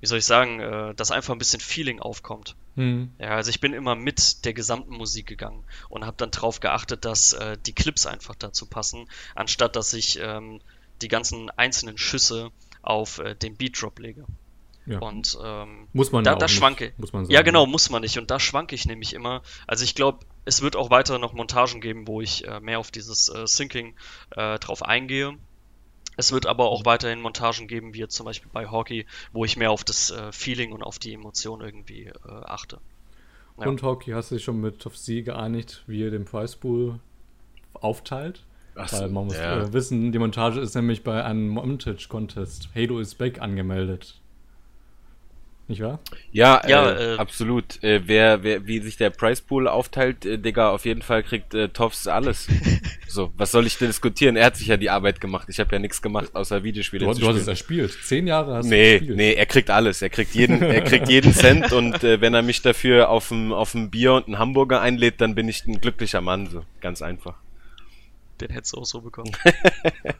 wie 0.00 0.06
soll 0.06 0.18
ich 0.18 0.24
sagen, 0.24 0.60
äh, 0.60 0.94
dass 0.94 1.10
einfach 1.10 1.34
ein 1.34 1.38
bisschen 1.38 1.60
Feeling 1.60 2.00
aufkommt. 2.00 2.56
Mhm. 2.74 3.12
Ja, 3.18 3.30
also 3.30 3.50
ich 3.50 3.60
bin 3.60 3.72
immer 3.72 3.94
mit 3.94 4.44
der 4.44 4.52
gesamten 4.52 4.94
Musik 4.94 5.26
gegangen 5.26 5.64
und 5.88 6.04
habe 6.04 6.16
dann 6.18 6.30
darauf 6.30 6.60
geachtet, 6.60 7.04
dass 7.04 7.32
äh, 7.32 7.56
die 7.64 7.72
Clips 7.72 8.06
einfach 8.06 8.34
dazu 8.34 8.66
passen, 8.66 9.08
anstatt 9.34 9.76
dass 9.76 9.92
ich 9.94 10.18
ähm, 10.20 10.60
die 11.02 11.08
ganzen 11.08 11.50
einzelnen 11.50 11.98
Schüsse 11.98 12.50
auf 12.82 13.18
äh, 13.18 13.34
den 13.34 13.56
Beat 13.56 13.80
Drop 13.80 13.98
lege. 13.98 14.24
Ja. 14.86 15.00
Und 15.00 15.36
ähm, 15.42 15.88
muss 15.92 16.12
man 16.12 16.22
da, 16.22 16.32
ja 16.32 16.38
da 16.38 16.48
schwanke. 16.48 16.92
Muss 16.96 17.12
man 17.12 17.24
sagen. 17.24 17.32
Ja, 17.32 17.42
genau, 17.42 17.66
muss 17.66 17.90
man 17.90 18.02
nicht. 18.02 18.18
Und 18.18 18.30
da 18.30 18.38
schwanke 18.38 18.74
ich 18.74 18.86
nämlich 18.86 19.14
immer. 19.14 19.42
Also 19.66 19.82
ich 19.82 19.94
glaube, 19.94 20.20
es 20.46 20.62
wird 20.62 20.76
auch 20.76 20.90
weiter 20.90 21.18
noch 21.18 21.34
Montagen 21.34 21.80
geben, 21.80 22.06
wo 22.06 22.22
ich 22.22 22.46
äh, 22.46 22.60
mehr 22.60 22.78
auf 22.78 22.90
dieses 22.90 23.28
äh, 23.28 23.46
Syncing 23.46 23.94
äh, 24.30 24.58
drauf 24.58 24.82
eingehe. 24.82 25.36
Es 26.16 26.32
wird 26.32 26.46
aber 26.46 26.70
auch 26.70 26.86
weiterhin 26.86 27.20
Montagen 27.20 27.66
geben, 27.66 27.92
wie 27.92 27.98
jetzt 27.98 28.14
zum 28.14 28.24
Beispiel 28.24 28.50
bei 28.50 28.70
Hockey, 28.70 29.06
wo 29.32 29.44
ich 29.44 29.56
mehr 29.58 29.70
auf 29.70 29.84
das 29.84 30.10
äh, 30.10 30.32
Feeling 30.32 30.72
und 30.72 30.82
auf 30.82 30.98
die 30.98 31.12
Emotion 31.12 31.60
irgendwie 31.60 32.06
äh, 32.06 32.12
achte. 32.44 32.80
Ja. 33.58 33.66
Und 33.66 33.82
Hockey, 33.82 34.12
hast 34.12 34.30
du 34.30 34.36
dich 34.36 34.44
schon 34.44 34.60
mit 34.60 34.80
Top 34.80 34.96
C 34.96 35.22
geeinigt, 35.22 35.82
wie 35.86 36.00
ihr 36.00 36.10
den 36.10 36.24
Price 36.24 36.56
Pool 36.56 37.00
aufteilt? 37.74 38.44
Ach 38.76 38.88
so, 38.88 38.98
Weil 38.98 39.08
man 39.08 39.26
muss 39.26 39.36
ja. 39.36 39.62
Äh, 39.62 39.72
wissen, 39.72 40.12
die 40.12 40.18
Montage 40.18 40.60
ist 40.60 40.74
nämlich 40.74 41.02
bei 41.02 41.24
einem 41.24 41.48
Montage 41.48 42.06
Contest 42.08 42.68
Halo 42.74 43.00
is 43.00 43.14
Back 43.14 43.40
angemeldet. 43.40 44.20
Nicht 45.68 45.82
wahr? 45.82 45.98
Ja, 46.30 46.62
ja 46.68 46.90
äh, 46.90 47.14
äh, 47.14 47.18
absolut. 47.18 47.82
Äh, 47.82 48.02
wer, 48.06 48.44
wer, 48.44 48.66
wie 48.68 48.78
sich 48.78 48.96
der 48.96 49.10
Price 49.10 49.40
Pool 49.40 49.66
aufteilt, 49.66 50.24
äh, 50.24 50.38
Digga, 50.38 50.70
auf 50.70 50.84
jeden 50.84 51.02
Fall 51.02 51.24
kriegt 51.24 51.54
äh, 51.54 51.68
Toffs 51.70 52.06
alles. 52.06 52.46
so, 53.08 53.32
was 53.36 53.50
soll 53.50 53.66
ich 53.66 53.76
denn 53.76 53.88
diskutieren? 53.88 54.36
Er 54.36 54.46
hat 54.46 54.56
sich 54.56 54.68
ja 54.68 54.76
die 54.76 54.90
Arbeit 54.90 55.20
gemacht. 55.20 55.48
Ich 55.48 55.58
habe 55.58 55.74
ja 55.74 55.80
nichts 55.80 56.00
gemacht, 56.00 56.30
außer 56.34 56.62
Videospiele 56.62 57.04
du, 57.06 57.12
zu 57.14 57.20
du 57.20 57.28
hast 57.28 57.36
es 57.36 57.48
erspielt. 57.48 57.98
Zehn 58.04 58.28
Jahre 58.28 58.54
hast 58.54 58.66
nee, 58.66 58.94
du 58.94 58.98
gespielt. 58.98 59.16
Nee, 59.16 59.32
er 59.32 59.46
kriegt 59.46 59.70
alles. 59.70 60.02
Er 60.02 60.10
kriegt 60.10 60.34
jeden, 60.34 60.62
er 60.62 60.82
kriegt 60.82 61.08
jeden 61.08 61.32
Cent 61.34 61.72
und 61.72 62.04
äh, 62.04 62.20
wenn 62.20 62.32
er 62.34 62.42
mich 62.42 62.62
dafür 62.62 63.08
auf 63.08 63.32
ein, 63.32 63.52
auf 63.52 63.74
ein 63.74 63.90
Bier 63.90 64.12
und 64.12 64.26
einen 64.26 64.38
Hamburger 64.38 64.80
einlädt, 64.80 65.20
dann 65.20 65.34
bin 65.34 65.48
ich 65.48 65.66
ein 65.66 65.80
glücklicher 65.80 66.20
Mann. 66.20 66.46
So, 66.46 66.62
ganz 66.80 67.02
einfach 67.02 67.34
den 68.40 68.50
hättest 68.50 68.74
du 68.74 68.78
auch 68.78 68.86
so 68.86 69.00
bekommen. 69.00 69.30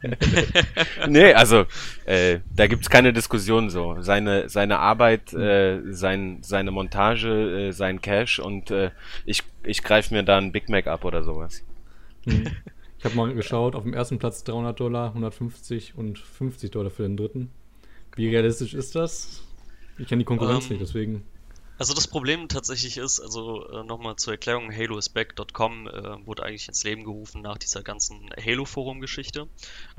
nee, 1.07 1.33
also 1.33 1.65
äh, 2.05 2.39
da 2.55 2.67
gibt's 2.67 2.89
keine 2.89 3.13
Diskussion 3.13 3.69
so. 3.69 4.01
Seine, 4.01 4.49
seine 4.49 4.79
Arbeit, 4.79 5.33
äh, 5.33 5.81
sein, 5.91 6.39
seine 6.41 6.71
Montage, 6.71 7.67
äh, 7.67 7.71
sein 7.71 8.01
Cash 8.01 8.39
und 8.39 8.71
äh, 8.71 8.91
ich, 9.25 9.43
ich 9.63 9.83
greife 9.83 10.13
mir 10.13 10.23
da 10.23 10.37
einen 10.37 10.51
Big 10.51 10.69
Mac 10.69 10.87
ab 10.87 11.05
oder 11.05 11.23
sowas. 11.23 11.63
Mhm. 12.25 12.47
Ich 12.99 13.05
habe 13.05 13.15
mal 13.15 13.33
geschaut, 13.33 13.75
auf 13.75 13.83
dem 13.83 13.93
ersten 13.93 14.17
Platz 14.17 14.43
300 14.43 14.79
Dollar, 14.79 15.09
150 15.09 15.95
und 15.95 16.17
50 16.17 16.71
Dollar 16.71 16.89
für 16.89 17.03
den 17.03 17.15
dritten. 17.15 17.51
Wie 18.15 18.29
realistisch 18.29 18.73
ist 18.73 18.95
das? 18.95 19.43
Ich 19.99 20.07
kenne 20.07 20.19
die 20.19 20.25
Konkurrenz 20.25 20.65
um, 20.65 20.71
ähm, 20.71 20.77
nicht, 20.77 20.81
deswegen. 20.81 21.23
Also 21.77 21.93
das 21.93 22.07
Problem 22.07 22.47
tatsächlich 22.47 22.97
ist, 22.97 23.19
also 23.19 23.67
äh, 23.69 23.83
nochmal 23.83 24.15
zur 24.15 24.33
Erklärung, 24.33 24.71
haloisback.com 24.71 25.87
äh, 25.87 26.25
wurde 26.25 26.43
eigentlich 26.43 26.67
ins 26.67 26.83
Leben 26.83 27.03
gerufen 27.03 27.41
nach 27.41 27.57
dieser 27.57 27.83
ganzen 27.83 28.29
Halo-Forum-Geschichte. 28.43 29.47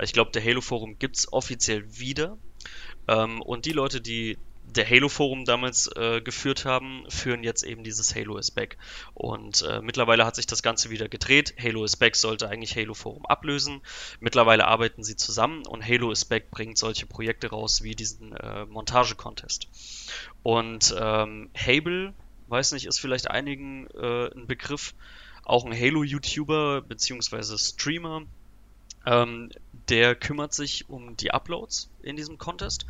Ich 0.01 0.11
glaube, 0.11 0.31
der 0.31 0.43
Halo-Forum 0.43 0.99
gibt's 0.99 1.31
offiziell 1.31 1.97
wieder. 1.97 2.37
Ähm, 3.07 3.41
und 3.41 3.65
die 3.65 3.71
Leute, 3.71 4.01
die 4.01 4.37
der 4.69 4.87
Halo-Forum 4.87 5.45
damals 5.45 5.89
äh, 5.95 6.21
geführt 6.21 6.65
haben, 6.65 7.03
führen 7.09 7.43
jetzt 7.43 7.63
eben 7.63 7.83
dieses 7.83 8.15
Halo 8.15 8.37
is 8.37 8.51
Back. 8.51 8.77
Und 9.13 9.63
äh, 9.63 9.81
mittlerweile 9.81 10.25
hat 10.25 10.35
sich 10.35 10.45
das 10.45 10.61
Ganze 10.61 10.89
wieder 10.89 11.09
gedreht. 11.09 11.55
Halo 11.61 11.83
is 11.83 11.95
Back 11.95 12.15
sollte 12.15 12.47
eigentlich 12.47 12.75
Halo-Forum 12.75 13.25
ablösen. 13.25 13.81
Mittlerweile 14.19 14.67
arbeiten 14.67 15.03
sie 15.03 15.15
zusammen 15.15 15.65
und 15.65 15.85
Halo 15.85 16.11
is 16.11 16.25
Back 16.25 16.51
bringt 16.51 16.77
solche 16.77 17.05
Projekte 17.05 17.49
raus 17.49 17.81
wie 17.83 17.95
diesen 17.95 18.35
äh, 18.35 18.65
Montage-Contest. 18.65 19.67
Und 20.43 20.95
ähm, 20.97 21.49
Hable, 21.55 22.13
weiß 22.47 22.73
nicht, 22.73 22.85
ist 22.85 22.99
vielleicht 22.99 23.29
einigen 23.29 23.87
äh, 23.87 24.31
ein 24.35 24.45
Begriff, 24.45 24.93
auch 25.43 25.65
ein 25.65 25.73
Halo-YouTuber 25.73 26.81
bzw. 26.81 27.57
Streamer, 27.57 28.23
ähm, 29.05 29.49
der 29.89 30.15
kümmert 30.15 30.53
sich 30.53 30.89
um 30.89 31.17
die 31.17 31.31
Uploads 31.31 31.89
in 32.03 32.15
diesem 32.15 32.37
Contest. 32.37 32.85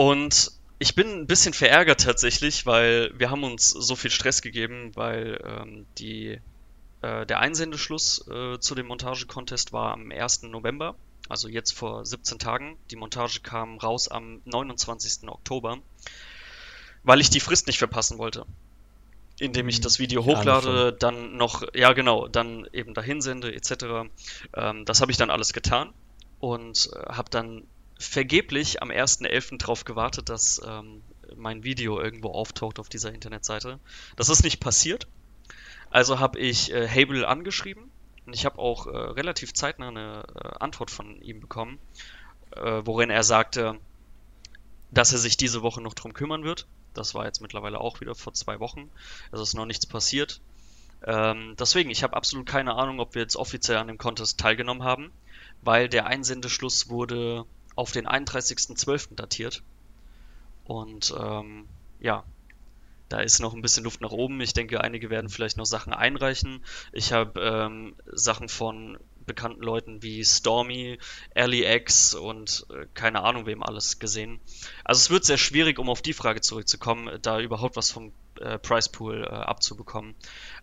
Und 0.00 0.52
ich 0.78 0.94
bin 0.94 1.08
ein 1.08 1.26
bisschen 1.26 1.52
verärgert 1.52 2.00
tatsächlich, 2.00 2.64
weil 2.64 3.12
wir 3.18 3.30
haben 3.30 3.44
uns 3.44 3.68
so 3.68 3.96
viel 3.96 4.10
Stress 4.10 4.40
gegeben, 4.40 4.92
weil 4.94 5.38
ähm, 5.44 5.84
die, 5.98 6.40
äh, 7.02 7.26
der 7.26 7.38
Einsendeschluss 7.40 8.26
äh, 8.26 8.58
zu 8.58 8.74
dem 8.74 8.86
Montage-Contest 8.86 9.74
war 9.74 9.92
am 9.92 10.10
1. 10.10 10.44
November, 10.44 10.94
also 11.28 11.48
jetzt 11.48 11.72
vor 11.72 12.06
17 12.06 12.38
Tagen. 12.38 12.78
Die 12.90 12.96
Montage 12.96 13.40
kam 13.40 13.76
raus 13.76 14.08
am 14.08 14.40
29. 14.46 15.28
Oktober, 15.28 15.76
weil 17.02 17.20
ich 17.20 17.28
die 17.28 17.40
Frist 17.40 17.66
nicht 17.66 17.78
verpassen 17.78 18.16
wollte. 18.16 18.46
Indem 19.38 19.68
ich 19.68 19.80
mhm. 19.80 19.82
das 19.82 19.98
Video 19.98 20.24
hochlade, 20.24 20.94
dann 20.94 21.36
noch, 21.36 21.62
ja 21.74 21.92
genau, 21.92 22.26
dann 22.26 22.66
eben 22.72 22.94
dahin 22.94 23.20
sende 23.20 23.54
etc. 23.54 24.08
Ähm, 24.56 24.86
das 24.86 25.02
habe 25.02 25.12
ich 25.12 25.18
dann 25.18 25.28
alles 25.28 25.52
getan 25.52 25.92
und 26.38 26.88
äh, 26.94 27.12
habe 27.12 27.28
dann 27.28 27.64
vergeblich 28.00 28.82
am 28.82 28.90
1.11. 28.90 29.58
darauf 29.58 29.84
gewartet, 29.84 30.30
dass 30.30 30.60
ähm, 30.66 31.02
mein 31.36 31.64
Video 31.64 32.00
irgendwo 32.00 32.30
auftaucht 32.30 32.78
auf 32.78 32.88
dieser 32.88 33.12
Internetseite. 33.12 33.78
Das 34.16 34.30
ist 34.30 34.42
nicht 34.42 34.58
passiert. 34.58 35.06
Also 35.90 36.18
habe 36.18 36.38
ich 36.38 36.72
äh, 36.72 36.88
Hable 36.88 37.28
angeschrieben 37.28 37.90
und 38.26 38.34
ich 38.34 38.46
habe 38.46 38.58
auch 38.58 38.86
äh, 38.86 38.90
relativ 38.90 39.52
zeitnah 39.52 39.88
eine 39.88 40.24
äh, 40.34 40.48
Antwort 40.60 40.90
von 40.90 41.20
ihm 41.20 41.40
bekommen, 41.40 41.78
äh, 42.52 42.80
worin 42.84 43.10
er 43.10 43.22
sagte, 43.22 43.78
dass 44.90 45.12
er 45.12 45.18
sich 45.18 45.36
diese 45.36 45.62
Woche 45.62 45.82
noch 45.82 45.94
drum 45.94 46.14
kümmern 46.14 46.42
wird. 46.42 46.66
Das 46.94 47.14
war 47.14 47.26
jetzt 47.26 47.42
mittlerweile 47.42 47.80
auch 47.80 48.00
wieder 48.00 48.14
vor 48.14 48.32
zwei 48.32 48.60
Wochen. 48.60 48.90
Es 49.30 49.40
ist 49.40 49.54
noch 49.54 49.66
nichts 49.66 49.86
passiert. 49.86 50.40
Ähm, 51.04 51.54
deswegen, 51.58 51.90
ich 51.90 52.02
habe 52.02 52.16
absolut 52.16 52.46
keine 52.46 52.74
Ahnung, 52.74 52.98
ob 52.98 53.14
wir 53.14 53.22
jetzt 53.22 53.36
offiziell 53.36 53.76
an 53.76 53.88
dem 53.88 53.98
Contest 53.98 54.40
teilgenommen 54.40 54.84
haben, 54.84 55.12
weil 55.62 55.88
der 55.88 56.06
Einsendeschluss 56.06 56.88
wurde 56.88 57.44
auf 57.80 57.92
den 57.92 58.06
31.12. 58.06 59.14
datiert. 59.14 59.62
Und 60.64 61.14
ähm, 61.18 61.66
ja, 61.98 62.24
da 63.08 63.20
ist 63.20 63.40
noch 63.40 63.54
ein 63.54 63.62
bisschen 63.62 63.84
Luft 63.84 64.02
nach 64.02 64.12
oben. 64.12 64.38
Ich 64.42 64.52
denke, 64.52 64.82
einige 64.82 65.08
werden 65.08 65.30
vielleicht 65.30 65.56
noch 65.56 65.64
Sachen 65.64 65.94
einreichen. 65.94 66.62
Ich 66.92 67.14
habe 67.14 67.40
ähm, 67.40 67.94
Sachen 68.12 68.50
von 68.50 68.98
bekannten 69.24 69.62
Leuten 69.62 70.02
wie 70.02 70.22
Stormy, 70.22 70.98
Ellie 71.32 71.74
X 71.76 72.14
und 72.14 72.66
äh, 72.68 72.84
keine 72.92 73.22
Ahnung 73.22 73.46
wem 73.46 73.62
alles 73.62 73.98
gesehen. 73.98 74.40
Also 74.84 74.98
es 74.98 75.10
wird 75.10 75.24
sehr 75.24 75.38
schwierig, 75.38 75.78
um 75.78 75.88
auf 75.88 76.02
die 76.02 76.12
Frage 76.12 76.42
zurückzukommen, 76.42 77.18
da 77.22 77.40
überhaupt 77.40 77.76
was 77.76 77.90
vom 77.90 78.12
äh, 78.40 78.58
Price 78.58 78.90
Pool 78.90 79.24
äh, 79.24 79.28
abzubekommen. 79.28 80.14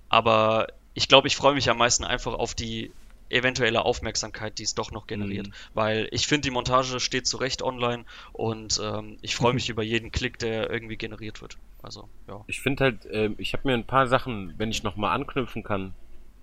Aber 0.08 0.67
ich 0.93 1.08
glaube, 1.08 1.27
ich 1.27 1.36
freue 1.36 1.56
mich 1.56 1.67
am 1.71 1.80
meisten 1.80 2.03
einfach 2.03 2.36
auf 2.36 2.53
die 2.53 2.91
eventuelle 3.30 3.84
Aufmerksamkeit, 3.84 4.58
die 4.60 4.63
es 4.63 4.76
doch 4.76 4.92
noch 4.92 5.08
generiert. 5.08 5.48
Mhm. 5.48 5.54
Weil 5.74 6.08
ich 6.12 6.28
finde, 6.28 6.42
die 6.42 6.52
Montage 6.52 7.00
steht 7.00 7.28
zu 7.28 7.38
Recht 7.38 7.62
online 7.62 8.06
und 8.34 8.80
ähm, 8.84 9.18
ich 9.22 9.36
freue 9.36 9.54
mich 9.54 9.70
über 9.70 9.84
jeden 9.84 10.12
Klick, 10.12 10.40
der 10.40 10.70
irgendwie 10.70 10.98
generiert 10.98 11.42
wird. 11.42 11.58
Also, 11.82 12.10
ja. 12.28 12.44
Ich 12.48 12.62
finde 12.62 12.84
halt, 12.84 13.06
äh, 13.06 13.30
ich 13.38 13.54
habe 13.54 13.68
mir 13.68 13.74
ein 13.74 13.86
paar 13.86 14.08
Sachen, 14.08 14.54
wenn 14.58 14.70
ich 14.70 14.84
nochmal 14.84 15.16
anknüpfen 15.16 15.63
kann, 15.63 15.94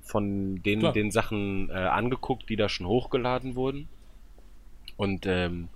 von 0.03 0.63
den, 0.63 0.93
den 0.93 1.11
Sachen 1.11 1.71
äh, 1.71 1.73
angeguckt, 1.73 2.49
die 2.51 2.57
da 2.57 2.69
schon 2.69 2.87
hochgeladen 2.87 3.55
wurden. 3.55 3.89
Und 4.97 5.27
ähm, 5.27 5.69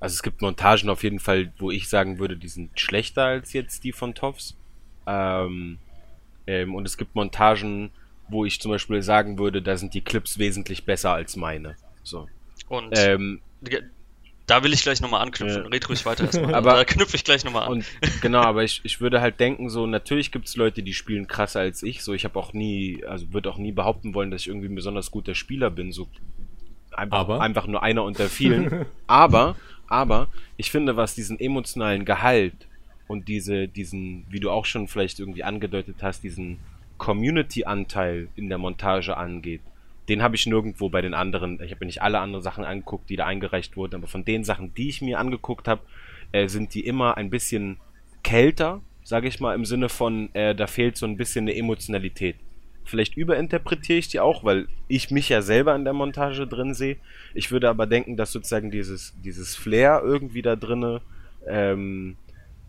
also 0.00 0.14
es 0.14 0.22
gibt 0.22 0.42
Montagen 0.42 0.88
auf 0.88 1.02
jeden 1.02 1.20
Fall, 1.20 1.52
wo 1.58 1.70
ich 1.70 1.88
sagen 1.88 2.18
würde, 2.18 2.36
die 2.36 2.48
sind 2.48 2.78
schlechter 2.78 3.24
als 3.24 3.52
jetzt 3.52 3.84
die 3.84 3.92
von 3.92 4.14
Toffs. 4.14 4.56
Ähm, 5.06 5.78
ähm, 6.46 6.74
und 6.74 6.86
es 6.86 6.96
gibt 6.96 7.14
Montagen, 7.14 7.90
wo 8.28 8.44
ich 8.44 8.60
zum 8.60 8.70
Beispiel 8.70 9.02
sagen 9.02 9.38
würde, 9.38 9.62
da 9.62 9.76
sind 9.76 9.94
die 9.94 10.00
Clips 10.00 10.38
wesentlich 10.38 10.84
besser 10.84 11.12
als 11.12 11.36
meine. 11.36 11.76
So. 12.02 12.28
Und 12.68 12.92
ähm, 12.96 13.40
da 14.46 14.62
will 14.62 14.72
ich 14.72 14.82
gleich 14.82 15.00
nochmal 15.00 15.22
anknüpfen. 15.22 15.64
Ja. 15.64 15.68
Red 15.68 15.88
ruhig 15.88 16.06
weiter 16.06 16.24
erstmal. 16.26 16.54
aber, 16.54 16.74
da 16.74 16.84
knüpfe 16.84 17.16
ich 17.16 17.24
gleich 17.24 17.44
nochmal 17.44 17.64
an. 17.64 17.72
Und, 17.72 17.84
genau, 18.20 18.40
aber 18.40 18.64
ich, 18.64 18.80
ich 18.84 19.00
würde 19.00 19.20
halt 19.20 19.40
denken, 19.40 19.68
so, 19.68 19.86
natürlich 19.86 20.32
gibt 20.32 20.48
es 20.48 20.56
Leute, 20.56 20.82
die 20.82 20.94
spielen 20.94 21.26
krasser 21.26 21.60
als 21.60 21.82
ich. 21.82 22.02
So, 22.02 22.14
ich 22.14 22.24
habe 22.24 22.38
auch 22.38 22.52
nie, 22.52 23.04
also 23.04 23.32
würde 23.32 23.50
auch 23.50 23.58
nie 23.58 23.72
behaupten 23.72 24.14
wollen, 24.14 24.30
dass 24.30 24.42
ich 24.42 24.48
irgendwie 24.48 24.68
ein 24.68 24.74
besonders 24.74 25.10
guter 25.10 25.34
Spieler 25.34 25.70
bin. 25.70 25.92
So 25.92 26.08
einfach, 26.92 27.18
aber? 27.18 27.40
einfach 27.40 27.66
nur 27.66 27.82
einer 27.82 28.04
unter 28.04 28.28
vielen. 28.28 28.86
aber 29.06 29.56
Aber 29.88 30.28
ich 30.56 30.70
finde, 30.70 30.96
was 30.96 31.14
diesen 31.14 31.40
emotionalen 31.40 32.04
Gehalt 32.04 32.68
und 33.06 33.28
diese, 33.28 33.68
diesen, 33.68 34.26
wie 34.28 34.40
du 34.40 34.50
auch 34.50 34.66
schon 34.66 34.86
vielleicht 34.86 35.18
irgendwie 35.18 35.42
angedeutet 35.42 35.96
hast, 36.02 36.22
diesen 36.22 36.58
Community-Anteil 36.98 38.28
in 38.36 38.48
der 38.48 38.58
Montage 38.58 39.16
angeht, 39.16 39.62
den 40.08 40.22
habe 40.22 40.36
ich 40.36 40.46
nirgendwo 40.46 40.88
bei 40.88 41.02
den 41.02 41.14
anderen. 41.14 41.62
Ich 41.62 41.70
habe 41.70 41.80
mir 41.80 41.86
nicht 41.86 42.02
alle 42.02 42.18
anderen 42.18 42.42
Sachen 42.42 42.64
angeguckt, 42.64 43.10
die 43.10 43.16
da 43.16 43.26
eingereicht 43.26 43.76
wurden, 43.76 43.96
aber 43.96 44.06
von 44.06 44.24
den 44.24 44.44
Sachen, 44.44 44.74
die 44.74 44.88
ich 44.88 45.02
mir 45.02 45.18
angeguckt 45.18 45.68
habe, 45.68 45.82
äh, 46.32 46.48
sind 46.48 46.74
die 46.74 46.86
immer 46.86 47.16
ein 47.16 47.30
bisschen 47.30 47.78
kälter, 48.22 48.80
sage 49.04 49.28
ich 49.28 49.40
mal, 49.40 49.54
im 49.54 49.64
Sinne 49.64 49.88
von, 49.88 50.34
äh, 50.34 50.54
da 50.54 50.66
fehlt 50.66 50.96
so 50.96 51.06
ein 51.06 51.16
bisschen 51.16 51.44
eine 51.44 51.56
Emotionalität. 51.56 52.36
Vielleicht 52.84 53.18
überinterpretiere 53.18 53.98
ich 53.98 54.08
die 54.08 54.20
auch, 54.20 54.44
weil 54.44 54.66
ich 54.88 55.10
mich 55.10 55.28
ja 55.28 55.42
selber 55.42 55.74
in 55.74 55.84
der 55.84 55.92
Montage 55.92 56.46
drin 56.46 56.72
sehe. 56.72 56.96
Ich 57.34 57.50
würde 57.50 57.68
aber 57.68 57.86
denken, 57.86 58.16
dass 58.16 58.32
sozusagen 58.32 58.70
dieses, 58.70 59.14
dieses 59.22 59.56
Flair 59.56 60.00
irgendwie 60.02 60.40
da 60.40 60.56
drinne, 60.56 61.02
ähm, 61.46 62.16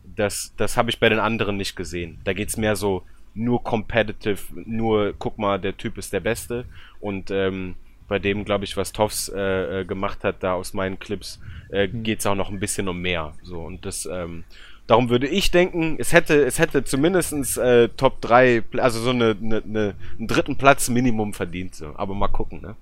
das, 0.03 0.53
das 0.57 0.75
habe 0.75 0.89
ich 0.89 0.99
bei 0.99 1.07
den 1.07 1.19
anderen 1.19 1.55
nicht 1.55 1.77
gesehen. 1.77 2.19
Da 2.25 2.33
geht 2.33 2.49
es 2.49 2.57
mehr 2.57 2.75
so 2.75 3.03
nur 3.33 3.63
competitive, 3.63 4.41
nur 4.65 5.13
guck 5.17 5.37
mal, 5.37 5.59
der 5.59 5.77
Typ 5.77 5.97
ist 5.97 6.13
der 6.13 6.19
Beste. 6.19 6.65
Und 6.99 7.31
ähm, 7.31 7.75
bei 8.07 8.19
dem, 8.19 8.43
glaube 8.43 8.65
ich, 8.65 8.75
was 8.75 8.91
Toffs 8.91 9.29
äh, 9.29 9.81
äh, 9.81 9.85
gemacht 9.85 10.23
hat, 10.23 10.37
da 10.41 10.53
aus 10.53 10.73
meinen 10.73 10.99
Clips, 10.99 11.39
äh, 11.71 11.87
mhm. 11.87 12.03
geht 12.03 12.19
es 12.19 12.25
auch 12.25 12.35
noch 12.35 12.49
ein 12.49 12.59
bisschen 12.59 12.87
um 12.87 13.01
mehr. 13.01 13.33
So, 13.43 13.61
und 13.61 13.85
das, 13.85 14.07
ähm, 14.11 14.43
Darum 14.89 15.11
würde 15.11 15.27
ich 15.27 15.51
denken, 15.51 15.97
es 15.99 16.13
hätte, 16.13 16.43
es 16.45 16.57
hätte 16.57 16.83
zumindest 16.83 17.59
äh, 17.59 17.89
Top 17.89 18.21
3, 18.21 18.63
also 18.77 18.99
so 18.99 19.11
eine, 19.11 19.37
eine, 19.39 19.61
eine, 19.61 19.93
einen 20.17 20.27
dritten 20.27 20.57
Platz 20.57 20.89
Minimum 20.89 21.35
verdient. 21.35 21.75
So. 21.75 21.93
Aber 21.95 22.15
mal 22.15 22.27
gucken, 22.27 22.61
ne? 22.61 22.75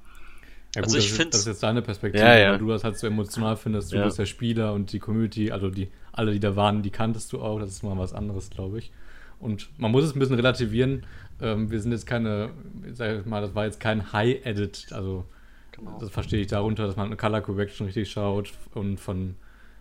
Ja, 0.74 0.84
also 0.84 0.96
gut, 0.96 1.04
ich 1.04 1.12
das, 1.12 1.20
ist, 1.20 1.34
das 1.34 1.40
ist 1.42 1.48
jetzt 1.48 1.64
deine 1.64 1.82
Perspektive, 1.82 2.24
ja, 2.24 2.38
ja. 2.38 2.52
weil 2.52 2.60
du 2.60 2.70
das 2.70 2.86
halt 2.86 2.98
so 2.98 3.08
emotional 3.08 3.58
findest. 3.58 3.92
Du 3.92 3.98
ja. 3.98 4.06
bist 4.06 4.18
der 4.18 4.26
Spieler 4.26 4.72
und 4.72 4.94
die 4.94 5.00
Community, 5.00 5.52
also 5.52 5.70
die, 5.70 5.90
alle, 6.14 6.32
die 6.32 6.40
da 6.40 6.56
waren, 6.56 6.82
die 6.82 6.92
kanntest 6.92 7.34
du 7.34 7.42
auch. 7.42 7.60
Das 7.60 7.72
ist 7.72 7.84
mal 7.84 7.98
was 7.98 8.14
anderes, 8.14 8.50
glaube 8.52 8.80
ich. 8.80 8.94
Und 9.40 9.70
man 9.78 9.92
muss 9.92 10.04
es 10.04 10.16
ein 10.16 10.20
bisschen 10.20 10.36
relativieren. 10.36 11.06
Ähm, 11.42 11.70
wir 11.70 11.80
sind 11.80 11.92
jetzt 11.92 12.08
keine, 12.08 12.50
sag 12.94 13.20
ich 13.20 13.26
mal, 13.26 13.42
das 13.42 13.54
war 13.54 13.66
jetzt 13.66 13.80
kein 13.80 14.12
High-Edit. 14.12 14.88
Also, 14.92 15.26
genau. 15.72 15.98
das 16.00 16.10
verstehe 16.10 16.42
ich 16.42 16.48
darunter, 16.48 16.88
dass 16.88 16.96
man 16.96 17.08
eine 17.08 17.18
Color 17.18 17.42
Correction 17.42 17.86
richtig 17.86 18.10
schaut 18.10 18.54
und 18.74 19.00
von, 19.00 19.36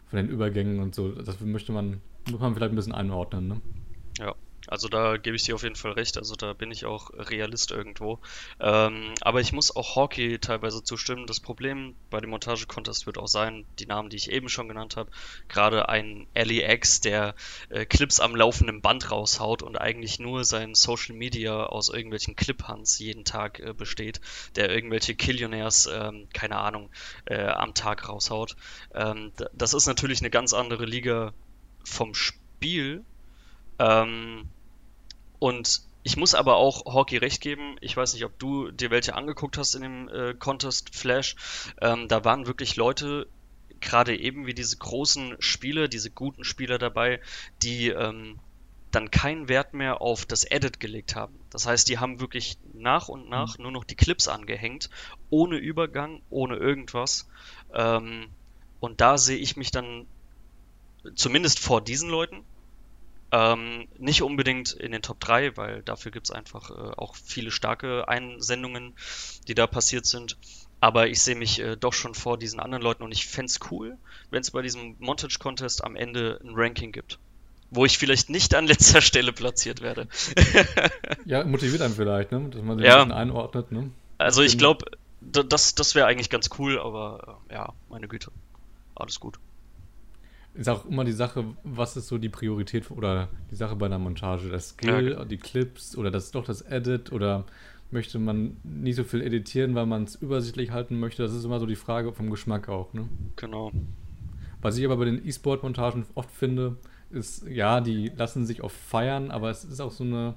von 0.06 0.16
den 0.18 0.28
Übergängen 0.28 0.80
und 0.80 0.94
so. 0.94 1.10
Das 1.10 1.40
möchte 1.40 1.72
man 1.72 2.00
muss 2.30 2.40
man 2.40 2.54
vielleicht 2.54 2.72
ein 2.72 2.76
bisschen 2.76 2.94
einordnen, 2.94 3.48
ne? 3.48 3.60
Ja. 4.18 4.34
Also 4.66 4.88
da 4.88 5.16
gebe 5.16 5.36
ich 5.36 5.44
dir 5.44 5.54
auf 5.54 5.62
jeden 5.62 5.76
Fall 5.76 5.92
recht. 5.92 6.16
Also 6.18 6.34
da 6.34 6.52
bin 6.52 6.70
ich 6.70 6.84
auch 6.84 7.10
Realist 7.12 7.70
irgendwo. 7.70 8.18
Ähm, 8.58 9.14
aber 9.20 9.40
ich 9.40 9.52
muss 9.52 9.74
auch 9.74 9.96
Hockey 9.96 10.38
teilweise 10.38 10.82
zustimmen. 10.82 11.26
Das 11.26 11.40
Problem 11.40 11.94
bei 12.10 12.20
dem 12.20 12.30
Montage-Contest 12.30 13.06
wird 13.06 13.18
auch 13.18 13.28
sein, 13.28 13.64
die 13.78 13.86
Namen, 13.86 14.10
die 14.10 14.16
ich 14.16 14.30
eben 14.30 14.48
schon 14.48 14.68
genannt 14.68 14.96
habe, 14.96 15.10
gerade 15.48 15.88
ein 15.88 16.26
LEX, 16.34 17.00
der 17.00 17.34
äh, 17.68 17.86
Clips 17.86 18.18
am 18.18 18.34
laufenden 18.34 18.80
Band 18.82 19.10
raushaut 19.10 19.62
und 19.62 19.76
eigentlich 19.76 20.18
nur 20.18 20.44
sein 20.44 20.74
Social 20.74 21.14
Media 21.14 21.64
aus 21.64 21.88
irgendwelchen 21.88 22.34
Clip-Hunts 22.34 22.98
jeden 22.98 23.24
Tag 23.24 23.60
äh, 23.60 23.72
besteht, 23.72 24.20
der 24.56 24.70
irgendwelche 24.70 25.14
Killionaires, 25.14 25.88
ähm, 25.92 26.28
keine 26.32 26.56
Ahnung, 26.56 26.90
äh, 27.26 27.46
am 27.46 27.74
Tag 27.74 28.08
raushaut. 28.08 28.56
Ähm, 28.94 29.32
das 29.52 29.74
ist 29.74 29.86
natürlich 29.86 30.20
eine 30.20 30.30
ganz 30.30 30.52
andere 30.52 30.86
Liga 30.86 31.32
vom 31.84 32.14
Spiel. 32.14 33.04
Ähm, 33.78 34.48
und 35.38 35.82
ich 36.02 36.16
muss 36.16 36.34
aber 36.34 36.56
auch 36.56 36.84
Hockey 36.84 37.16
recht 37.16 37.40
geben. 37.40 37.76
Ich 37.80 37.96
weiß 37.96 38.14
nicht, 38.14 38.24
ob 38.24 38.38
du 38.38 38.70
dir 38.70 38.90
welche 38.90 39.14
angeguckt 39.14 39.58
hast 39.58 39.74
in 39.74 39.82
dem 39.82 40.08
äh, 40.08 40.34
Contest 40.34 40.94
Flash. 40.94 41.36
Ähm, 41.80 42.06
da 42.08 42.24
waren 42.24 42.46
wirklich 42.46 42.76
Leute, 42.76 43.26
gerade 43.80 44.16
eben 44.16 44.46
wie 44.46 44.54
diese 44.54 44.76
großen 44.76 45.36
Spieler, 45.40 45.88
diese 45.88 46.10
guten 46.10 46.44
Spieler 46.44 46.78
dabei, 46.78 47.20
die 47.62 47.88
ähm, 47.88 48.38
dann 48.92 49.10
keinen 49.10 49.48
Wert 49.48 49.74
mehr 49.74 50.00
auf 50.00 50.24
das 50.24 50.44
Edit 50.44 50.80
gelegt 50.80 51.16
haben. 51.16 51.38
Das 51.50 51.66
heißt, 51.66 51.88
die 51.88 51.98
haben 51.98 52.20
wirklich 52.20 52.56
nach 52.72 53.08
und 53.08 53.28
nach 53.28 53.58
mhm. 53.58 53.64
nur 53.64 53.72
noch 53.72 53.84
die 53.84 53.96
Clips 53.96 54.28
angehängt, 54.28 54.90
ohne 55.28 55.56
Übergang, 55.56 56.22
ohne 56.30 56.56
irgendwas. 56.56 57.28
Ähm, 57.74 58.28
und 58.80 59.00
da 59.00 59.18
sehe 59.18 59.38
ich 59.38 59.56
mich 59.56 59.70
dann 59.70 60.06
zumindest 61.14 61.58
vor 61.58 61.80
diesen 61.80 62.10
Leuten. 62.10 62.44
Ähm, 63.32 63.88
nicht 63.98 64.22
unbedingt 64.22 64.72
in 64.72 64.92
den 64.92 65.02
Top 65.02 65.18
3, 65.18 65.56
weil 65.56 65.82
dafür 65.82 66.12
gibt 66.12 66.28
es 66.28 66.30
einfach 66.30 66.70
äh, 66.70 66.92
auch 66.96 67.16
viele 67.16 67.50
starke 67.50 68.08
Einsendungen, 68.08 68.94
die 69.48 69.54
da 69.54 69.66
passiert 69.66 70.06
sind. 70.06 70.36
Aber 70.80 71.08
ich 71.08 71.20
sehe 71.20 71.34
mich 71.34 71.58
äh, 71.58 71.76
doch 71.76 71.92
schon 71.92 72.14
vor 72.14 72.38
diesen 72.38 72.60
anderen 72.60 72.82
Leuten 72.82 73.02
und 73.02 73.10
ich 73.10 73.26
fände 73.26 73.50
es 73.50 73.58
cool, 73.70 73.96
wenn 74.30 74.42
es 74.42 74.52
bei 74.52 74.62
diesem 74.62 74.94
Montage 75.00 75.38
Contest 75.40 75.82
am 75.82 75.96
Ende 75.96 76.38
ein 76.44 76.52
Ranking 76.54 76.92
gibt. 76.92 77.18
Wo 77.70 77.84
ich 77.84 77.98
vielleicht 77.98 78.30
nicht 78.30 78.54
an 78.54 78.66
letzter 78.68 79.00
Stelle 79.00 79.32
platziert 79.32 79.80
werde. 79.80 80.06
ja, 81.24 81.42
motiviert 81.44 81.82
einen 81.82 81.94
vielleicht, 81.94 82.30
ne? 82.30 82.48
dass 82.50 82.62
man 82.62 82.78
sich 82.78 82.86
ja. 82.86 83.02
ein 83.02 83.10
einordnet. 83.10 83.72
Ne? 83.72 83.90
Also 84.18 84.42
ich 84.42 84.56
glaube, 84.56 84.84
das, 85.20 85.74
das 85.74 85.96
wäre 85.96 86.06
eigentlich 86.06 86.30
ganz 86.30 86.50
cool, 86.58 86.78
aber 86.78 87.40
äh, 87.48 87.54
ja, 87.54 87.72
meine 87.88 88.06
Güte. 88.06 88.30
Alles 88.94 89.18
gut 89.18 89.38
ist 90.56 90.68
auch 90.68 90.86
immer 90.86 91.04
die 91.04 91.12
Sache, 91.12 91.44
was 91.64 91.96
ist 91.96 92.08
so 92.08 92.18
die 92.18 92.28
Priorität 92.28 92.90
oder 92.90 93.28
die 93.50 93.56
Sache 93.56 93.76
bei 93.76 93.86
einer 93.86 93.98
Montage? 93.98 94.48
Das 94.48 94.70
Skill, 94.70 95.12
ja. 95.12 95.24
die 95.24 95.36
Clips 95.36 95.96
oder 95.96 96.10
das 96.10 96.30
doch 96.30 96.44
das 96.44 96.62
Edit 96.62 97.12
oder 97.12 97.44
möchte 97.90 98.18
man 98.18 98.56
nicht 98.64 98.96
so 98.96 99.04
viel 99.04 99.20
editieren, 99.20 99.74
weil 99.74 99.86
man 99.86 100.04
es 100.04 100.16
übersichtlich 100.16 100.70
halten 100.70 100.98
möchte? 100.98 101.22
Das 101.22 101.32
ist 101.32 101.44
immer 101.44 101.60
so 101.60 101.66
die 101.66 101.76
Frage 101.76 102.12
vom 102.12 102.30
Geschmack 102.30 102.68
auch, 102.68 102.92
ne? 102.92 103.08
Genau. 103.36 103.70
Was 104.62 104.76
ich 104.78 104.84
aber 104.84 104.96
bei 104.96 105.04
den 105.04 105.26
E-Sport-Montagen 105.26 106.06
oft 106.14 106.30
finde, 106.30 106.76
ist, 107.10 107.46
ja, 107.46 107.80
die 107.80 108.10
lassen 108.16 108.46
sich 108.46 108.62
oft 108.62 108.76
feiern, 108.76 109.30
aber 109.30 109.50
es 109.50 109.64
ist 109.64 109.80
auch 109.80 109.92
so 109.92 110.04
eine, 110.04 110.34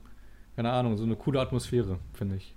keine 0.56 0.72
Ahnung, 0.72 0.98
so 0.98 1.04
eine 1.04 1.16
coole 1.16 1.40
Atmosphäre, 1.40 1.98
finde 2.14 2.36
ich. 2.36 2.56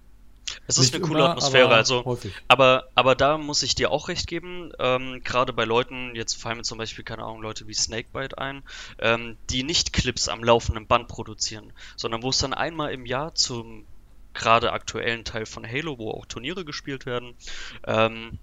Es 0.67 0.79
ist 0.79 0.95
eine 0.95 1.03
coole 1.03 1.21
immer, 1.21 1.31
Atmosphäre, 1.31 1.67
aber 1.67 1.77
also. 1.77 2.05
Häufig. 2.05 2.33
Aber, 2.49 2.89
aber 2.95 3.15
da 3.15 3.39
muss 3.39 3.63
ich 3.63 3.75
dir 3.75 3.91
auch 3.91 4.09
recht 4.09 4.27
geben, 4.27 4.73
ähm, 4.79 5.23
gerade 5.25 5.53
bei 5.53 5.65
Leuten, 5.65 6.15
jetzt 6.15 6.35
fallen 6.35 6.59
mir 6.59 6.63
zum 6.63 6.79
Beispiel, 6.79 7.05
keine 7.05 7.25
Ahnung, 7.25 7.43
Leute 7.43 7.67
wie 7.69 7.75
Snakebite 7.75 8.39
ein, 8.39 8.63
ähm, 8.99 9.37
die 9.51 9.63
nicht 9.63 9.93
Clips 9.93 10.29
am 10.29 10.43
laufenden 10.45 10.87
Band 10.87 11.09
produzieren, 11.09 11.73
sondern 11.97 12.23
wo 12.23 12.31
es 12.31 12.39
dann 12.39 12.55
einmal 12.55 12.93
im 12.93 13.07
Jahr 13.07 13.35
zum 13.35 13.87
gerade 14.35 14.73
aktuellen 14.73 15.25
Teil 15.25 15.47
von 15.47 15.67
Halo, 15.67 15.99
wo 15.99 16.11
auch 16.11 16.27
Turniere 16.27 16.65
gespielt 16.65 17.07
werden, 17.07 17.35
ähm, 17.87 18.39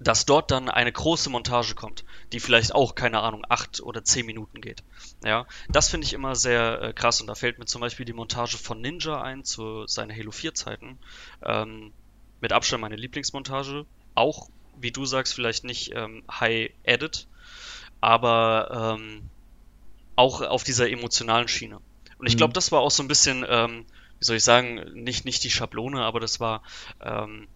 dass 0.00 0.24
dort 0.24 0.50
dann 0.50 0.70
eine 0.70 0.90
große 0.90 1.28
Montage 1.28 1.74
kommt, 1.74 2.04
die 2.32 2.40
vielleicht 2.40 2.74
auch, 2.74 2.94
keine 2.94 3.20
Ahnung, 3.20 3.44
acht 3.48 3.80
oder 3.80 4.02
zehn 4.02 4.24
Minuten 4.26 4.60
geht. 4.62 4.82
Ja, 5.24 5.46
das 5.68 5.90
finde 5.90 6.06
ich 6.06 6.14
immer 6.14 6.34
sehr 6.34 6.80
äh, 6.80 6.92
krass 6.94 7.20
und 7.20 7.26
da 7.26 7.34
fällt 7.34 7.58
mir 7.58 7.66
zum 7.66 7.82
Beispiel 7.82 8.06
die 8.06 8.14
Montage 8.14 8.56
von 8.56 8.80
Ninja 8.80 9.20
ein 9.20 9.44
zu 9.44 9.86
seinen 9.86 10.16
Halo 10.16 10.30
4 10.30 10.54
Zeiten. 10.54 10.98
Ähm, 11.44 11.92
mit 12.40 12.52
Abstand 12.52 12.80
meine 12.80 12.96
Lieblingsmontage. 12.96 13.84
Auch, 14.14 14.48
wie 14.80 14.90
du 14.90 15.04
sagst, 15.04 15.34
vielleicht 15.34 15.64
nicht 15.64 15.92
ähm, 15.94 16.22
High 16.30 16.70
Edit, 16.82 17.26
aber 18.00 18.96
ähm, 18.98 19.28
auch 20.16 20.40
auf 20.40 20.64
dieser 20.64 20.90
emotionalen 20.90 21.48
Schiene. 21.48 21.78
Und 22.18 22.26
ich 22.26 22.38
glaube, 22.38 22.52
mhm. 22.52 22.54
das 22.54 22.72
war 22.72 22.80
auch 22.80 22.90
so 22.90 23.02
ein 23.02 23.08
bisschen, 23.08 23.44
ähm, 23.46 23.84
wie 24.18 24.24
soll 24.24 24.36
ich 24.36 24.44
sagen, 24.44 24.76
nicht, 24.94 25.26
nicht 25.26 25.44
die 25.44 25.50
Schablone, 25.50 26.02
aber 26.02 26.20
das 26.20 26.40
war 26.40 26.62
ähm, 27.00 27.48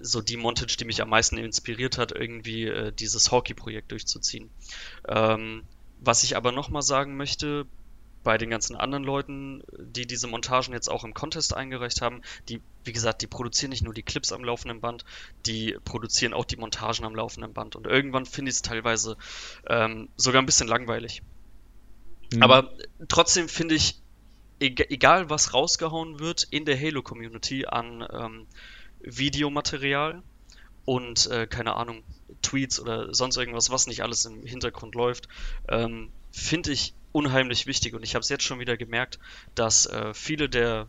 so 0.00 0.20
die 0.20 0.36
Montage, 0.36 0.76
die 0.76 0.84
mich 0.84 1.02
am 1.02 1.10
meisten 1.10 1.38
inspiriert 1.38 1.98
hat, 1.98 2.12
irgendwie 2.12 2.64
äh, 2.64 2.92
dieses 2.92 3.30
Hockey-Projekt 3.30 3.92
durchzuziehen. 3.92 4.50
Ähm, 5.06 5.64
was 6.00 6.22
ich 6.22 6.36
aber 6.36 6.52
nochmal 6.52 6.82
sagen 6.82 7.16
möchte, 7.16 7.66
bei 8.24 8.36
den 8.36 8.50
ganzen 8.50 8.76
anderen 8.76 9.04
Leuten, 9.04 9.62
die 9.78 10.06
diese 10.06 10.26
Montagen 10.26 10.74
jetzt 10.74 10.90
auch 10.90 11.04
im 11.04 11.14
Contest 11.14 11.54
eingereicht 11.54 12.02
haben, 12.02 12.20
die, 12.48 12.60
wie 12.84 12.92
gesagt, 12.92 13.22
die 13.22 13.26
produzieren 13.26 13.70
nicht 13.70 13.84
nur 13.84 13.94
die 13.94 14.02
Clips 14.02 14.32
am 14.32 14.44
laufenden 14.44 14.80
Band, 14.80 15.04
die 15.46 15.76
produzieren 15.84 16.34
auch 16.34 16.44
die 16.44 16.56
Montagen 16.56 17.04
am 17.04 17.14
laufenden 17.14 17.52
Band. 17.52 17.76
Und 17.76 17.86
irgendwann 17.86 18.26
finde 18.26 18.50
ich 18.50 18.56
es 18.56 18.62
teilweise 18.62 19.16
ähm, 19.66 20.08
sogar 20.16 20.42
ein 20.42 20.46
bisschen 20.46 20.68
langweilig. 20.68 21.22
Mhm. 22.34 22.42
Aber 22.42 22.72
trotzdem 23.08 23.48
finde 23.48 23.76
ich, 23.76 24.02
egal 24.60 25.30
was 25.30 25.54
rausgehauen 25.54 26.18
wird 26.18 26.46
in 26.50 26.64
der 26.64 26.78
Halo-Community 26.78 27.66
an 27.66 28.06
ähm, 28.12 28.46
Videomaterial 29.00 30.22
und 30.84 31.26
äh, 31.30 31.46
keine 31.46 31.74
Ahnung, 31.74 32.02
Tweets 32.42 32.80
oder 32.80 33.14
sonst 33.14 33.36
irgendwas, 33.36 33.70
was 33.70 33.86
nicht 33.86 34.02
alles 34.02 34.24
im 34.24 34.44
Hintergrund 34.44 34.94
läuft, 34.94 35.28
ähm, 35.68 36.10
finde 36.32 36.72
ich 36.72 36.94
unheimlich 37.12 37.66
wichtig. 37.66 37.94
Und 37.94 38.02
ich 38.02 38.14
habe 38.14 38.22
es 38.22 38.28
jetzt 38.28 38.44
schon 38.44 38.58
wieder 38.58 38.76
gemerkt, 38.76 39.18
dass 39.54 39.86
äh, 39.86 40.14
viele 40.14 40.48
der 40.48 40.88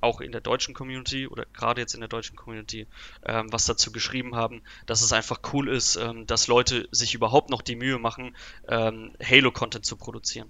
auch 0.00 0.20
in 0.20 0.32
der 0.32 0.40
deutschen 0.40 0.74
Community 0.74 1.26
oder 1.26 1.46
gerade 1.52 1.80
jetzt 1.80 1.94
in 1.94 2.00
der 2.00 2.08
deutschen 2.08 2.36
Community 2.36 2.86
ähm, 3.24 3.52
was 3.52 3.64
dazu 3.64 3.90
geschrieben 3.92 4.34
haben, 4.34 4.62
dass 4.86 5.02
es 5.02 5.12
einfach 5.12 5.40
cool 5.52 5.68
ist, 5.68 5.96
ähm, 5.96 6.26
dass 6.26 6.46
Leute 6.46 6.88
sich 6.90 7.14
überhaupt 7.14 7.50
noch 7.50 7.62
die 7.62 7.76
Mühe 7.76 7.98
machen, 7.98 8.36
ähm, 8.68 9.12
Halo-Content 9.22 9.84
zu 9.84 9.96
produzieren. 9.96 10.48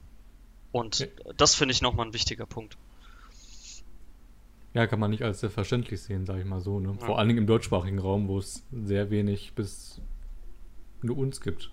Und 0.72 0.98
ja. 1.00 1.06
das 1.36 1.54
finde 1.54 1.72
ich 1.72 1.80
nochmal 1.80 2.06
ein 2.06 2.14
wichtiger 2.14 2.46
Punkt. 2.46 2.76
Ja, 4.76 4.86
kann 4.86 5.00
man 5.00 5.10
nicht 5.10 5.22
als 5.22 5.40
selbstverständlich 5.40 6.02
sehen, 6.02 6.26
sage 6.26 6.40
ich 6.40 6.46
mal 6.46 6.60
so. 6.60 6.78
Ne? 6.80 6.96
Ja. 7.00 7.06
Vor 7.06 7.18
allen 7.18 7.28
Dingen 7.28 7.38
im 7.38 7.46
deutschsprachigen 7.46 7.98
Raum, 7.98 8.28
wo 8.28 8.38
es 8.38 8.62
sehr 8.70 9.10
wenig 9.10 9.54
bis 9.54 10.02
nur 11.00 11.16
uns 11.16 11.40
gibt. 11.40 11.70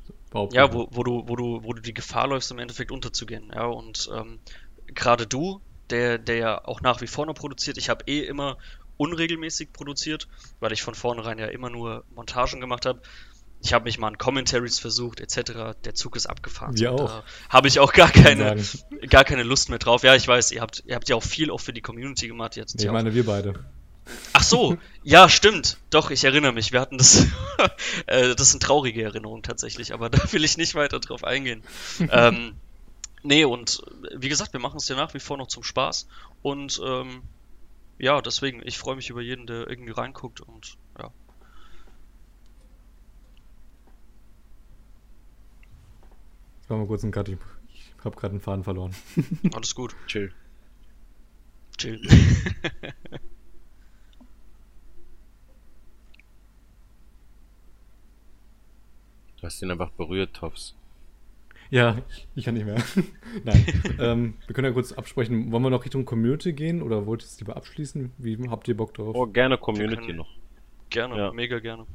Ja, 0.52 0.74
wo, 0.74 0.88
wo, 0.90 1.04
du, 1.04 1.24
wo, 1.28 1.36
du, 1.36 1.64
wo 1.64 1.74
du 1.74 1.82
die 1.82 1.94
Gefahr 1.94 2.28
läufst, 2.28 2.50
im 2.52 2.60
Endeffekt 2.60 2.92
unterzugehen. 2.92 3.52
Ja, 3.54 3.66
und 3.66 4.10
ähm, 4.16 4.40
gerade 4.88 5.28
du, 5.28 5.60
der, 5.90 6.18
der 6.18 6.38
ja 6.38 6.66
auch 6.66 6.80
nach 6.80 7.02
wie 7.02 7.08
vor 7.08 7.26
noch 7.26 7.36
produziert, 7.36 7.78
ich 7.78 7.90
habe 7.90 8.06
eh 8.08 8.22
immer 8.22 8.58
unregelmäßig 8.96 9.74
produziert, 9.74 10.30
weil 10.62 10.72
ich 10.72 10.82
von 10.82 10.96
vornherein 10.96 11.40
ja 11.40 11.48
immer 11.48 11.70
nur 11.70 12.06
Montagen 12.16 12.62
gemacht 12.62 12.86
habe. 12.86 13.02
Ich 13.64 13.72
habe 13.72 13.86
mich 13.86 13.98
mal 13.98 14.08
an 14.08 14.18
Commentaries 14.18 14.78
versucht, 14.78 15.22
etc. 15.22 15.78
Der 15.86 15.96
Zug 15.96 16.18
ist 16.18 16.26
abgefahren. 16.26 16.76
Ja 16.76 16.92
auch. 16.92 17.10
Da 17.10 17.24
habe 17.50 17.70
ich 17.70 17.80
auch 17.80 17.94
gar 17.94 18.12
keine, 18.12 18.62
gar 19.10 19.24
keine 19.24 19.44
Lust 19.44 19.70
mehr 19.70 19.80
drauf. 19.80 20.04
Ja, 20.04 20.16
ich 20.16 20.28
weiß, 20.28 20.52
ihr 20.52 20.60
habt, 20.60 20.84
ihr 20.86 20.96
habt 20.96 21.08
ja 21.08 21.16
auch 21.16 21.24
viel 21.24 21.50
auch 21.50 21.60
für 21.62 21.72
die 21.72 21.82
Community 21.82 22.28
gemacht. 22.28 22.58
Jetzt 22.58 22.76
nee, 22.76 22.86
ich 22.86 22.92
meine, 22.92 23.16
wir 23.16 23.26
beide. 23.26 23.64
Ach 24.34 24.44
so, 24.44 24.78
ja, 25.02 25.30
stimmt. 25.30 25.78
Doch, 25.92 26.12
ich 26.12 26.26
erinnere 26.26 26.52
mich. 26.52 26.74
Wir 26.74 26.82
hatten 26.82 26.98
das. 26.98 27.26
äh, 28.08 28.36
das 28.36 28.52
sind 28.52 28.62
traurige 28.62 29.02
Erinnerungen 29.02 29.44
tatsächlich, 29.44 29.94
aber 29.94 30.10
da 30.12 30.20
will 30.34 30.44
ich 30.44 30.58
nicht 30.58 30.76
weiter 30.76 31.00
drauf 31.00 31.24
eingehen. 31.24 31.64
ähm, 32.12 32.56
nee, 33.24 33.46
und 33.46 33.82
wie 34.14 34.28
gesagt, 34.28 34.52
wir 34.52 34.60
machen 34.60 34.78
es 34.78 34.90
ja 34.90 34.98
nach 34.98 35.14
wie 35.14 35.20
vor 35.20 35.38
noch 35.38 35.48
zum 35.48 35.64
Spaß. 35.64 36.08
Und 36.42 36.82
ähm, 36.86 37.22
ja, 37.98 38.22
deswegen, 38.22 38.62
ich 38.66 38.78
freue 38.78 38.98
mich 38.98 39.10
über 39.10 39.22
jeden, 39.22 39.48
der 39.48 39.70
irgendwie 39.70 39.94
reinguckt 39.94 40.42
und 40.42 40.78
machen 46.74 46.84
wir 46.84 46.88
kurz 46.88 47.04
einen 47.04 47.12
Cut. 47.12 47.30
Ich 47.30 47.38
habe 48.04 48.16
gerade 48.16 48.32
einen 48.32 48.42
Faden 48.42 48.64
verloren. 48.64 48.96
Alles 49.54 49.76
gut. 49.76 49.96
Chill. 50.08 50.34
Chill. 51.78 52.02
du 59.38 59.44
hast 59.44 59.62
ihn 59.62 59.72
einfach 59.72 59.92
berührt, 59.92 60.34
Tops. 60.34 60.76
Ja, 61.70 62.02
ich 62.36 62.46
kann 62.46 62.56
nicht 62.56 62.66
mehr. 62.66 62.84
Nein. 63.44 63.66
ähm, 64.00 64.34
wir 64.46 64.54
können 64.54 64.68
ja 64.68 64.74
kurz 64.74 64.92
absprechen. 64.92 65.52
Wollen 65.52 65.64
wir 65.64 65.70
noch 65.70 65.86
Richtung 65.86 66.06
Community 66.06 66.54
gehen 66.54 66.82
oder 66.82 67.06
wollt 67.06 67.24
ihr 67.24 67.26
es 67.26 67.40
lieber 67.40 67.56
abschließen? 67.56 68.12
Wie 68.18 68.50
habt 68.50 68.68
ihr 68.68 68.78
Bock 68.78 68.94
drauf? 68.94 69.16
Oh, 69.16 69.26
gerne 69.26 69.58
Community 69.58 70.14
noch. 70.14 70.30
Gerne, 70.90 71.18
ja. 71.18 71.32
mega 71.32 71.60
gerne. 71.60 71.88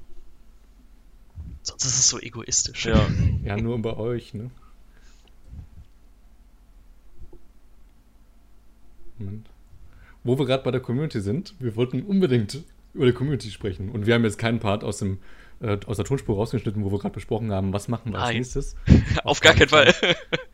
Sonst 1.62 1.84
ist 1.84 1.98
es 1.98 2.08
so 2.08 2.18
egoistisch. 2.18 2.86
Ja, 2.86 3.06
ja 3.44 3.56
nur 3.56 3.80
bei 3.80 3.96
euch, 3.96 4.34
ne? 4.34 4.50
Moment. 9.18 9.48
Wo 10.24 10.38
wir 10.38 10.46
gerade 10.46 10.62
bei 10.62 10.70
der 10.70 10.80
Community 10.80 11.20
sind, 11.20 11.54
wir 11.58 11.76
wollten 11.76 12.02
unbedingt 12.02 12.64
über 12.94 13.06
die 13.06 13.12
Community 13.12 13.50
sprechen. 13.50 13.90
Und 13.90 14.06
wir 14.06 14.14
haben 14.14 14.24
jetzt 14.24 14.38
keinen 14.38 14.58
Part 14.58 14.84
aus, 14.84 14.98
dem, 14.98 15.18
äh, 15.60 15.78
aus 15.86 15.96
der 15.96 16.04
Tonspur 16.04 16.36
rausgeschnitten, 16.36 16.84
wo 16.84 16.90
wir 16.90 16.98
gerade 16.98 17.14
besprochen 17.14 17.52
haben, 17.52 17.72
was 17.72 17.88
machen 17.88 18.12
wir 18.12 18.18
als 18.18 18.34
nächstes. 18.34 18.76
Auf 19.24 19.40
gar 19.40 19.54
keinen 19.54 19.68
Fall. 19.68 19.94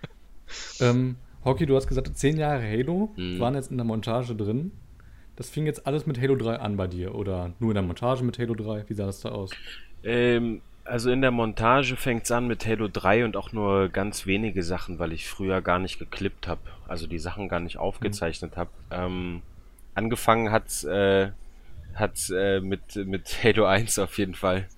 ähm, 0.81 1.17
Hockey, 1.45 1.67
du 1.67 1.77
hast 1.77 1.87
gesagt, 1.87 2.17
zehn 2.17 2.37
Jahre 2.37 2.63
Halo 2.63 3.13
mhm. 3.17 3.39
waren 3.39 3.55
jetzt 3.55 3.71
in 3.71 3.77
der 3.77 3.85
Montage 3.85 4.35
drin. 4.35 4.73
Das 5.37 5.51
fing 5.51 5.67
jetzt 5.67 5.87
alles 5.87 6.07
mit 6.07 6.21
Halo 6.21 6.37
3 6.37 6.57
an 6.57 6.77
bei 6.77 6.87
dir 6.87 7.15
oder 7.15 7.53
nur 7.59 7.71
in 7.71 7.75
der 7.75 7.83
Montage 7.83 8.23
mit 8.23 8.39
Halo 8.39 8.55
3? 8.55 8.85
Wie 8.89 8.95
sah 8.95 9.07
das 9.07 9.21
da 9.21 9.31
aus? 9.31 9.51
Ähm, 10.05 10.63
also 10.85 11.11
in 11.11 11.23
der 11.23 11.31
Montage 11.31 11.97
fängt 11.97 12.25
es 12.25 12.31
an 12.31 12.47
mit 12.47 12.67
Halo 12.67 12.89
3 12.89 13.25
und 13.25 13.37
auch 13.37 13.53
nur 13.53 13.89
ganz 13.89 14.27
wenige 14.27 14.63
Sachen, 14.63 14.99
weil 14.99 15.13
ich 15.13 15.27
früher 15.27 15.61
gar 15.61 15.79
nicht 15.79 15.99
geklippt 15.99 16.47
habe, 16.47 16.61
also 16.89 17.07
die 17.07 17.19
Sachen 17.19 17.49
gar 17.49 17.61
nicht 17.61 17.79
aufgezeichnet 17.79 18.53
mhm. 18.53 18.57
habe. 18.57 18.71
Ähm, 18.91 19.43
angefangen 19.95 20.51
hat 20.51 20.85
äh, 20.85 21.31
hat's, 21.95 22.31
äh, 22.31 22.61
mit, 22.61 22.97
mit 22.97 23.39
Halo 23.43 23.67
1 23.67 23.99
auf 23.99 24.19
jeden 24.19 24.35
Fall. 24.35 24.69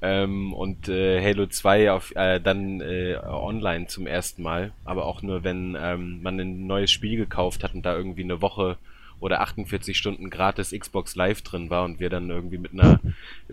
Ähm, 0.00 0.52
und 0.52 0.88
äh, 0.88 1.22
Halo 1.22 1.46
2 1.46 1.92
auf, 1.92 2.14
äh, 2.16 2.40
dann 2.40 2.80
äh, 2.80 3.16
online 3.24 3.86
zum 3.86 4.06
ersten 4.06 4.42
Mal, 4.42 4.72
aber 4.84 5.04
auch 5.04 5.22
nur, 5.22 5.44
wenn 5.44 5.76
ähm, 5.78 6.22
man 6.22 6.38
ein 6.38 6.66
neues 6.66 6.90
Spiel 6.90 7.16
gekauft 7.16 7.64
hat 7.64 7.74
und 7.74 7.82
da 7.84 7.94
irgendwie 7.94 8.22
eine 8.22 8.40
Woche 8.40 8.78
oder 9.20 9.40
48 9.40 9.96
Stunden 9.96 10.30
gratis 10.30 10.74
Xbox 10.78 11.16
Live 11.16 11.42
drin 11.42 11.70
war 11.70 11.84
und 11.84 12.00
wir 12.00 12.10
dann 12.10 12.30
irgendwie 12.30 12.58
mit 12.58 12.72
einer 12.72 13.00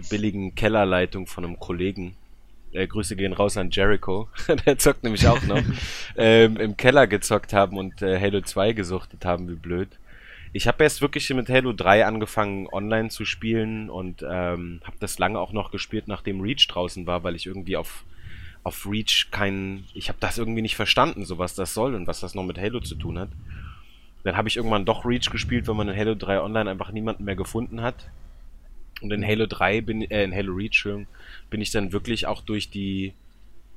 billigen 0.09 0.55
Kellerleitung 0.55 1.27
von 1.27 1.45
einem 1.45 1.59
Kollegen 1.59 2.15
äh, 2.73 2.87
Grüße 2.87 3.15
gehen 3.15 3.33
raus 3.33 3.57
an 3.57 3.69
Jericho, 3.71 4.29
der 4.65 4.77
zockt 4.77 5.03
nämlich 5.03 5.27
auch 5.27 5.41
noch, 5.43 5.61
ähm, 6.17 6.57
im 6.57 6.77
Keller 6.77 7.07
gezockt 7.07 7.53
haben 7.53 7.77
und 7.77 8.01
äh, 8.01 8.19
Halo 8.19 8.41
2 8.41 8.73
gesuchtet 8.73 9.25
haben, 9.25 9.49
wie 9.49 9.55
blöd. 9.55 9.89
Ich 10.53 10.67
habe 10.67 10.83
erst 10.83 11.01
wirklich 11.01 11.29
mit 11.29 11.49
Halo 11.49 11.71
3 11.71 12.05
angefangen, 12.05 12.67
online 12.67 13.09
zu 13.09 13.23
spielen 13.23 13.89
und 13.89 14.21
ähm, 14.21 14.81
habe 14.83 14.97
das 14.99 15.17
lange 15.17 15.39
auch 15.39 15.53
noch 15.53 15.71
gespielt, 15.71 16.07
nachdem 16.07 16.41
Reach 16.41 16.67
draußen 16.67 17.07
war, 17.07 17.23
weil 17.23 17.35
ich 17.35 17.45
irgendwie 17.45 17.77
auf, 17.77 18.03
auf 18.63 18.85
Reach 18.85 19.29
keinen. 19.31 19.85
Ich 19.93 20.09
habe 20.09 20.17
das 20.19 20.37
irgendwie 20.37 20.61
nicht 20.61 20.75
verstanden, 20.75 21.23
so 21.23 21.37
was 21.37 21.55
das 21.55 21.73
soll 21.73 21.95
und 21.95 22.05
was 22.05 22.19
das 22.19 22.35
noch 22.35 22.43
mit 22.43 22.59
Halo 22.59 22.81
zu 22.81 22.95
tun 22.95 23.17
hat. 23.17 23.29
Dann 24.23 24.35
habe 24.35 24.49
ich 24.49 24.57
irgendwann 24.57 24.85
doch 24.85 25.05
Reach 25.05 25.29
gespielt, 25.31 25.67
weil 25.67 25.75
man 25.75 25.87
in 25.87 25.95
Halo 25.95 26.15
3 26.15 26.41
online 26.41 26.69
einfach 26.69 26.91
niemanden 26.91 27.23
mehr 27.23 27.37
gefunden 27.37 27.81
hat. 27.81 28.09
Und 29.01 29.11
in 29.11 29.25
Halo 29.25 29.47
3 29.47 29.81
bin, 29.81 30.09
äh, 30.09 30.23
in 30.23 30.33
Halo 30.33 30.53
Reach 30.53 30.85
bin 31.49 31.61
ich 31.61 31.71
dann 31.71 31.91
wirklich 31.91 32.27
auch 32.27 32.41
durch 32.41 32.69
die, 32.69 33.13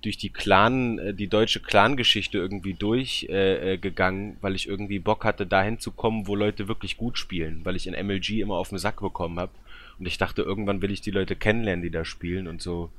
durch 0.03 0.19
die 0.19 0.31
Clan, 0.31 0.99
äh, 0.99 1.15
die 1.15 1.29
deutsche 1.29 1.61
Clan-Geschichte 1.61 2.39
irgendwie 2.39 2.75
durchgegangen, 2.75 4.31
äh, 4.31 4.33
äh 4.33 4.37
weil 4.43 4.55
ich 4.55 4.69
irgendwie 4.69 4.99
Bock 4.99 5.25
hatte, 5.25 5.47
dahin 5.47 5.79
zu 5.79 5.91
kommen, 5.91 6.27
wo 6.27 6.35
Leute 6.35 6.69
wirklich 6.69 6.97
gut 6.97 7.19
spielen, 7.19 7.61
weil 7.65 7.77
ich 7.77 7.87
in 7.87 7.95
MLG 7.95 8.41
immer 8.41 8.57
auf 8.57 8.69
den 8.69 8.79
Sack 8.79 9.01
bekommen 9.01 9.41
habe. 9.41 9.53
Und 9.99 10.07
ich 10.07 10.19
dachte, 10.19 10.43
irgendwann 10.43 10.83
will 10.83 10.91
ich 10.91 11.01
die 11.01 11.11
Leute 11.11 11.37
kennenlernen, 11.37 11.83
die 11.83 11.91
da 11.91 12.05
spielen 12.05 12.49
und 12.49 12.61
so. 12.61 12.91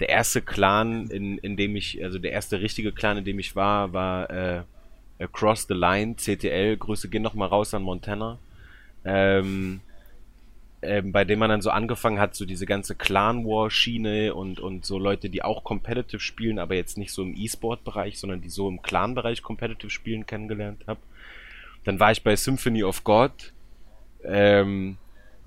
Der 0.00 0.08
erste 0.10 0.42
Clan, 0.42 1.08
in, 1.08 1.38
in 1.38 1.56
dem 1.56 1.74
ich, 1.74 2.02
also 2.04 2.18
der 2.18 2.32
erste 2.32 2.60
richtige 2.60 2.92
Clan, 2.92 3.18
in 3.18 3.24
dem 3.24 3.38
ich 3.38 3.56
war, 3.56 3.92
war 3.92 4.30
äh, 4.30 4.62
Across 5.18 5.66
the 5.68 5.74
Line, 5.74 6.16
CTL, 6.16 6.76
Grüße 6.76 7.08
gehen 7.08 7.22
nochmal 7.22 7.48
raus 7.48 7.72
an 7.72 7.82
Montana. 7.82 8.38
Ähm, 9.04 9.80
ähm, 10.86 11.12
bei 11.12 11.24
dem 11.24 11.38
man 11.38 11.50
dann 11.50 11.60
so 11.60 11.70
angefangen 11.70 12.20
hat, 12.20 12.34
so 12.34 12.44
diese 12.44 12.66
ganze 12.66 12.94
Clan 12.94 13.44
War 13.44 13.70
Schiene 13.70 14.34
und, 14.34 14.60
und 14.60 14.86
so 14.86 14.98
Leute, 14.98 15.28
die 15.28 15.42
auch 15.42 15.64
competitive 15.64 16.20
spielen, 16.20 16.58
aber 16.58 16.74
jetzt 16.74 16.96
nicht 16.96 17.12
so 17.12 17.22
im 17.22 17.34
E-Sport-Bereich, 17.36 18.18
sondern 18.18 18.40
die 18.40 18.48
so 18.48 18.68
im 18.68 18.82
Clan-Bereich 18.82 19.42
competitive 19.42 19.90
spielen 19.90 20.26
kennengelernt 20.26 20.84
habe. 20.86 21.00
Dann 21.84 22.00
war 22.00 22.12
ich 22.12 22.22
bei 22.22 22.36
Symphony 22.36 22.84
of 22.84 23.04
God, 23.04 23.52
ähm, 24.24 24.96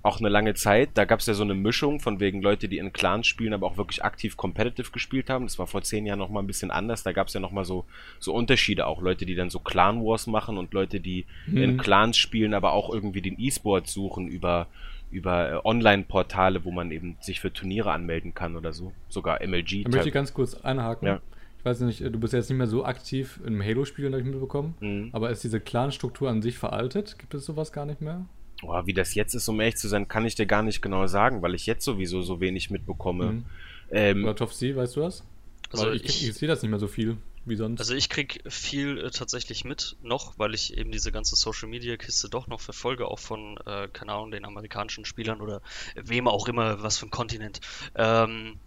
auch 0.01 0.19
eine 0.19 0.29
lange 0.29 0.53
Zeit. 0.53 0.91
Da 0.93 1.05
gab 1.05 1.19
es 1.19 1.25
ja 1.25 1.33
so 1.33 1.43
eine 1.43 1.55
Mischung 1.55 1.99
von 1.99 2.19
wegen 2.19 2.41
Leute, 2.41 2.69
die 2.69 2.77
in 2.77 2.93
Clans 2.93 3.27
spielen, 3.27 3.53
aber 3.53 3.67
auch 3.67 3.77
wirklich 3.77 4.03
aktiv 4.03 4.37
competitive 4.37 4.91
gespielt 4.91 5.29
haben. 5.29 5.45
Das 5.45 5.59
war 5.59 5.67
vor 5.67 5.81
zehn 5.81 6.05
Jahren 6.05 6.19
nochmal 6.19 6.43
ein 6.43 6.47
bisschen 6.47 6.71
anders. 6.71 7.03
Da 7.03 7.11
gab 7.11 7.27
es 7.27 7.33
ja 7.33 7.39
nochmal 7.39 7.65
so, 7.65 7.85
so 8.19 8.33
Unterschiede 8.33 8.87
auch. 8.87 9.01
Leute, 9.01 9.25
die 9.25 9.35
dann 9.35 9.49
so 9.49 9.59
Clan 9.59 10.01
Wars 10.03 10.27
machen 10.27 10.57
und 10.57 10.73
Leute, 10.73 11.01
die 11.01 11.25
mhm. 11.47 11.57
in 11.57 11.77
Clans 11.77 12.17
spielen, 12.17 12.53
aber 12.53 12.71
auch 12.71 12.89
irgendwie 12.89 13.21
den 13.21 13.39
E-Sport 13.39 13.87
suchen 13.87 14.27
über 14.27 14.67
über 15.11 15.51
äh, 15.51 15.59
Online-Portale, 15.63 16.65
wo 16.65 16.71
man 16.71 16.91
eben 16.91 17.17
sich 17.21 17.39
für 17.39 17.51
Turniere 17.51 17.91
anmelden 17.91 18.33
kann 18.33 18.55
oder 18.55 18.73
so. 18.73 18.93
Sogar 19.07 19.45
MLG. 19.45 19.83
Da 19.83 19.89
möchte 19.89 20.09
ich 20.09 20.13
ganz 20.13 20.33
kurz 20.33 20.55
einhaken. 20.55 21.07
Ja. 21.07 21.21
Ich 21.57 21.65
weiß 21.65 21.81
nicht, 21.81 22.01
du 22.01 22.19
bist 22.19 22.33
jetzt 22.33 22.49
nicht 22.49 22.57
mehr 22.57 22.67
so 22.67 22.85
aktiv 22.85 23.39
im 23.45 23.61
Halo-Spielen, 23.61 24.13
habe 24.13 24.21
ich 24.21 24.29
mitbekommen. 24.29 24.75
Mhm. 24.79 25.09
Aber 25.11 25.29
ist 25.29 25.43
diese 25.43 25.59
Clan-Struktur 25.59 26.29
an 26.29 26.41
sich 26.41 26.57
veraltet? 26.57 27.19
Gibt 27.19 27.33
es 27.33 27.45
sowas 27.45 27.73
gar 27.73 27.85
nicht 27.85 28.01
mehr? 28.01 28.25
Boah, 28.61 28.85
wie 28.87 28.93
das 28.93 29.13
jetzt 29.13 29.33
ist, 29.33 29.47
um 29.49 29.59
ehrlich 29.59 29.77
zu 29.77 29.87
sein, 29.87 30.07
kann 30.07 30.25
ich 30.25 30.35
dir 30.35 30.45
gar 30.45 30.63
nicht 30.63 30.81
genau 30.81 31.07
sagen, 31.07 31.41
weil 31.41 31.55
ich 31.55 31.65
jetzt 31.65 31.83
sowieso 31.83 32.21
so 32.21 32.39
wenig 32.39 32.69
mitbekomme. 32.69 33.31
Mhm. 33.31 33.45
Ähm, 33.91 34.23
Oder 34.23 34.35
Top 34.35 34.53
C, 34.53 34.75
weißt 34.75 34.95
du 34.95 35.01
was? 35.01 35.23
Also 35.71 35.91
ich, 35.91 36.05
ich, 36.05 36.29
ich 36.29 36.33
sehe 36.33 36.47
das 36.47 36.61
nicht 36.61 36.69
mehr 36.69 36.79
so 36.79 36.87
viel 36.87 37.17
wie 37.45 37.55
sonst. 37.55 37.79
Also 37.79 37.93
ich 37.93 38.09
krieg 38.09 38.43
viel 38.47 38.97
äh, 38.97 39.11
tatsächlich 39.11 39.65
mit 39.65 39.97
noch, 40.01 40.37
weil 40.37 40.53
ich 40.53 40.77
eben 40.77 40.91
diese 40.91 41.11
ganze 41.11 41.35
Social 41.35 41.69
Media 41.69 41.97
Kiste 41.97 42.29
doch 42.29 42.47
noch 42.47 42.61
verfolge, 42.61 43.07
auch 43.07 43.19
von, 43.19 43.57
äh, 43.65 43.87
keine 43.87 44.13
Ahnung, 44.13 44.31
den 44.31 44.45
amerikanischen 44.45 45.05
Spielern 45.05 45.41
oder 45.41 45.61
wem 45.95 46.27
auch 46.27 46.47
immer, 46.47 46.81
was 46.83 46.97
für 46.97 47.07
ein 47.07 47.11
Kontinent. 47.11 47.61
Ähm, 47.95 48.59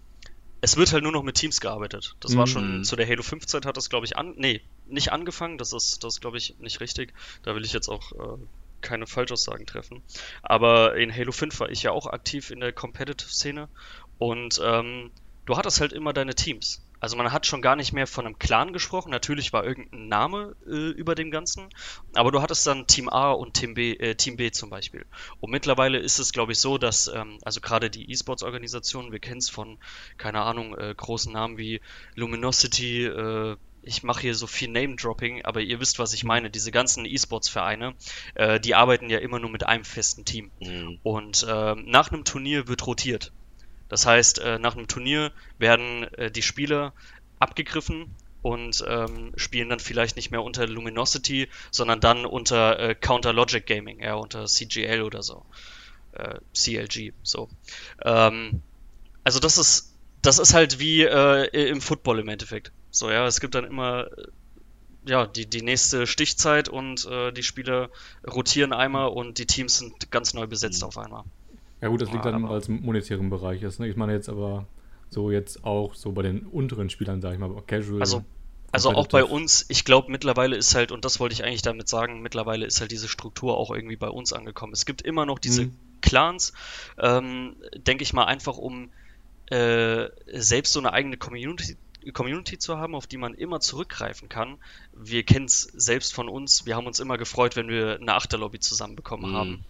es 0.61 0.77
wird 0.77 0.93
halt 0.93 1.03
nur 1.03 1.13
noch 1.13 1.25
mit 1.25 1.37
Teams 1.37 1.61
gearbeitet. 1.61 2.17
Das 2.21 2.33
mhm. 2.33 2.39
war 2.39 2.47
schon 2.47 2.79
mhm. 2.79 2.85
zu 2.85 2.97
der 2.97 3.07
Halo 3.07 3.23
5 3.23 3.47
Zeit 3.47 3.67
hat 3.67 3.77
das 3.77 3.91
glaube 3.91 4.07
ich 4.07 4.17
an, 4.17 4.35
nee, 4.37 4.63
nicht 4.87 5.13
angefangen, 5.13 5.59
das 5.59 5.73
ist, 5.73 6.05
das 6.05 6.21
glaube 6.21 6.39
ich 6.39 6.59
nicht 6.59 6.81
richtig. 6.81 7.13
Da 7.43 7.55
will 7.55 7.65
ich 7.65 7.73
jetzt 7.73 7.89
auch 7.89 8.13
äh, 8.13 8.39
keine 8.81 9.07
Falschaussagen 9.07 9.67
treffen. 9.67 10.03
Aber 10.43 10.97
in 10.97 11.15
Halo 11.15 11.33
5 11.33 11.59
war 11.61 11.71
ich 11.71 11.83
ja 11.83 11.93
auch 11.93 12.07
aktiv 12.07 12.51
in 12.51 12.61
der 12.61 12.73
Competitive-Szene 12.73 13.69
und 14.19 14.61
ähm, 14.63 15.11
du 15.47 15.57
hattest 15.57 15.81
halt 15.81 15.93
immer 15.93 16.13
deine 16.13 16.35
Teams. 16.35 16.83
Also 17.03 17.17
man 17.17 17.33
hat 17.33 17.47
schon 17.47 17.63
gar 17.63 17.75
nicht 17.75 17.93
mehr 17.93 18.07
von 18.07 18.27
einem 18.27 18.39
Clan 18.39 18.73
gesprochen. 18.73 19.11
Natürlich 19.11 19.53
war 19.53 19.65
irgendein 19.65 20.07
Name 20.07 20.55
äh, 20.65 20.91
über 20.91 21.17
dem 21.17 21.33
Ganzen, 21.33 21.69
aber 22.15 22.31
du 22.31 22.41
hattest 22.41 22.65
dann 22.65 22.87
Team 22.87 23.09
A 23.09 23.33
und 23.33 23.55
Team 23.55 23.75
B, 23.75 23.95
äh, 23.95 24.15
Team 24.15 24.37
B 24.37 24.53
zum 24.53 24.71
Beispiel. 24.71 25.05
Und 25.41 25.51
mittlerweile 25.51 25.99
ist 25.99 26.21
es, 26.21 26.33
glaube 26.33 26.53
ich, 26.53 26.61
so, 26.61 26.79
dass 26.79 27.09
ähm, 27.09 27.39
also 27.43 27.61
gerade 27.61 27.91
die 27.91 28.09
E-Sports-Organisationen, 28.09 29.11
wir 29.11 29.19
kennen 29.19 29.39
es 29.39 29.51
von, 29.51 29.79
keine 30.17 30.43
Ahnung, 30.43 30.79
äh, 30.79 30.95
großen 30.97 31.33
Namen 31.33 31.59
wie 31.59 31.81
Luminosity, 32.15 33.07
äh, 33.07 33.57
ich 33.83 34.05
mache 34.05 34.21
hier 34.21 34.37
so 34.37 34.47
viel 34.47 34.69
Name-Dropping, 34.69 35.45
aber 35.45 35.61
ihr 35.61 35.81
wisst, 35.81 35.99
was 35.99 36.13
ich 36.13 36.23
meine. 36.23 36.51
Diese 36.51 36.71
ganzen 36.71 37.05
E-Sports-Vereine, 37.05 37.95
äh, 38.37 38.61
die 38.61 38.77
arbeiten 38.77 39.11
ja 39.11 39.19
immer 39.19 39.41
nur 39.41 39.51
mit 39.51 39.67
einem 39.67 39.85
festen 39.85 40.25
Team. 40.25 40.53
Mhm. 40.61 41.01
Und 41.03 41.43
äh, 41.43 41.75
nach 41.75 42.13
einem 42.13 42.25
Turnier 42.25 42.69
wird 42.69 42.87
rotiert. 42.87 43.33
Das 43.93 44.07
heißt, 44.07 44.39
äh, 44.39 44.59
nach 44.59 44.75
einem 44.75 44.89
Turnier 44.89 45.33
werden 45.59 46.05
äh, 46.15 46.31
die 46.31 46.41
Spieler 46.41 46.95
abgegriffen 47.39 48.17
und 48.41 48.83
ähm, 48.89 49.35
spielen 49.37 49.69
dann 49.69 49.81
vielleicht 49.81 50.17
nicht 50.17 50.31
mehr 50.31 50.43
unter 50.43 50.67
Luminosity, 50.67 51.51
sondern 51.71 52.01
dann 52.01 52.25
unter 52.25 52.79
äh, 52.79 52.95
Counter 52.95 53.35
Logic 53.35 53.67
Gaming, 53.67 54.01
ja, 54.01 54.15
unter 54.15 54.47
CGL 54.47 55.03
oder 55.03 55.23
so. 55.23 55.45
Äh, 56.13 56.39
CLG, 56.55 57.13
so. 57.23 57.51
Ähm, 58.03 58.63
also 59.25 59.41
das 59.41 59.59
ist, 59.59 59.95
das 60.23 60.39
ist 60.39 60.55
halt 60.55 60.79
wie 60.79 61.03
äh, 61.03 61.69
im 61.69 61.83
Football 61.83 62.21
im 62.21 62.29
Endeffekt. 62.29 62.73
So, 62.91 63.11
ja, 63.11 63.27
es 63.27 63.41
gibt 63.41 63.55
dann 63.55 63.65
immer 63.65 64.07
äh, 64.07 64.29
ja, 65.05 65.27
die, 65.27 65.45
die 65.45 65.61
nächste 65.61 66.07
Stichzeit 66.07 66.71
und 66.71 67.05
äh, 67.05 67.31
die 67.31 67.43
Spieler 67.43 67.91
rotieren 68.27 68.73
einmal 68.73 69.09
und 69.09 69.37
die 69.37 69.47
Teams 69.47 69.77
sind 69.77 70.11
ganz 70.11 70.33
neu 70.33 70.47
besetzt 70.47 70.81
mhm. 70.81 70.89
auf 70.89 70.97
einmal. 70.97 71.25
Ja 71.83 71.89
gut, 71.89 72.01
das 72.01 72.13
liegt 72.13 72.25
dann, 72.25 72.49
weil 72.49 72.59
es 72.59 72.69
im 72.69 72.81
monetären 72.83 73.29
Bereich 73.29 73.63
ist. 73.63 73.81
Ne? 73.81 73.89
Ich 73.89 73.97
meine 73.97 74.13
jetzt 74.13 74.29
aber 74.29 74.67
so 75.11 75.31
jetzt 75.31 75.65
auch 75.65 75.95
so 75.95 76.13
bei 76.13 76.23
den 76.23 76.47
unteren 76.47 76.89
Spielern, 76.89 77.21
sage 77.21 77.35
ich 77.35 77.41
mal, 77.41 77.51
Casual. 77.67 78.01
Also, 78.01 78.25
also 78.71 78.93
auch 78.93 79.09
bei 79.09 79.25
uns, 79.25 79.67
ich 79.69 79.85
glaube 79.85 80.11
mittlerweile 80.11 80.57
ist 80.57 80.75
halt, 80.77 80.93
und 80.93 81.05
das 81.05 81.19
wollte 81.21 81.35
ich 81.35 81.45
eigentlich 81.45 81.61
damit 81.61 81.89
sagen, 81.89 82.23
mittlerweile 82.23 82.65
ist 82.65 82.81
halt 82.81 82.93
diese 82.93 83.09
Struktur 83.09 83.59
auch 83.59 83.71
irgendwie 83.73 83.97
bei 83.97 84.09
uns 84.09 84.33
angekommen. 84.33 84.73
Es 84.73 84.87
gibt 84.87 85.03
immer 85.03 85.27
noch 85.27 85.41
diese 85.41 85.67
mhm. 85.67 85.77
Clans, 86.01 86.53
ähm, 86.99 87.57
denke 87.77 88.05
ich 88.05 88.13
mal, 88.13 88.25
einfach 88.25 88.57
um 88.57 88.91
äh, 89.51 90.09
selbst 90.33 90.73
so 90.73 90.79
eine 90.79 90.93
eigene 90.93 91.17
Community 91.17 91.77
Community 92.13 92.59
zu 92.59 92.79
haben, 92.79 92.97
auf 92.97 93.07
die 93.07 93.17
man 93.17 93.35
immer 93.35 93.61
zurückgreifen 93.61 94.29
kann. 94.29 94.59
Wir 94.93 95.23
kennen 95.23 95.45
es 95.45 95.63
selbst 95.63 96.13
von 96.13 96.29
uns. 96.29 96.67
Wir 96.67 96.75
haben 96.75 96.87
uns 96.87 96.99
immer 96.99 97.17
gefreut, 97.17 97.55
wenn 97.55 97.69
wir 97.69 98.01
eine 98.01 98.15
Achterlobby 98.15 98.59
zusammenbekommen 98.59 99.31
mhm. 99.31 99.37
haben. 99.37 99.65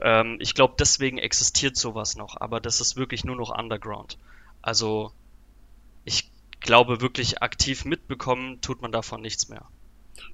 Ähm, 0.00 0.36
ich 0.40 0.54
glaube, 0.54 0.74
deswegen 0.78 1.18
existiert 1.18 1.76
sowas 1.76 2.16
noch, 2.16 2.40
aber 2.40 2.60
das 2.60 2.80
ist 2.80 2.96
wirklich 2.96 3.24
nur 3.24 3.36
noch 3.36 3.56
Underground. 3.56 4.18
Also 4.62 5.12
ich 6.04 6.30
glaube 6.60 7.00
wirklich 7.00 7.42
aktiv 7.42 7.84
mitbekommen 7.84 8.60
tut 8.60 8.82
man 8.82 8.92
davon 8.92 9.22
nichts 9.22 9.48
mehr. 9.48 9.66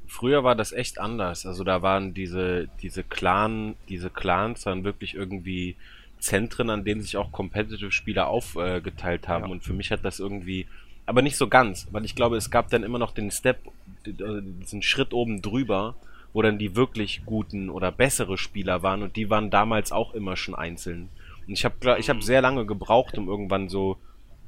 Früher 0.07 0.45
war 0.45 0.55
das 0.55 0.73
echt 0.73 0.99
anders. 0.99 1.47
Also 1.47 1.65
da 1.65 1.83
waren 1.83 2.15
diese, 2.15 2.69
diese 2.83 3.03
Clan, 3.03 3.77
diese 3.89 4.11
Clans 4.11 4.63
dann 4.63 4.85
wirklich 4.85 5.15
irgendwie 5.15 5.77
Zentren, 6.19 6.71
an 6.71 6.85
denen 6.85 7.03
sich 7.03 7.17
auch 7.17 7.33
Competitive-Spieler 7.33 8.29
aufgeteilt 8.29 9.29
haben. 9.29 9.45
Ja. 9.45 9.51
Und 9.51 9.65
für 9.65 9.73
mich 9.73 9.91
hat 9.91 10.05
das 10.05 10.21
irgendwie, 10.21 10.67
aber 11.07 11.23
nicht 11.23 11.37
so 11.37 11.49
ganz, 11.49 11.89
weil 11.91 12.05
ich 12.05 12.15
glaube, 12.15 12.37
es 12.37 12.51
gab 12.51 12.71
dann 12.71 12.85
immer 12.85 12.99
noch 12.99 13.13
den 13.13 13.31
Step, 13.31 13.61
diesen 14.07 14.83
Schritt 14.83 15.13
oben 15.13 15.43
drüber, 15.43 15.95
wo 16.33 16.43
dann 16.43 16.59
die 16.59 16.77
wirklich 16.77 17.23
guten 17.27 17.69
oder 17.69 17.93
bessere 17.93 18.39
Spieler 18.39 18.83
waren 18.83 19.03
und 19.03 19.17
die 19.17 19.31
waren 19.31 19.51
damals 19.51 19.93
auch 19.93 20.15
immer 20.15 20.37
schon 20.37 20.55
einzeln. 20.55 21.09
Und 21.47 21.55
ich 21.55 21.65
habe 21.65 21.97
ich 21.99 22.09
hab 22.09 22.23
sehr 22.23 22.41
lange 22.41 22.67
gebraucht, 22.67 23.19
um 23.19 23.29
irgendwann 23.29 23.69
so 23.69 23.99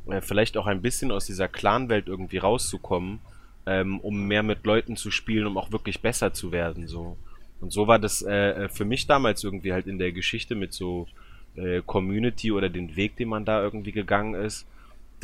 äh, 0.07 0.21
vielleicht 0.21 0.57
auch 0.57 0.67
ein 0.67 0.83
bisschen 0.83 1.11
aus 1.11 1.27
dieser 1.27 1.49
Clan-Welt 1.49 2.09
irgendwie 2.09 2.39
rauszukommen, 2.39 3.21
ähm, 3.67 4.01
um 4.01 4.27
mehr 4.27 4.43
mit 4.43 4.65
Leuten 4.65 4.97
zu 4.97 5.11
spielen, 5.11 5.47
um 5.47 5.59
auch 5.59 5.73
wirklich 5.73 6.01
besser 6.01 6.33
zu 6.33 6.53
werden. 6.53 6.87
So. 6.87 7.17
Und 7.61 7.73
so 7.73 7.87
war 7.87 7.99
das 7.99 8.23
äh, 8.23 8.65
äh, 8.65 8.69
für 8.69 8.85
mich 8.85 9.07
damals 9.07 9.45
irgendwie 9.45 9.73
halt 9.73 9.87
in 9.87 9.99
der 9.99 10.13
Geschichte 10.13 10.55
mit 10.55 10.73
so 10.73 11.07
äh, 11.57 11.83
Community 11.85 12.53
oder 12.53 12.69
den 12.69 12.97
Weg, 12.97 13.17
den 13.17 13.29
man 13.29 13.45
da 13.45 13.63
irgendwie 13.63 13.93
gegangen 13.93 14.35
ist, 14.35 14.67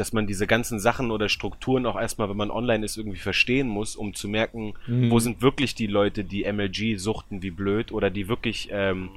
dass 0.00 0.14
man 0.14 0.26
diese 0.26 0.46
ganzen 0.46 0.80
Sachen 0.80 1.10
oder 1.10 1.28
Strukturen 1.28 1.84
auch 1.84 2.00
erstmal, 2.00 2.30
wenn 2.30 2.36
man 2.36 2.50
online 2.50 2.86
ist, 2.86 2.96
irgendwie 2.96 3.18
verstehen 3.18 3.68
muss, 3.68 3.96
um 3.96 4.14
zu 4.14 4.28
merken, 4.28 4.72
mhm. 4.86 5.10
wo 5.10 5.20
sind 5.20 5.42
wirklich 5.42 5.74
die 5.74 5.86
Leute, 5.86 6.24
die 6.24 6.50
MLG 6.50 6.96
suchten 6.96 7.42
wie 7.42 7.50
blöd 7.50 7.92
oder 7.92 8.08
die 8.08 8.26
wirklich 8.26 8.68
ähm, 8.72 9.10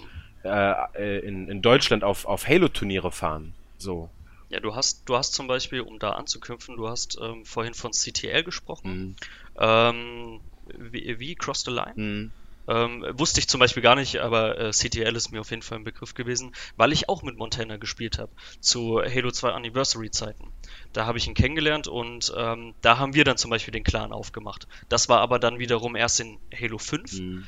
äh, 0.43 0.73
äh, 0.95 1.19
in, 1.25 1.47
in 1.47 1.61
Deutschland 1.61 2.03
auf, 2.03 2.25
auf 2.25 2.49
Halo-Turniere 2.49 3.13
fahren. 3.13 3.53
So. 3.77 4.09
Ja, 4.49 4.59
du 4.59 4.75
hast, 4.75 5.07
du 5.07 5.15
hast 5.15 5.33
zum 5.33 5.47
Beispiel, 5.47 5.79
um 5.79 5.99
da 5.99 6.11
anzuknüpfen, 6.11 6.75
du 6.75 6.89
hast 6.89 7.17
ähm, 7.21 7.45
vorhin 7.45 7.73
von 7.73 7.91
CTL 7.91 8.43
gesprochen. 8.43 8.91
Mhm. 8.91 9.15
Ähm, 9.57 10.39
wie, 10.67 11.17
wie, 11.17 11.35
Cross 11.35 11.63
the 11.63 11.71
Line? 11.71 11.93
Mhm. 11.95 12.31
Ähm, 12.67 13.05
wusste 13.11 13.39
ich 13.39 13.49
zum 13.49 13.59
Beispiel 13.59 13.83
gar 13.83 13.95
nicht, 13.95 14.19
aber 14.19 14.57
äh, 14.57 14.71
CTL 14.71 15.15
ist 15.15 15.31
mir 15.31 15.41
auf 15.41 15.49
jeden 15.49 15.61
Fall 15.61 15.79
ein 15.79 15.83
Begriff 15.83 16.13
gewesen, 16.13 16.53
weil 16.77 16.93
ich 16.93 17.09
auch 17.09 17.21
mit 17.21 17.37
Montana 17.37 17.77
gespielt 17.77 18.19
habe, 18.19 18.31
zu 18.61 19.01
Halo 19.01 19.31
2 19.31 19.51
Anniversary 19.51 20.11
Zeiten. 20.11 20.51
Da 20.93 21.05
habe 21.05 21.17
ich 21.17 21.27
ihn 21.27 21.33
kennengelernt 21.33 21.87
und 21.87 22.33
ähm, 22.37 22.73
da 22.81 22.99
haben 22.99 23.15
wir 23.15 23.25
dann 23.25 23.37
zum 23.37 23.51
Beispiel 23.51 23.73
den 23.73 23.83
Clan 23.83 24.13
aufgemacht. 24.13 24.67
Das 24.87 25.09
war 25.09 25.19
aber 25.19 25.39
dann 25.39 25.59
wiederum 25.59 25.95
erst 25.95 26.21
in 26.21 26.39
Halo 26.57 26.77
5. 26.77 27.11
Mhm. 27.19 27.43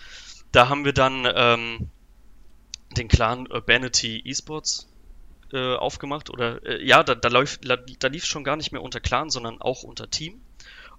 Da 0.52 0.68
haben 0.68 0.84
wir 0.84 0.94
dann 0.94 1.28
ähm, 1.34 1.90
den 2.98 3.08
Clan 3.08 3.48
Urbanity 3.48 4.22
Esports 4.26 4.90
äh, 5.54 5.76
aufgemacht 5.76 6.30
oder 6.30 6.64
äh, 6.66 6.86
ja, 6.86 7.04
da, 7.04 7.16
da, 7.16 7.30
läuft, 7.30 7.70
da, 7.70 7.78
da 7.78 8.08
lief 8.08 8.24
es 8.24 8.30
schon 8.30 8.44
gar 8.44 8.58
nicht 8.58 8.72
mehr 8.72 8.82
unter 8.82 9.00
Clan, 9.00 9.30
sondern 9.30 9.62
auch 9.62 9.84
unter 9.84 10.10
Team. 10.10 10.42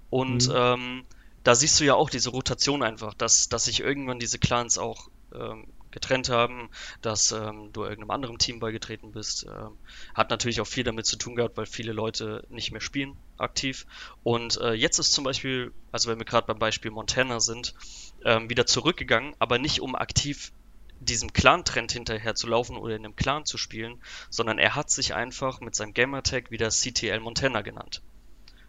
Und 0.08 0.48
mhm. 0.48 0.54
ähm, 0.56 1.04
da 1.46 1.54
siehst 1.54 1.78
du 1.78 1.84
ja 1.84 1.94
auch 1.94 2.10
diese 2.10 2.30
Rotation 2.30 2.82
einfach, 2.82 3.14
dass, 3.14 3.48
dass 3.48 3.66
sich 3.66 3.78
irgendwann 3.78 4.18
diese 4.18 4.40
Clans 4.40 4.78
auch 4.78 5.08
ähm, 5.32 5.68
getrennt 5.92 6.28
haben, 6.28 6.68
dass 7.02 7.30
ähm, 7.30 7.70
du 7.72 7.84
irgendeinem 7.84 8.10
anderen 8.10 8.38
Team 8.38 8.58
beigetreten 8.58 9.12
bist. 9.12 9.46
Ähm, 9.46 9.78
hat 10.12 10.30
natürlich 10.30 10.60
auch 10.60 10.66
viel 10.66 10.82
damit 10.82 11.06
zu 11.06 11.16
tun 11.16 11.36
gehabt, 11.36 11.56
weil 11.56 11.66
viele 11.66 11.92
Leute 11.92 12.44
nicht 12.50 12.72
mehr 12.72 12.80
spielen 12.80 13.16
aktiv. 13.38 13.86
Und 14.24 14.60
äh, 14.60 14.72
jetzt 14.72 14.98
ist 14.98 15.12
zum 15.12 15.22
Beispiel, 15.22 15.72
also 15.92 16.10
wenn 16.10 16.18
wir 16.18 16.24
gerade 16.24 16.48
beim 16.48 16.58
Beispiel 16.58 16.90
Montana 16.90 17.38
sind, 17.38 17.74
ähm, 18.24 18.50
wieder 18.50 18.66
zurückgegangen, 18.66 19.34
aber 19.38 19.58
nicht 19.58 19.80
um 19.80 19.94
aktiv 19.94 20.50
diesem 20.98 21.32
Clan-Trend 21.32 21.92
hinterher 21.92 22.34
zu 22.34 22.48
laufen 22.48 22.76
oder 22.76 22.96
in 22.96 23.04
einem 23.04 23.14
Clan 23.14 23.44
zu 23.44 23.56
spielen, 23.56 24.00
sondern 24.30 24.58
er 24.58 24.74
hat 24.74 24.90
sich 24.90 25.14
einfach 25.14 25.60
mit 25.60 25.76
seinem 25.76 25.94
Gamertag 25.94 26.50
wieder 26.50 26.70
CTL 26.70 27.20
Montana 27.20 27.62
genannt. 27.62 28.02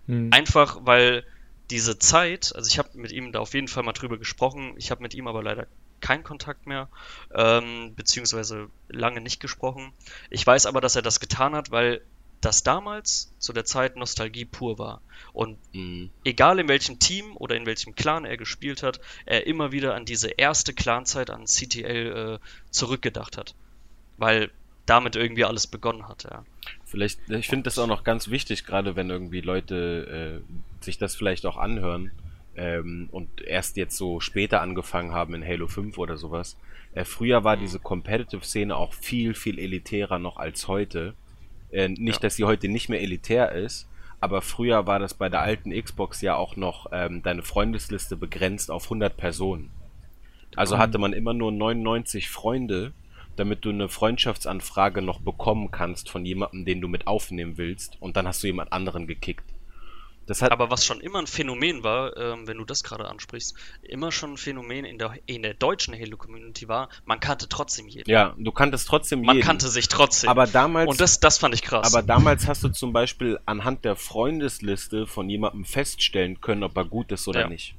Hm. 0.05 0.30
Einfach, 0.32 0.78
weil 0.82 1.25
diese 1.70 1.99
Zeit, 1.99 2.53
also 2.55 2.68
ich 2.68 2.80
habe 2.80 2.89
mit 2.93 3.11
ihm 3.11 3.32
da 3.32 3.39
auf 3.39 3.53
jeden 3.53 3.68
Fall 3.68 3.84
mal 3.84 3.93
drüber 3.93 4.18
gesprochen, 4.18 4.74
ich 4.78 4.91
habe 4.91 5.01
mit 5.01 5.13
ihm 5.13 5.28
aber 5.28 5.43
leider 5.43 5.68
keinen 5.99 6.24
Kontakt 6.24 6.68
mehr, 6.68 6.89
ähm, 7.34 7.93
beziehungsweise 7.95 8.70
lange 8.88 9.22
nicht 9.22 9.39
gesprochen. 9.39 9.91
Ich 10.30 10.45
weiß 10.45 10.65
aber, 10.65 10.82
dass 10.82 10.95
er 10.95 11.01
das 11.01 11.20
getan 11.20 11.55
hat, 11.55 11.72
weil 11.72 12.01
das 12.41 12.63
damals 12.63 13.34
zu 13.39 13.51
der 13.51 13.65
Zeit 13.65 13.95
Nostalgie 13.95 14.45
pur 14.45 14.78
war. 14.78 15.01
Und 15.34 15.57
mhm. 15.74 16.11
egal 16.24 16.59
in 16.59 16.68
welchem 16.68 16.99
Team 16.99 17.36
oder 17.36 17.55
in 17.55 17.65
welchem 17.65 17.95
Clan 17.95 18.26
er 18.26 18.38
gespielt 18.38 18.84
hat, 18.84 18.99
er 19.26 19.47
immer 19.47 19.72
wieder 19.72 19.95
an 19.95 20.05
diese 20.05 20.30
erste 20.30 20.74
Clanzeit 20.74 21.30
an 21.30 21.45
CTL 21.45 22.39
äh, 22.39 22.47
zurückgedacht 22.70 23.38
hat. 23.38 23.55
Weil 24.18 24.51
damit 24.88 25.16
irgendwie 25.16 25.46
alles 25.46 25.68
begonnen 25.68 26.08
hat, 26.08 26.24
ja. 26.24 26.44
Vielleicht, 26.86 27.20
ich 27.30 27.48
finde 27.48 27.64
das 27.64 27.78
auch 27.78 27.88
noch 27.88 28.04
ganz 28.04 28.30
wichtig, 28.30 28.66
gerade 28.66 28.96
wenn 28.96 29.10
irgendwie 29.10 29.42
Leute 29.42 30.42
äh, 30.42 30.84
sich 30.84 30.98
das 30.98 31.16
vielleicht 31.16 31.46
auch 31.46 31.58
anhören 31.58 32.12
ähm, 32.56 33.10
und 33.12 33.42
erst 33.42 33.78
jetzt 33.78 33.98
so 33.98 34.20
später 34.20 34.62
angefangen 34.62 35.14
haben 35.14 35.34
in 35.34 35.46
Halo 35.46 35.68
5 35.68 35.98
oder 35.98 36.18
sowas. 36.18 36.58
Äh, 36.94 37.06
früher 37.06 37.44
war 37.44 37.58
mhm. 37.58 37.62
diese 37.62 37.80
Competitive-Szene 37.80 38.76
auch 38.76 38.94
viel, 38.94 39.34
viel 39.34 39.60
elitärer 39.60 40.18
noch 40.18 40.38
als 40.38 40.68
heute. 40.68 41.14
Äh, 41.72 41.90
nicht, 41.90 42.16
ja. 42.16 42.22
dass 42.22 42.38
sie 42.38 42.46
heute 42.46 42.70
nicht 42.70 42.90
mehr 42.90 43.02
elitär 43.02 43.52
ist, 43.52 43.88
aber 44.20 44.42
früher 44.42 44.88
war 44.88 45.00
das 45.00 45.14
bei 45.14 45.30
der 45.30 45.42
alten 45.42 45.72
Xbox 45.72 46.22
ja 46.22 46.36
auch 46.36 46.56
noch 46.56 46.88
ähm, 46.92 47.22
deine 47.22 47.44
Freundesliste 47.44 48.16
begrenzt 48.16 48.72
auf 48.72 48.86
100 48.86 49.16
Personen. 49.16 49.70
Also 50.56 50.76
mhm. 50.76 50.80
hatte 50.80 50.98
man 50.98 51.14
immer 51.14 51.34
nur 51.34 51.52
99 51.52 52.30
Freunde, 52.30 52.94
damit 53.38 53.66
du 53.66 53.70
eine 53.70 53.90
Freundschaftsanfrage 53.90 55.02
noch 55.02 55.20
bekommen 55.20 55.72
kannst 55.72 56.10
von 56.10 56.26
jemandem, 56.26 56.66
den 56.66 56.82
du 56.82 56.88
mit 56.88 57.08
aufnehmen 57.08 57.58
willst, 57.58 57.98
und 58.02 58.18
dann 58.18 58.28
hast 58.28 58.44
du 58.44 58.48
jemand 58.48 58.74
anderen 58.74 59.08
gekickt. 59.08 59.46
Hat, 60.30 60.52
aber 60.52 60.70
was 60.70 60.86
schon 60.86 61.00
immer 61.00 61.20
ein 61.20 61.28
Phänomen 61.28 61.84
war, 61.84 62.18
ähm, 62.18 62.48
wenn 62.48 62.58
du 62.58 62.66
das 62.66 62.84
gerade 62.84 63.08
ansprichst, 63.08 63.56
immer 63.82 64.12
schon 64.12 64.34
ein 64.34 64.38
Phänomen 64.38 64.84
in 64.84 64.98
der, 64.98 65.14
in 65.26 65.42
der 65.42 65.54
deutschen 65.54 65.94
Halo-Community 65.94 66.68
war, 66.68 66.90
man 67.06 67.22
kannte 67.22 67.48
trotzdem 67.48 67.88
jeden. 67.88 68.10
Ja, 68.10 68.36
du 68.38 68.52
kanntest 68.52 68.90
trotzdem 68.90 69.22
man 69.22 69.36
jeden. 69.36 69.48
Man 69.48 69.48
kannte 69.48 69.70
sich 69.70 69.88
trotzdem. 69.88 70.30
Aber 70.30 70.46
damals. 70.46 70.90
Und 70.90 71.00
das, 71.00 71.22
das 71.22 71.38
fand 71.38 71.56
ich 71.56 71.62
krass. 71.62 71.94
Aber 71.94 72.06
damals 72.06 72.46
hast 72.46 72.62
du 72.62 72.70
zum 72.70 72.92
Beispiel 72.92 73.40
anhand 73.46 73.86
der 73.86 73.96
Freundesliste 73.96 75.08
von 75.08 75.30
jemandem 75.30 75.64
feststellen 75.64 76.42
können, 76.42 76.64
ob 76.64 76.76
er 76.76 76.84
gut 76.84 77.12
ist 77.14 77.28
oder 77.30 77.42
ja. 77.42 77.48
nicht. 77.48 77.76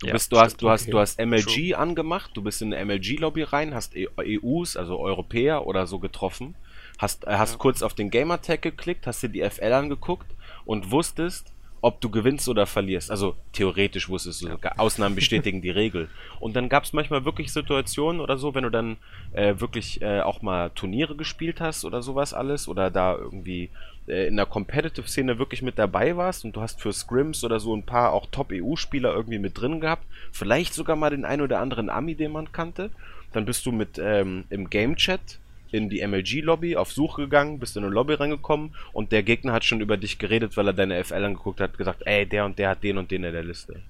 Du 0.00 0.06
ja, 0.06 0.12
bist, 0.12 0.32
du 0.32 0.38
hast, 0.38 0.62
du 0.62 0.70
hast, 0.70 0.82
okay. 0.82 0.90
du 0.92 0.98
hast 1.00 1.18
MLG 1.18 1.70
True. 1.70 1.78
angemacht, 1.78 2.30
du 2.34 2.42
bist 2.42 2.62
in 2.62 2.72
eine 2.72 2.84
MLG-Lobby 2.84 3.42
rein, 3.42 3.74
hast 3.74 3.94
EUs, 3.96 4.76
e 4.76 4.78
also 4.78 4.98
Europäer 5.00 5.66
oder 5.66 5.88
so 5.88 5.98
getroffen, 5.98 6.54
hast, 6.98 7.26
äh, 7.26 7.32
hast 7.32 7.52
ja. 7.52 7.58
kurz 7.58 7.82
auf 7.82 7.94
den 7.94 8.10
Gamertag 8.10 8.62
geklickt, 8.62 9.06
hast 9.08 9.22
dir 9.22 9.28
die 9.28 9.42
FL 9.42 9.72
angeguckt 9.72 10.26
und 10.64 10.92
wusstest, 10.92 11.52
ob 11.80 12.00
du 12.00 12.10
gewinnst 12.10 12.48
oder 12.48 12.66
verlierst. 12.66 13.10
Also 13.10 13.36
theoretisch 13.52 14.08
wusstest 14.08 14.42
du, 14.42 14.48
ja. 14.48 14.58
Ausnahmen 14.76 15.14
bestätigen 15.16 15.62
die 15.62 15.70
Regel. 15.70 16.08
Und 16.40 16.54
dann 16.54 16.68
gab 16.68 16.84
es 16.84 16.92
manchmal 16.92 17.24
wirklich 17.24 17.52
Situationen 17.52 18.20
oder 18.20 18.38
so, 18.38 18.54
wenn 18.54 18.64
du 18.64 18.70
dann 18.70 18.98
äh, 19.32 19.54
wirklich 19.58 20.02
äh, 20.02 20.20
auch 20.20 20.42
mal 20.42 20.70
Turniere 20.70 21.16
gespielt 21.16 21.60
hast 21.60 21.84
oder 21.84 22.02
sowas 22.02 22.34
alles 22.34 22.68
oder 22.68 22.90
da 22.90 23.16
irgendwie 23.16 23.70
in 24.08 24.36
der 24.36 24.46
Competitive-Szene 24.46 25.38
wirklich 25.38 25.62
mit 25.62 25.78
dabei 25.78 26.16
warst 26.16 26.44
und 26.44 26.56
du 26.56 26.60
hast 26.60 26.80
für 26.80 26.92
Scrims 26.92 27.44
oder 27.44 27.60
so 27.60 27.74
ein 27.76 27.82
paar 27.84 28.12
auch 28.12 28.26
Top-EU-Spieler 28.30 29.12
irgendwie 29.14 29.38
mit 29.38 29.60
drin 29.60 29.80
gehabt, 29.80 30.04
vielleicht 30.32 30.74
sogar 30.74 30.96
mal 30.96 31.10
den 31.10 31.24
ein 31.24 31.40
oder 31.40 31.60
anderen 31.60 31.90
Ami, 31.90 32.14
den 32.14 32.32
man 32.32 32.52
kannte, 32.52 32.90
dann 33.32 33.44
bist 33.44 33.66
du 33.66 33.72
mit 33.72 33.98
ähm, 33.98 34.44
im 34.50 34.70
Game-Chat 34.70 35.38
in 35.70 35.90
die 35.90 36.06
MLG-Lobby 36.06 36.76
auf 36.76 36.92
Suche 36.92 37.22
gegangen, 37.22 37.58
bist 37.58 37.76
in 37.76 37.84
eine 37.84 37.92
Lobby 37.92 38.14
reingekommen 38.14 38.74
und 38.94 39.12
der 39.12 39.22
Gegner 39.22 39.52
hat 39.52 39.64
schon 39.64 39.80
über 39.82 39.96
dich 39.98 40.18
geredet, 40.18 40.56
weil 40.56 40.66
er 40.68 40.72
deine 40.72 41.02
FL 41.04 41.24
angeguckt 41.24 41.60
hat, 41.60 41.76
gesagt, 41.76 42.02
ey, 42.06 42.24
der 42.26 42.46
und 42.46 42.58
der 42.58 42.70
hat 42.70 42.82
den 42.82 42.96
und 42.96 43.10
den 43.10 43.24
in 43.24 43.32
der 43.32 43.44
Liste. 43.44 43.82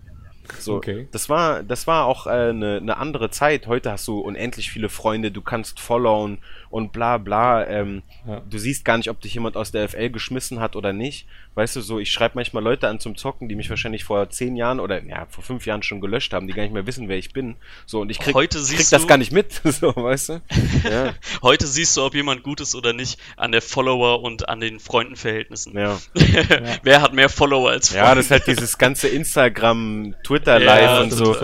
So, 0.59 0.77
Okay. 0.77 1.07
das 1.12 1.29
war, 1.29 1.62
das 1.62 1.87
war 1.87 2.07
auch 2.07 2.27
eine 2.27 2.49
äh, 2.49 2.53
ne- 2.53 2.81
ne 2.81 2.97
andere 2.97 3.31
Zeit. 3.31 3.66
Heute 3.66 3.93
hast 3.93 4.09
du 4.09 4.19
unendlich 4.19 4.71
viele 4.71 4.89
Freunde, 4.89 5.31
du 5.31 5.43
kannst 5.43 5.79
followen 5.79 6.39
und 6.71 6.93
bla 6.93 7.19
bla. 7.19 7.66
Ähm, 7.66 8.03
Ja. 8.27 8.41
Du 8.49 8.59
siehst 8.59 8.85
gar 8.85 8.97
nicht, 8.97 9.11
ob 9.11 9.21
dich 9.21 9.35
jemand 9.35 9.57
aus 9.57 9.71
der 9.73 9.89
FL 9.89 10.11
geschmissen 10.11 10.61
hat 10.61 10.77
oder 10.77 10.93
nicht. 10.93 11.27
Weißt 11.59 11.74
du, 11.74 11.80
so, 11.80 11.98
ich 11.98 12.12
schreibe 12.12 12.36
manchmal 12.36 12.62
Leute 12.62 12.86
an 12.88 13.00
zum 13.00 13.16
Zocken, 13.16 13.48
die 13.48 13.56
mich 13.56 13.68
wahrscheinlich 13.68 14.04
vor 14.04 14.30
zehn 14.30 14.54
Jahren 14.54 14.78
oder 14.78 15.02
ja, 15.02 15.26
vor 15.28 15.42
fünf 15.42 15.66
Jahren 15.66 15.82
schon 15.82 16.00
gelöscht 16.00 16.32
haben, 16.32 16.46
die 16.46 16.52
gar 16.52 16.62
nicht 16.62 16.72
mehr 16.72 16.86
wissen, 16.86 17.09
wer 17.09 17.16
ich 17.18 17.32
bin. 17.32 17.56
So, 17.84 18.00
und 18.00 18.11
ich 18.11 18.20
krieg, 18.20 18.34
Heute 18.34 18.59
krieg 18.59 18.66
siehst 18.66 18.92
das 18.92 19.02
du- 19.02 19.09
gar 19.09 19.18
nicht 19.18 19.32
mit, 19.32 19.52
so, 19.64 19.94
weißt 19.96 20.28
du? 20.28 20.40
Ja, 20.88 21.14
Heute 21.42 21.66
siehst 21.66 21.96
du, 21.96 22.04
ob 22.04 22.14
jemand 22.14 22.44
gut 22.44 22.61
ist 22.61 22.74
oder 22.76 22.92
nicht, 22.92 23.18
an 23.36 23.50
der 23.50 23.61
Follower 23.62 24.22
und 24.22 24.48
an 24.48 24.61
den 24.61 24.78
Freundenverhältnissen. 24.78 25.76
ja. 25.76 25.98
Wer 26.84 27.02
hat 27.02 27.12
mehr 27.12 27.28
Follower 27.28 27.70
als 27.70 27.88
Freunde? 27.88 28.04
ja, 28.06 28.14
das 28.14 28.26
ist 28.26 28.30
halt 28.30 28.46
dieses 28.46 28.78
ganze 28.78 29.09
Instagram, 29.09 30.14
Twitter 30.24 30.61
Ja, 30.61 30.64
Live 30.76 31.02
und 31.02 31.12
das 31.12 31.18
so. 31.18 31.36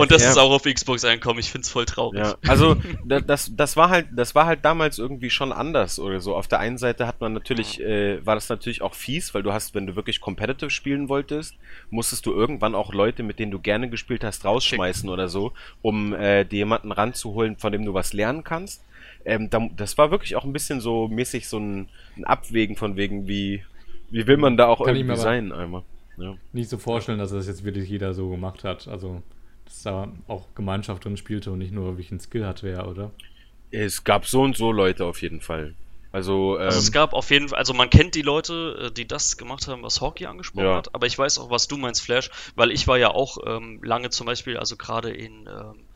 Und 0.00 0.10
das 0.10 0.22
Ja. 0.22 0.30
ist 0.30 0.38
auch 0.38 0.50
auf 0.50 0.64
Xbox 0.64 1.04
einkommen. 1.04 1.38
Ich 1.40 1.50
find's 1.50 1.70
voll 1.70 1.86
traurig. 1.86 2.20
Ja, 2.20 2.36
also 2.46 2.76
da- 3.04 3.20
das, 3.20 3.50
das 3.56 3.76
war 3.76 3.88
halt, 3.88 4.08
das 4.14 4.34
war 4.34 4.46
halt 4.46 4.64
damals 4.64 4.98
irgendwie 4.98 5.30
schon 5.30 5.52
anders 5.52 5.98
oder 5.98 6.20
so. 6.20 6.36
Auf 6.36 6.48
der 6.48 6.58
einen 6.60 6.76
Seite 6.78 7.06
hat 7.06 7.20
man 7.20 7.32
natürlich, 7.32 7.80
äh, 7.80 8.24
war 8.26 8.34
das 8.34 8.48
natürlich 8.48 8.82
auch 8.82 8.94
fies, 8.94 9.32
weil 9.34 9.42
du 9.42 9.52
hast, 9.54 9.74
wenn 9.74 9.86
du 9.86 9.96
wirklich 9.96 10.20
competitive 10.20 10.68
spielen 10.68 11.08
wolltest, 11.08 11.56
musstest 11.88 12.26
du 12.26 12.32
irgendwann 12.32 12.74
auch 12.74 12.92
Leute, 12.92 13.22
mit 13.22 13.38
denen 13.38 13.52
du 13.52 13.58
gerne 13.58 13.88
gespielt 13.88 14.22
hast, 14.22 14.44
rausschmeißen 14.44 15.08
oder 15.08 15.28
so, 15.28 15.52
um 15.80 16.12
äh, 16.12 16.44
dir 16.44 16.58
jemanden 16.58 16.92
ranzuholen, 16.92 17.56
von 17.56 17.72
dem 17.72 17.86
du 17.86 17.94
was 17.94 18.12
lernen 18.12 18.44
kannst. 18.44 18.84
Ähm, 19.24 19.48
da, 19.48 19.66
das 19.74 19.96
war 19.96 20.10
wirklich 20.10 20.36
auch 20.36 20.44
ein 20.44 20.52
bisschen 20.52 20.80
so 20.80 21.08
mäßig 21.08 21.48
so 21.48 21.58
ein, 21.58 21.88
ein 22.16 22.24
Abwägen 22.24 22.76
von 22.76 22.96
wegen, 22.96 23.26
wie, 23.26 23.64
wie 24.10 24.26
will 24.26 24.36
man 24.36 24.58
da 24.58 24.66
auch 24.66 24.84
Kann 24.84 24.94
ich 24.94 25.00
irgendwie 25.00 25.16
sein 25.16 25.52
einmal. 25.52 25.82
Ja. 26.16 26.36
nicht 26.52 26.68
so 26.68 26.78
vorstellen, 26.78 27.18
dass 27.18 27.30
das 27.30 27.46
jetzt 27.46 27.64
wirklich 27.64 27.88
jeder 27.88 28.14
so 28.14 28.28
gemacht 28.28 28.64
hat. 28.64 28.86
Also, 28.86 29.22
dass 29.64 29.82
da 29.82 30.12
auch 30.28 30.46
Gemeinschaft 30.54 31.04
drin 31.04 31.16
spielte 31.16 31.50
und 31.50 31.58
nicht 31.58 31.72
nur 31.72 31.86
wirklich 31.86 32.12
ein 32.12 32.20
Skill 32.20 32.46
hat, 32.46 32.62
wer, 32.62 32.86
oder? 32.86 33.10
Es 33.70 34.04
gab 34.04 34.26
so 34.26 34.42
und 34.42 34.56
so 34.56 34.70
Leute 34.70 35.04
auf 35.04 35.22
jeden 35.22 35.40
Fall. 35.40 35.74
Also, 36.14 36.56
ähm, 36.60 36.66
Also 36.66 36.78
es 36.78 36.92
gab 36.92 37.12
auf 37.12 37.30
jeden 37.30 37.48
Fall, 37.48 37.58
also 37.58 37.74
man 37.74 37.90
kennt 37.90 38.14
die 38.14 38.22
Leute, 38.22 38.84
äh, 38.86 38.90
die 38.92 39.04
das 39.04 39.36
gemacht 39.36 39.66
haben, 39.66 39.82
was 39.82 40.00
Hockey 40.00 40.26
angesprochen 40.26 40.66
Ja. 40.66 40.76
hat, 40.76 40.94
aber 40.94 41.08
ich 41.08 41.18
weiß 41.18 41.38
auch, 41.38 41.50
was 41.50 41.66
du 41.66 41.76
meinst, 41.76 42.02
Flash, 42.02 42.30
weil 42.54 42.70
ich 42.70 42.86
war 42.86 42.98
ja 42.98 43.10
auch 43.10 43.38
ähm, 43.44 43.80
lange 43.82 44.10
zum 44.10 44.26
Beispiel, 44.26 44.56
also 44.56 44.76
gerade 44.76 45.10
in, 45.10 45.48
ähm, 45.48 45.88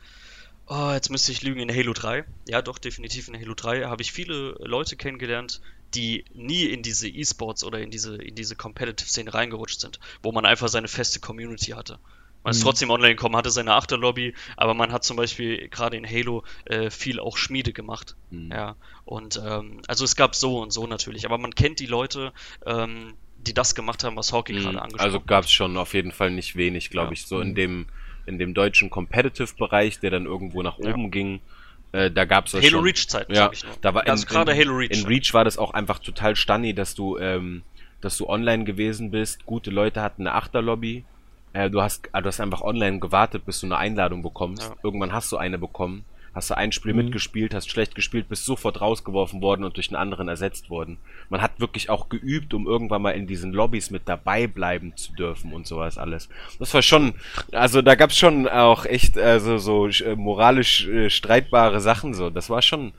oh, 0.67 0.91
jetzt 0.93 1.11
müsste 1.11 1.31
ich 1.31 1.43
lügen, 1.43 1.61
in 1.61 1.73
Halo 1.73 1.93
3, 1.93 2.25
ja 2.49 2.63
doch, 2.63 2.79
definitiv 2.79 3.29
in 3.29 3.41
Halo 3.41 3.55
3, 3.55 3.85
habe 3.85 4.03
ich 4.03 4.11
viele 4.11 4.57
Leute 4.59 4.97
kennengelernt, 4.97 5.61
die 5.95 6.25
nie 6.33 6.65
in 6.65 6.83
diese 6.83 7.09
E-Sports 7.09 7.63
oder 7.63 7.79
in 7.79 7.93
diese, 7.93 8.17
in 8.17 8.35
diese 8.35 8.57
Competitive-Szene 8.57 9.33
reingerutscht 9.33 9.79
sind, 9.79 10.01
wo 10.25 10.33
man 10.33 10.47
einfach 10.47 10.67
seine 10.67 10.89
feste 10.89 11.21
Community 11.21 11.71
hatte. 11.71 12.01
Man 12.45 12.53
ist 12.53 12.61
Mhm. 12.61 12.65
trotzdem 12.65 12.91
online 12.91 13.15
gekommen, 13.15 13.37
hatte 13.37 13.51
seine 13.51 13.75
Achterlobby, 13.75 14.35
aber 14.57 14.75
man 14.75 14.93
hat 14.93 15.05
zum 15.05 15.17
Beispiel 15.17 15.69
gerade 15.69 15.97
in 15.97 16.09
Halo 16.09 16.45
äh, 16.67 16.91
viel 16.91 17.21
auch 17.21 17.37
Schmiede 17.37 17.73
gemacht. 17.73 18.17
Mhm. 18.31 18.51
Ja, 18.53 18.77
und 19.05 19.41
ähm, 19.45 19.83
also 19.89 20.05
es 20.05 20.17
gab 20.17 20.35
so 20.35 20.61
und 20.61 20.73
so 20.73 20.87
natürlich, 20.87 21.27
aber 21.27 21.39
man 21.39 21.55
kennt 21.55 21.81
die 21.81 21.87
Leute, 21.87 22.33
ähm, 22.65 23.15
die 23.37 23.55
das 23.55 23.75
gemacht 23.75 24.05
haben, 24.05 24.17
was 24.17 24.33
Hockey 24.33 24.53
Mhm. 24.53 24.59
gerade 24.59 24.83
angesprochen 24.83 25.15
Also 25.15 25.21
gab 25.21 25.45
es 25.45 25.51
schon 25.53 25.77
auf 25.77 25.95
jeden 25.95 26.13
Fall 26.13 26.31
nicht 26.31 26.57
wenig, 26.57 26.91
glaube 26.91 27.09
Ja. 27.09 27.13
ich, 27.13 27.27
so 27.27 27.41
in 27.41 27.55
dem 27.55 27.87
in 28.27 28.39
dem 28.39 28.53
deutschen 28.53 28.91
Competitive-Bereich, 28.91 30.01
der 30.01 30.11
dann 30.11 30.27
irgendwo 30.27 30.63
nach 30.63 30.79
Ja. 30.79 30.93
oben 30.93 31.11
ging. 31.11 31.41
Äh, 31.93 32.11
da 32.11 32.27
gab 32.27 32.45
es 32.47 32.53
das 32.53 32.63
Halo 32.63 32.73
schon. 32.79 32.85
Reach 32.85 33.09
Zeiten, 33.09 33.33
Ja, 33.33 33.51
ich 33.51 33.65
da 33.81 33.95
war 33.95 34.07
also 34.07 34.27
gerade 34.27 34.55
Halo 34.55 34.77
Reach. 34.77 34.91
In 34.91 35.07
Reach 35.07 35.33
war 35.33 35.45
das 35.45 35.57
auch 35.57 35.71
einfach 35.71 35.99
total 35.99 36.37
stunny, 36.37 36.75
dass 36.75 36.95
du 36.95 37.17
ähm, 37.17 37.63
dass 38.03 38.19
du 38.19 38.29
online 38.29 38.65
gewesen 38.65 39.11
bist. 39.11 39.45
Gute 39.47 39.71
Leute 39.71 40.03
hatten 40.03 40.27
eine 40.27 40.35
Achterlobby. 40.35 41.05
Äh, 41.53 41.71
du 41.71 41.81
hast 41.83 42.09
äh, 42.13 42.21
du 42.23 42.27
hast 42.29 42.41
einfach 42.41 42.63
online 42.63 42.99
gewartet, 42.99 43.45
bis 43.47 43.61
du 43.61 43.67
eine 43.67 43.77
Einladung 43.79 44.23
bekommst. 44.23 44.63
Ja. 44.63 44.77
Irgendwann 44.83 45.13
hast 45.13 45.31
du 45.33 45.37
eine 45.37 45.59
bekommen. 45.59 46.05
Hast 46.35 46.51
du 46.51 46.57
ein 46.57 46.71
Spiel 46.73 46.93
Mhm. 46.93 46.99
mitgespielt, 47.07 47.53
hast 47.55 47.69
schlecht 47.71 47.95
gespielt, 47.97 48.29
bist 48.29 48.45
sofort 48.45 48.81
rausgeworfen 48.81 49.41
worden 49.43 49.65
und 49.65 49.77
durch 49.77 49.89
einen 49.89 49.97
anderen 49.97 50.29
ersetzt 50.29 50.71
worden. 50.71 50.99
Man 51.31 51.41
hat 51.43 51.59
wirklich 51.59 51.91
auch 51.91 52.11
geübt, 52.11 52.55
um 52.55 52.67
irgendwann 52.67 53.03
mal 53.03 53.13
in 53.13 53.27
diesen 53.27 53.53
Lobbys 53.53 53.91
mit 53.91 54.03
dabei 54.07 54.47
bleiben 54.47 54.95
zu 54.97 55.15
dürfen 55.15 55.53
und 55.53 55.67
sowas 55.67 55.99
alles. 55.99 56.29
Das 56.61 56.73
war 56.75 56.83
schon, 56.83 57.15
also 57.51 57.83
da 57.83 57.95
gab's 57.97 58.19
schon 58.19 58.47
auch 58.47 58.85
echt 58.85 59.19
also 59.19 59.59
so 59.59 59.89
äh, 59.89 60.15
moralisch 60.15 60.87
äh, 60.87 61.11
streitbare 61.11 61.81
Sachen 61.81 62.15
so. 62.15 62.31
Das 62.31 62.51
war 62.51 62.63
schon 62.63 62.93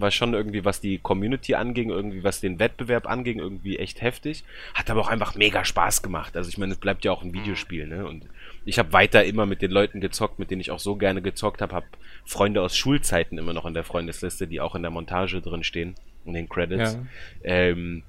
war 0.00 0.10
schon 0.10 0.34
irgendwie, 0.34 0.64
was 0.64 0.80
die 0.80 0.98
Community 0.98 1.54
anging, 1.54 1.90
irgendwie 1.90 2.24
was 2.24 2.40
den 2.40 2.58
Wettbewerb 2.58 3.06
anging, 3.06 3.38
irgendwie 3.38 3.78
echt 3.78 4.02
heftig. 4.02 4.44
Hat 4.74 4.90
aber 4.90 5.00
auch 5.00 5.08
einfach 5.08 5.34
mega 5.34 5.64
Spaß 5.64 6.02
gemacht. 6.02 6.36
Also 6.36 6.48
ich 6.48 6.58
meine, 6.58 6.72
es 6.72 6.78
bleibt 6.78 7.04
ja 7.04 7.12
auch 7.12 7.22
ein 7.22 7.32
Videospiel, 7.32 7.86
ne? 7.86 8.06
Und 8.06 8.24
ich 8.64 8.78
habe 8.78 8.92
weiter 8.92 9.24
immer 9.24 9.46
mit 9.46 9.62
den 9.62 9.70
Leuten 9.70 10.00
gezockt, 10.00 10.38
mit 10.38 10.50
denen 10.50 10.60
ich 10.60 10.70
auch 10.70 10.78
so 10.78 10.96
gerne 10.96 11.22
gezockt 11.22 11.62
habe, 11.62 11.74
habe 11.74 11.86
Freunde 12.24 12.62
aus 12.62 12.76
Schulzeiten 12.76 13.38
immer 13.38 13.52
noch 13.52 13.66
in 13.66 13.74
der 13.74 13.84
Freundesliste, 13.84 14.46
die 14.46 14.60
auch 14.60 14.74
in 14.74 14.82
der 14.82 14.90
Montage 14.90 15.40
drin 15.40 15.64
stehen, 15.64 15.94
in 16.24 16.34
den 16.34 16.48
Credits. 16.48 16.94
Ja. 16.94 17.00
Ähm, 17.44 18.02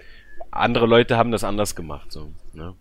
andere 0.52 0.88
Leute 0.88 1.18
haben 1.18 1.32
das 1.32 1.44
anders 1.44 1.76
gemacht, 1.76 2.12
so. 2.12 2.32
Ne? 2.54 2.74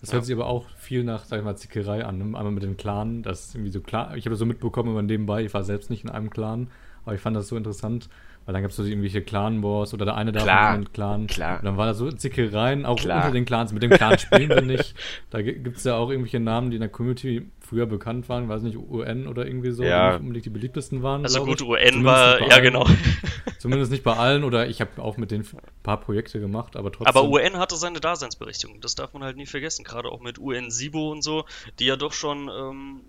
Das 0.00 0.12
hört 0.12 0.24
sich 0.24 0.34
aber 0.34 0.46
auch 0.46 0.66
viel 0.76 1.04
nach, 1.04 1.24
sag 1.24 1.38
ich 1.38 1.44
mal, 1.44 1.56
Zickerei 1.56 2.04
an. 2.04 2.18
Ne? 2.18 2.24
Einmal 2.24 2.52
mit 2.52 2.62
dem 2.62 2.76
Clan, 2.76 3.22
das 3.22 3.46
ist 3.46 3.54
irgendwie 3.54 3.72
so 3.72 3.80
klar. 3.80 4.16
Ich 4.16 4.24
habe 4.24 4.30
das 4.30 4.38
so 4.38 4.46
mitbekommen 4.46 4.90
immer 4.90 5.02
nebenbei. 5.02 5.44
Ich 5.44 5.52
war 5.52 5.62
selbst 5.62 5.90
nicht 5.90 6.04
in 6.04 6.10
einem 6.10 6.30
Clan, 6.30 6.70
aber 7.04 7.14
ich 7.14 7.20
fand 7.20 7.36
das 7.36 7.48
so 7.48 7.56
interessant, 7.56 8.08
weil 8.46 8.54
dann 8.54 8.62
gab 8.62 8.70
es 8.70 8.76
so 8.76 8.84
irgendwelche 8.84 9.20
Clan-Wars 9.22 9.92
oder 9.94 10.06
der 10.06 10.16
eine 10.16 10.32
da 10.32 10.40
Klar, 10.42 10.66
von 10.68 10.74
einem 10.76 10.92
Clan. 10.92 11.26
klar. 11.26 11.58
Und 11.58 11.64
dann 11.66 11.76
war 11.76 11.86
da 11.86 11.94
so 11.94 12.10
Zickereien, 12.10 12.86
auch 12.86 12.96
Klar. 12.98 13.18
unter 13.18 13.32
den 13.32 13.44
Clans. 13.44 13.72
Mit 13.72 13.82
dem 13.82 13.90
Clan 13.90 14.18
spielen 14.18 14.48
wir 14.48 14.62
nicht. 14.62 14.94
Da 15.28 15.42
gibt 15.42 15.76
es 15.76 15.84
ja 15.84 15.96
auch 15.96 16.08
irgendwelche 16.10 16.40
Namen, 16.40 16.70
die 16.70 16.76
in 16.76 16.80
der 16.80 16.88
Community 16.88 17.48
früher 17.60 17.86
bekannt 17.86 18.28
waren, 18.28 18.48
weiß 18.48 18.62
nicht, 18.62 18.76
UN 18.78 19.26
oder 19.28 19.46
irgendwie 19.46 19.70
so, 19.72 19.84
Ja. 19.84 20.06
die 20.08 20.12
nicht 20.14 20.20
unbedingt 20.22 20.44
die 20.46 20.50
beliebtesten 20.50 21.02
waren. 21.02 21.22
also 21.22 21.44
gut, 21.44 21.60
ich. 21.60 21.66
UN 21.68 21.78
Zumindest 21.92 22.04
war, 22.06 22.40
ja 22.40 22.46
allen. 22.48 22.62
genau. 22.64 22.86
Zumindest 23.58 23.92
nicht 23.92 24.02
bei 24.04 24.16
allen 24.16 24.42
oder 24.42 24.66
ich 24.68 24.80
habe 24.80 25.02
auch 25.02 25.18
mit 25.18 25.30
denen 25.30 25.44
ein 25.44 25.58
paar 25.82 26.00
Projekte 26.00 26.40
gemacht, 26.40 26.76
aber 26.76 26.90
trotzdem. 26.90 27.14
Aber 27.14 27.28
UN 27.28 27.58
hatte 27.58 27.76
seine 27.76 28.00
Daseinsberechtigung, 28.00 28.80
das 28.80 28.94
darf 28.94 29.12
man 29.12 29.22
halt 29.22 29.36
nie 29.36 29.44
vergessen, 29.46 29.84
gerade 29.84 30.08
auch 30.10 30.20
mit 30.22 30.38
UN 30.38 30.70
Sibo 30.70 31.12
und 31.12 31.22
so, 31.22 31.44
die 31.78 31.84
ja 31.84 31.96
doch 31.96 32.12
schon 32.14 32.48
ähm, 32.48 33.00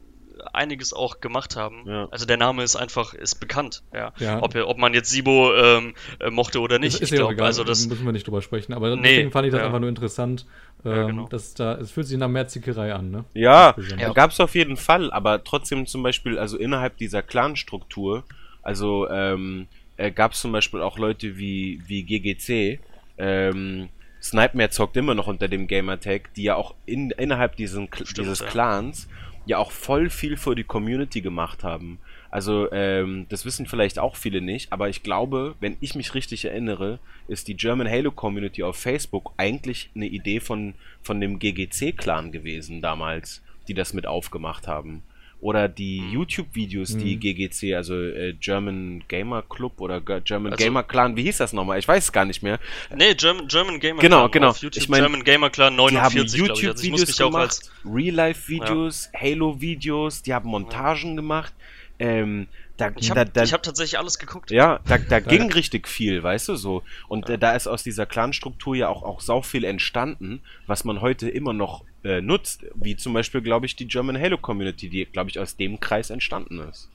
einiges 0.54 0.94
auch 0.94 1.20
gemacht 1.20 1.56
haben. 1.56 1.84
Ja. 1.86 2.08
Also 2.12 2.26
der 2.26 2.38
Name 2.38 2.64
ist 2.64 2.76
einfach, 2.76 3.14
ist 3.14 3.36
bekannt, 3.36 3.84
ja. 3.94 4.14
Ja. 4.18 4.42
Ob, 4.42 4.56
ob 4.56 4.78
man 4.78 4.94
jetzt 4.94 5.10
Sibo 5.10 5.54
ähm, 5.56 5.94
äh, 6.20 6.30
mochte 6.30 6.60
oder 6.60 6.80
nicht, 6.80 6.96
Ist, 6.96 7.02
ist 7.02 7.12
ich 7.12 7.20
ja 7.20 7.26
auch 7.26 7.30
glaube, 7.30 7.34
egal, 7.36 7.48
also 7.48 7.64
das, 7.64 7.88
müssen 7.88 8.06
wir 8.06 8.12
nicht 8.12 8.28
drüber 8.28 8.42
sprechen. 8.42 8.74
Aber 8.74 8.96
Nee, 8.96 9.02
deswegen 9.02 9.32
fand 9.32 9.48
ich 9.48 9.52
das 9.52 9.60
ja. 9.60 9.66
einfach 9.66 9.80
nur 9.80 9.90
interessant. 9.90 10.46
Ähm, 10.84 10.92
Ja, 10.92 11.04
genau. 11.08 11.28
dass 11.28 11.54
da, 11.54 11.76
es 11.76 11.92
fühlt 11.92 12.08
sich 12.08 12.18
nach 12.18 12.28
mehr 12.28 12.48
Zickerei 12.48 12.94
an, 12.94 13.12
ne? 13.12 13.26
Ja, 13.34 13.76
da 14.00 14.10
gab's 14.14 14.40
auf 14.40 14.56
jeden 14.56 14.78
Fall, 14.78 15.12
aber 15.12 15.44
trotzdem 15.44 15.86
zum 15.86 16.04
Beispiel, 16.04 16.40
also 16.40 16.58
innerhalb 16.58 16.98
dieser 16.98 17.22
Clan-Struktur, 17.22 18.24
also 18.64 19.08
ähm, 19.10 19.68
äh, 19.98 20.12
gab's 20.12 20.42
zum 20.42 20.52
Beispiel 20.52 20.82
auch 20.82 20.98
Leute 20.98 21.38
wie, 21.38 21.82
wie 21.88 22.04
GGC, 22.04 22.80
ähm, 23.18 23.90
Snipemare 24.22 24.70
zockt 24.70 24.98
immer 24.98 25.16
noch 25.16 25.28
unter 25.28 25.48
dem 25.48 25.68
Gamertag, 25.68 26.34
die 26.36 26.44
ja 26.44 26.56
auch 26.56 26.76
in, 26.86 27.12
innerhalb 27.12 27.56
diesen, 27.56 27.88
Stimmt, 27.94 28.18
dieses 28.18 28.40
ja. 28.40 28.48
Clans 28.48 29.08
ja 29.46 29.58
auch 29.58 29.72
voll 29.72 30.10
viel 30.10 30.38
für 30.38 30.56
die 30.56 30.64
Community 30.64 31.22
gemacht 31.22 31.64
haben. 31.64 32.00
Also, 32.30 32.72
ähm, 32.72 33.26
das 33.30 33.46
wissen 33.46 33.66
vielleicht 33.66 34.00
auch 34.00 34.16
viele 34.16 34.42
nicht, 34.42 34.72
aber 34.72 34.88
ich 34.90 35.04
glaube, 35.04 35.56
wenn 35.60 35.78
ich 35.82 35.96
mich 35.96 36.14
richtig 36.14 36.46
erinnere, 36.46 37.00
ist 37.28 37.48
die 37.48 37.58
German 37.58 37.90
Halo 37.90 38.12
Community 38.12 38.64
auf 38.64 38.78
Facebook 38.78 39.34
eigentlich 39.38 39.90
eine 39.96 40.06
Idee 40.06 40.40
von, 40.40 40.76
von 41.02 41.20
dem 41.20 41.40
GGC-Clan 41.40 42.32
gewesen 42.32 42.82
damals, 42.82 43.42
die 43.68 43.74
das 43.74 43.94
mit 43.94 44.08
aufgemacht 44.08 44.68
haben. 44.68 45.04
Oder 45.42 45.68
die 45.68 46.02
Mhm. 46.02 46.12
YouTube-Videos, 46.14 46.98
die 46.98 47.18
GGC, 47.18 47.74
also 47.76 47.96
äh, 48.00 48.34
German 48.40 49.04
Gamer 49.08 49.42
Club 49.42 49.82
oder 49.82 50.00
Ge- 50.00 50.22
German 50.24 50.52
Also- 50.54 50.64
Gamer 50.64 50.84
Clan, 50.84 51.16
wie 51.18 51.24
hieß 51.24 51.38
das 51.38 51.52
nochmal? 51.52 51.80
Ich 51.80 51.88
weiß 51.88 52.04
es 52.06 52.12
gar 52.12 52.26
nicht 52.26 52.44
mehr. 52.44 52.60
nee, 52.96 53.16
German, 53.16 53.48
German 53.48 53.80
Gamer 53.80 54.02
Genau, 54.02 54.30
Clan 54.30 54.32
genau. 54.32 54.54
YouTube, 54.54 54.78
Ich 54.84 54.88
mein, 54.88 55.02
German 55.02 55.24
Gamer 55.24 55.50
Clan 55.50 55.74
Die 55.76 55.80
haben 55.82 56.14
49, 56.14 56.44
glaube 56.46 56.60
ich. 56.60 56.68
Also 56.70 56.84
YouTube-Videos 56.86 57.22
auch 57.22 57.26
gemacht, 57.32 57.72
Real-Life-Videos, 57.86 59.10
Halo-Videos, 59.20 60.22
die 60.22 60.34
haben 60.34 60.50
Montagen 60.50 61.16
gemacht. 61.16 61.54
Ähm, 62.00 62.48
da, 62.78 62.92
ich 62.98 63.10
da, 63.10 63.16
habe 63.18 63.32
hab 63.52 63.64
tatsächlich 63.64 64.00
alles 64.00 64.18
geguckt. 64.18 64.50
ja, 64.52 64.80
da, 64.88 64.98
da 64.98 65.20
ging 65.20 65.52
richtig 65.52 65.88
viel, 65.88 66.24
weißt 66.24 66.50
du 66.50 66.56
so. 66.56 66.84
Und 67.08 67.30
äh, 67.30 67.38
da 67.38 67.56
ist 67.56 67.68
aus 67.68 67.84
dieser 67.84 68.06
Clan-Struktur 68.08 68.76
ja 68.76 68.90
auch, 68.90 69.04
auch 69.04 69.22
sau 69.22 69.42
viel 69.44 69.64
entstanden, 69.64 70.42
was 70.68 70.84
man 70.84 71.02
heute 71.02 71.30
immer 71.30 71.54
noch 71.54 71.84
äh, 72.04 72.22
nutzt. 72.22 72.66
Wie 72.76 72.96
zum 72.96 73.14
Beispiel, 73.14 73.42
glaube 73.42 73.66
ich, 73.66 73.76
die 73.76 73.88
German 73.88 74.20
Halo 74.20 74.38
Community, 74.38 74.90
die, 74.90 75.06
glaube 75.06 75.30
ich, 75.30 75.40
aus 75.40 75.56
dem 75.58 75.80
Kreis 75.80 76.10
entstanden 76.10 76.60
ist. 76.60 76.90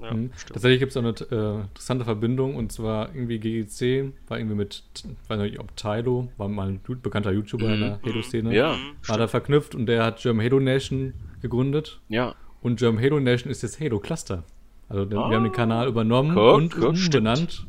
Ja, 0.00 0.12
Mhm. 0.14 0.30
stimmt. 0.36 0.54
Tatsächlich 0.54 0.80
gibt 0.80 0.90
es 0.90 0.96
auch 0.96 1.02
eine 1.04 1.10
äh, 1.10 1.60
interessante 1.62 2.04
Verbindung 2.04 2.56
und 2.56 2.72
zwar 2.72 3.14
irgendwie 3.14 3.38
GGC 3.38 4.12
war 4.26 4.38
irgendwie 4.38 4.56
mit, 4.56 4.82
weiß 5.28 5.38
nicht, 5.38 5.60
ob 5.60 5.76
Tylo, 5.76 6.28
war 6.38 6.48
mal 6.48 6.68
ein 6.70 6.80
gut 6.84 7.02
bekannter 7.02 7.30
YouTuber 7.30 7.72
in 7.72 7.80
der 7.80 8.00
Halo-Szene, 8.04 8.52
Ja. 8.52 8.72
Mhm, 8.72 8.96
war 9.08 9.18
da 9.18 9.28
verknüpft 9.28 9.76
und 9.76 9.86
der 9.86 10.04
hat 10.04 10.20
German 10.20 10.44
Halo 10.44 10.58
Nation 10.58 11.14
gegründet 11.40 12.00
Ja. 12.08 12.34
und 12.62 12.80
German 12.80 13.00
Halo 13.02 13.20
Nation 13.20 13.48
ist 13.50 13.62
jetzt 13.62 13.80
Halo 13.80 14.00
Cluster. 14.00 14.42
Also 14.88 15.08
wir 15.08 15.18
haben 15.20 15.44
den 15.44 15.52
Kanal 15.52 15.86
übernommen 15.86 16.34
Guck, 16.34 16.54
und 16.56 16.74
guck, 16.74 16.88
umbenannt. 16.90 17.66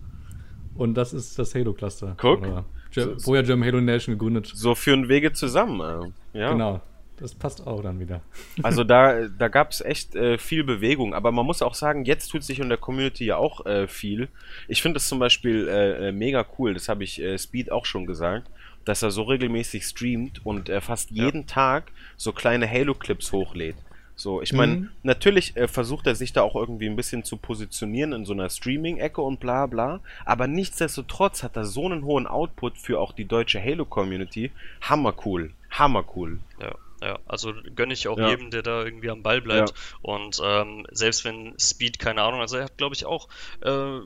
Und 0.75 0.95
das 0.95 1.13
ist 1.13 1.37
das 1.37 1.53
Halo 1.53 1.73
Cluster. 1.73 2.15
Guck. 2.19 2.41
Oder 2.41 2.65
Ge- 2.93 3.19
Vorher 3.19 3.43
German 3.43 3.67
Halo 3.67 3.81
Nation 3.81 4.15
gegründet. 4.15 4.51
So 4.53 4.75
führen 4.75 5.09
Wege 5.09 5.33
zusammen. 5.33 6.11
äh. 6.33 6.39
Ja. 6.39 6.51
Genau. 6.51 6.81
Das 7.17 7.35
passt 7.35 7.65
auch 7.67 7.81
dann 7.83 7.99
wieder. 7.99 8.21
Also 8.63 8.83
da, 8.83 9.27
da 9.27 9.47
gab 9.47 9.71
es 9.71 9.81
echt 9.81 10.15
äh, 10.15 10.37
viel 10.37 10.63
Bewegung, 10.63 11.13
aber 11.13 11.31
man 11.31 11.45
muss 11.45 11.61
auch 11.61 11.75
sagen, 11.75 12.05
jetzt 12.05 12.27
tut 12.29 12.43
sich 12.43 12.59
in 12.59 12.69
der 12.69 12.77
Community 12.77 13.25
ja 13.25 13.37
auch 13.37 13.65
äh, 13.65 13.87
viel. 13.87 14.29
Ich 14.67 14.81
finde 14.81 14.97
es 14.97 15.07
zum 15.07 15.19
Beispiel 15.19 15.67
äh, 15.67 16.09
äh, 16.09 16.11
mega 16.11 16.45
cool, 16.57 16.73
das 16.73 16.89
habe 16.89 17.03
ich 17.03 17.21
äh, 17.21 17.37
Speed 17.37 17.71
auch 17.71 17.85
schon 17.85 18.05
gesagt, 18.07 18.49
dass 18.83 19.03
er 19.03 19.11
so 19.11 19.23
regelmäßig 19.23 19.85
streamt 19.85 20.45
und 20.45 20.69
fast 20.81 21.11
jeden 21.11 21.47
Tag 21.47 21.91
so 22.17 22.33
kleine 22.33 22.69
Halo-Clips 22.69 23.31
hochlädt. 23.31 23.75
So, 24.15 24.41
ich 24.41 24.53
meine, 24.53 24.75
Mhm. 24.75 24.89
natürlich 25.01 25.57
äh, 25.57 25.67
versucht 25.67 26.05
er 26.07 26.15
sich 26.15 26.33
da 26.33 26.43
auch 26.43 26.55
irgendwie 26.55 26.87
ein 26.87 26.95
bisschen 26.95 27.23
zu 27.23 27.35
positionieren 27.37 28.13
in 28.13 28.25
so 28.25 28.33
einer 28.33 28.49
Streaming-Ecke 28.49 29.21
und 29.21 29.39
bla 29.39 29.65
bla, 29.65 30.01
aber 30.25 30.47
nichtsdestotrotz 30.47 31.41
hat 31.43 31.55
er 31.55 31.65
so 31.65 31.85
einen 31.85 32.03
hohen 32.05 32.27
Output 32.27 32.77
für 32.77 32.99
auch 32.99 33.11
die 33.11 33.25
deutsche 33.25 33.61
Halo-Community. 33.61 34.51
Hammer 34.81 35.13
cool, 35.25 35.51
hammer 35.71 36.05
cool. 36.15 36.39
Ja, 36.61 36.75
ja, 37.03 37.19
also 37.25 37.53
gönne 37.75 37.93
ich 37.93 38.07
auch 38.07 38.17
Ja. 38.17 38.29
jedem, 38.29 38.49
der 38.51 38.63
da 38.63 38.83
irgendwie 38.83 39.09
am 39.09 39.23
Ball 39.23 39.41
bleibt. 39.41 39.73
Und 40.01 40.39
ähm, 40.43 40.87
selbst 40.91 41.25
wenn 41.25 41.53
Speed, 41.59 41.99
keine 41.99 42.21
Ahnung, 42.21 42.39
also 42.41 42.57
er 42.57 42.65
hat, 42.65 42.77
glaube 42.77 42.95
ich, 42.95 43.05
auch 43.05 43.27
äh, 43.61 43.99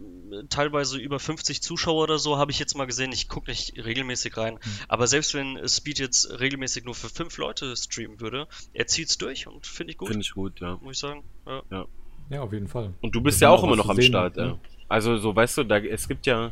teilweise 0.50 0.98
über 0.98 1.20
50 1.20 1.62
Zuschauer 1.62 2.04
oder 2.04 2.20
so, 2.20 2.38
habe 2.38 2.52
ich 2.52 2.60
jetzt 2.60 2.76
mal 2.76 2.86
gesehen. 2.86 3.12
Ich 3.12 3.28
gucke 3.30 3.50
nicht 3.52 3.74
regelmäßig 3.78 4.36
rein. 4.38 4.56
Hm. 4.56 4.72
Aber 4.88 5.08
selbst 5.08 5.34
wenn 5.34 5.60
Speed 5.68 6.00
jetzt 6.00 6.40
regelmäßig 6.40 6.86
nur 6.86 6.96
für 6.96 7.10
fünf 7.10 7.38
Leute 7.38 7.76
streamen 7.76 8.20
würde, 8.20 8.48
er 8.74 8.88
zieht's 8.88 9.18
durch 9.18 9.48
und 9.48 9.66
finde 9.68 9.92
ich 9.92 9.98
gut, 9.98 10.10
Finde 10.10 10.24
ich 10.24 10.32
gut, 10.32 10.60
ja. 10.60 10.78
muss 10.82 10.96
ich 10.96 11.00
sagen. 11.00 11.24
Ja. 11.72 11.86
Ja, 12.30 12.42
auf 12.42 12.52
jeden 12.52 12.68
Fall. 12.68 12.94
Und 13.02 13.16
du 13.16 13.22
bist 13.22 13.40
ja 13.42 13.50
auch 13.50 13.64
immer 13.64 13.76
noch 13.76 13.90
am 13.90 13.96
sehen, 13.96 14.10
Start, 14.10 14.36
ne? 14.36 14.44
ja. 14.44 14.60
Also 14.90 15.18
so, 15.18 15.36
weißt 15.36 15.60
du, 15.60 15.64
da 15.64 15.78
es 15.78 16.08
gibt 16.08 16.26
ja, 16.26 16.52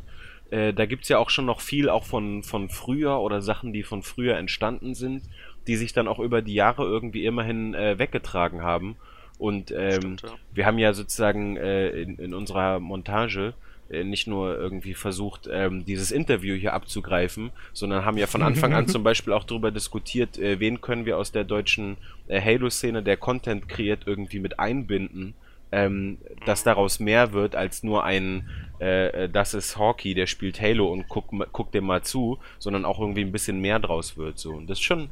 äh, 0.49 0.73
da 0.73 0.85
gibt's 0.85 1.09
ja 1.09 1.17
auch 1.17 1.29
schon 1.29 1.45
noch 1.45 1.59
viel 1.59 1.89
auch 1.89 2.05
von 2.05 2.43
von 2.43 2.69
früher 2.69 3.19
oder 3.19 3.41
Sachen, 3.41 3.73
die 3.73 3.83
von 3.83 4.01
früher 4.03 4.37
entstanden 4.37 4.93
sind, 4.95 5.23
die 5.67 5.75
sich 5.75 5.93
dann 5.93 6.07
auch 6.07 6.19
über 6.19 6.41
die 6.41 6.53
Jahre 6.53 6.83
irgendwie 6.83 7.25
immerhin 7.25 7.73
äh, 7.73 7.97
weggetragen 7.99 8.61
haben. 8.61 8.95
Und 9.37 9.71
ähm, 9.71 9.91
Stimmt, 9.91 10.21
ja. 10.21 10.29
wir 10.53 10.65
haben 10.65 10.77
ja 10.79 10.93
sozusagen 10.93 11.57
äh, 11.57 11.89
in, 11.89 12.17
in 12.17 12.33
unserer 12.33 12.79
Montage 12.79 13.53
äh, 13.89 14.03
nicht 14.03 14.27
nur 14.27 14.57
irgendwie 14.57 14.93
versucht, 14.93 15.49
ähm, 15.51 15.85
dieses 15.85 16.11
Interview 16.11 16.55
hier 16.55 16.73
abzugreifen, 16.73 17.51
sondern 17.73 18.05
haben 18.05 18.17
ja 18.17 18.27
von 18.27 18.41
Anfang 18.41 18.73
an 18.73 18.87
zum 18.87 19.03
Beispiel 19.03 19.33
auch 19.33 19.43
darüber 19.43 19.71
diskutiert, 19.71 20.37
äh, 20.39 20.59
wen 20.59 20.81
können 20.81 21.05
wir 21.05 21.17
aus 21.17 21.31
der 21.31 21.43
deutschen 21.43 21.97
äh, 22.27 22.41
Halo-Szene, 22.41 23.03
der 23.03 23.17
Content 23.17 23.67
kreiert, 23.67 24.03
irgendwie 24.05 24.39
mit 24.39 24.57
einbinden, 24.59 25.33
ähm, 25.71 26.17
dass 26.45 26.63
daraus 26.63 26.99
mehr 26.99 27.33
wird 27.33 27.55
als 27.55 27.83
nur 27.83 28.03
ein, 28.05 28.49
äh, 28.79 29.25
äh, 29.25 29.29
das 29.29 29.53
ist 29.53 29.77
Hawkey, 29.77 30.13
der 30.13 30.27
spielt 30.27 30.61
Halo 30.61 30.91
und 30.91 31.07
guck, 31.09 31.33
ma- 31.33 31.47
guck 31.51 31.71
dem 31.71 31.85
mal 31.85 32.01
zu, 32.03 32.39
sondern 32.59 32.85
auch 32.85 32.99
irgendwie 32.99 33.21
ein 33.21 33.31
bisschen 33.31 33.59
mehr 33.59 33.79
draus 33.79 34.17
wird. 34.17 34.39
So. 34.39 34.51
Und 34.51 34.67
das 34.69 34.77
ist 34.79 34.83
schon, 34.83 35.09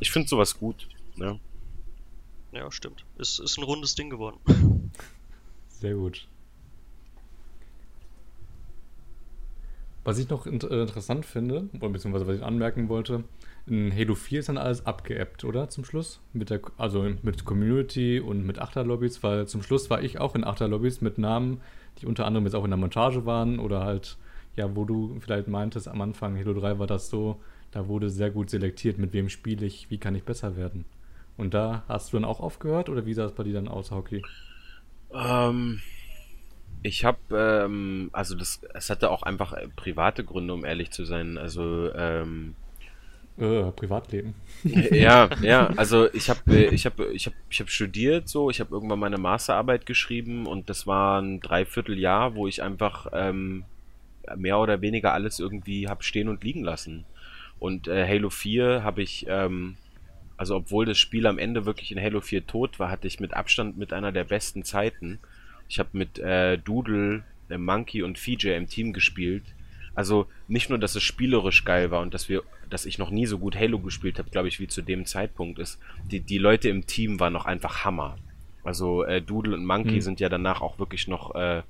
ich 0.00 0.10
finde 0.10 0.28
sowas 0.28 0.58
gut. 0.58 0.88
Ne? 1.16 1.38
ja, 2.52 2.70
stimmt. 2.70 3.04
Ist, 3.18 3.40
ist 3.40 3.58
ein 3.58 3.64
rundes 3.64 3.94
Ding 3.94 4.10
geworden. 4.10 4.38
Sehr 5.68 5.94
gut. 5.94 6.26
Was 10.04 10.18
ich 10.18 10.30
noch 10.30 10.46
äh, 10.46 10.50
interessant 10.50 11.26
finde, 11.26 11.68
oder 11.74 11.90
beziehungsweise 11.90 12.26
was 12.26 12.36
ich 12.36 12.42
anmerken 12.42 12.88
wollte, 12.88 13.24
in 13.66 13.94
Halo 13.94 14.14
4 14.14 14.40
ist 14.40 14.48
dann 14.48 14.56
alles 14.56 14.86
abgeappt, 14.86 15.44
oder? 15.44 15.68
Zum 15.68 15.84
Schluss? 15.84 16.20
Mit 16.32 16.48
der, 16.48 16.60
also 16.78 17.06
mit 17.22 17.44
Community 17.44 18.18
und 18.18 18.46
mit 18.46 18.58
Achterlobbys, 18.58 19.22
weil 19.22 19.46
zum 19.46 19.62
Schluss 19.62 19.90
war 19.90 20.02
ich 20.02 20.18
auch 20.18 20.34
in 20.34 20.44
Achterlobbys 20.44 21.02
mit 21.02 21.18
Namen, 21.18 21.60
die 21.98 22.06
unter 22.06 22.24
anderem 22.24 22.46
jetzt 22.46 22.54
auch 22.54 22.64
in 22.64 22.70
der 22.70 22.78
Montage 22.78 23.26
waren 23.26 23.58
oder 23.58 23.84
halt, 23.84 24.16
ja, 24.56 24.74
wo 24.74 24.86
du 24.86 25.18
vielleicht 25.20 25.48
meintest, 25.48 25.88
am 25.88 26.00
Anfang 26.00 26.38
Halo 26.38 26.54
3 26.54 26.78
war 26.78 26.86
das 26.86 27.10
so, 27.10 27.38
da 27.70 27.88
wurde 27.88 28.10
sehr 28.10 28.30
gut 28.30 28.50
selektiert, 28.50 28.98
mit 28.98 29.12
wem 29.12 29.28
spiele 29.28 29.66
ich, 29.66 29.90
wie 29.90 29.98
kann 29.98 30.14
ich 30.14 30.24
besser 30.24 30.56
werden. 30.56 30.84
Und 31.36 31.54
da 31.54 31.84
hast 31.88 32.12
du 32.12 32.16
dann 32.16 32.24
auch 32.24 32.40
aufgehört 32.40 32.88
oder 32.88 33.06
wie 33.06 33.14
sah 33.14 33.26
es 33.26 33.32
bei 33.34 33.44
dir 33.44 33.54
dann 33.54 33.68
aus, 33.68 33.90
Hockey? 33.90 34.26
Ähm, 35.12 35.80
ich 36.82 37.04
habe, 37.04 37.18
ähm, 37.32 38.10
also 38.12 38.34
das, 38.36 38.60
es 38.74 38.90
hatte 38.90 39.10
auch 39.10 39.22
einfach 39.22 39.52
äh, 39.52 39.68
private 39.68 40.24
Gründe, 40.24 40.54
um 40.54 40.64
ehrlich 40.64 40.90
zu 40.92 41.04
sein. 41.04 41.38
Also, 41.38 41.92
ähm, 41.94 42.56
Äh, 43.38 43.70
Privatleben. 43.72 44.34
ja, 44.64 45.30
ja, 45.40 45.72
also 45.76 46.12
ich 46.12 46.28
habe 46.28 46.66
ich 46.70 46.84
habe 46.86 47.12
ich 47.12 47.26
habe 47.26 47.36
ich 47.48 47.60
habe 47.60 47.70
studiert 47.70 48.28
so, 48.28 48.50
ich 48.50 48.60
habe 48.60 48.74
irgendwann 48.74 48.98
meine 48.98 49.18
Masterarbeit 49.18 49.86
geschrieben 49.86 50.46
und 50.46 50.68
das 50.68 50.86
war 50.86 51.20
ein 51.22 51.40
Dreivierteljahr, 51.40 52.34
wo 52.34 52.46
ich 52.48 52.62
einfach 52.62 53.06
ähm, 53.12 53.66
mehr 54.36 54.58
oder 54.58 54.80
weniger 54.82 55.12
alles 55.14 55.38
irgendwie 55.38 55.88
habe 55.88 56.02
stehen 56.04 56.28
und 56.28 56.44
liegen 56.44 56.64
lassen. 56.64 57.06
Und 57.58 57.88
äh, 57.88 58.06
Halo 58.06 58.30
4 58.30 58.82
habe 58.82 59.02
ich 59.02 59.26
ähm, 59.28 59.76
also 60.38 60.54
obwohl 60.54 60.86
das 60.86 60.96
Spiel 60.98 61.26
am 61.26 61.38
Ende 61.38 61.66
wirklich 61.66 61.90
in 61.90 62.00
Halo 62.00 62.20
4 62.20 62.46
tot 62.46 62.78
war, 62.78 62.90
hatte 62.90 63.08
ich 63.08 63.18
mit 63.18 63.34
Abstand 63.34 63.76
mit 63.76 63.92
einer 63.92 64.12
der 64.12 64.24
besten 64.24 64.62
Zeiten. 64.62 65.18
Ich 65.68 65.80
habe 65.80 65.90
mit 65.92 66.18
äh, 66.20 66.56
Doodle, 66.58 67.24
äh, 67.50 67.58
Monkey 67.58 68.02
und 68.02 68.18
Fiji 68.18 68.54
im 68.54 68.68
Team 68.68 68.92
gespielt. 68.92 69.42
Also 69.96 70.26
nicht 70.46 70.70
nur, 70.70 70.78
dass 70.78 70.94
es 70.94 71.02
spielerisch 71.02 71.64
geil 71.64 71.90
war 71.90 72.02
und 72.02 72.14
dass 72.14 72.28
wir, 72.28 72.44
dass 72.70 72.86
ich 72.86 72.98
noch 72.98 73.10
nie 73.10 73.26
so 73.26 73.36
gut 73.38 73.56
Halo 73.56 73.80
gespielt 73.80 74.20
habe, 74.20 74.30
glaube 74.30 74.46
ich, 74.46 74.60
wie 74.60 74.68
zu 74.68 74.80
dem 74.80 75.06
Zeitpunkt 75.06 75.58
ist. 75.58 75.80
Die, 76.08 76.20
die 76.20 76.38
Leute 76.38 76.68
im 76.68 76.86
Team 76.86 77.18
waren 77.18 77.32
noch 77.32 77.44
einfach 77.44 77.84
Hammer. 77.84 78.16
Also 78.62 79.02
äh, 79.02 79.20
Doodle 79.20 79.54
und 79.54 79.66
Monkey 79.66 79.96
Mhm. 79.96 80.00
sind 80.02 80.20
ja 80.20 80.28
danach 80.28 80.60
auch 80.60 80.78
wirklich 80.78 81.08
noch 81.08 81.34
äh, 81.34 81.62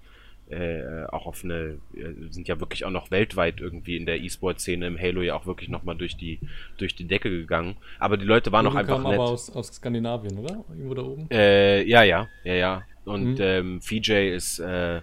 äh, 0.50 1.04
auch 1.06 1.26
auf 1.26 1.44
eine, 1.44 1.78
äh, 1.94 2.30
sind 2.30 2.48
ja 2.48 2.58
wirklich 2.60 2.84
auch 2.84 2.90
noch 2.90 3.10
weltweit 3.10 3.60
irgendwie 3.60 3.96
in 3.96 4.06
der 4.06 4.20
E-Sport-Szene 4.20 4.86
im 4.86 4.98
Halo 4.98 5.22
ja 5.22 5.34
auch 5.34 5.46
wirklich 5.46 5.68
nochmal 5.68 5.96
durch 5.96 6.16
die, 6.16 6.40
durch 6.78 6.94
die 6.94 7.04
Decke 7.06 7.30
gegangen. 7.30 7.76
Aber 7.98 8.16
die 8.16 8.24
Leute 8.24 8.50
waren 8.52 8.64
noch 8.64 8.74
Doodle 8.74 8.94
einfach 8.94 9.04
nett. 9.10 9.18
aber 9.20 9.30
aus, 9.30 9.50
aus 9.50 9.68
Skandinavien, 9.68 10.38
oder? 10.38 10.64
Irgendwo 10.70 10.94
da 10.94 11.02
oben? 11.02 11.28
Äh, 11.30 11.82
ja, 11.84 12.02
ja, 12.02 12.28
ja, 12.44 12.54
ja. 12.54 12.82
Und 13.04 13.24
Mhm. 13.24 13.36
ähm, 13.40 13.80
VJ 13.82 14.34
ist 14.34 14.58
äh, 14.58 15.00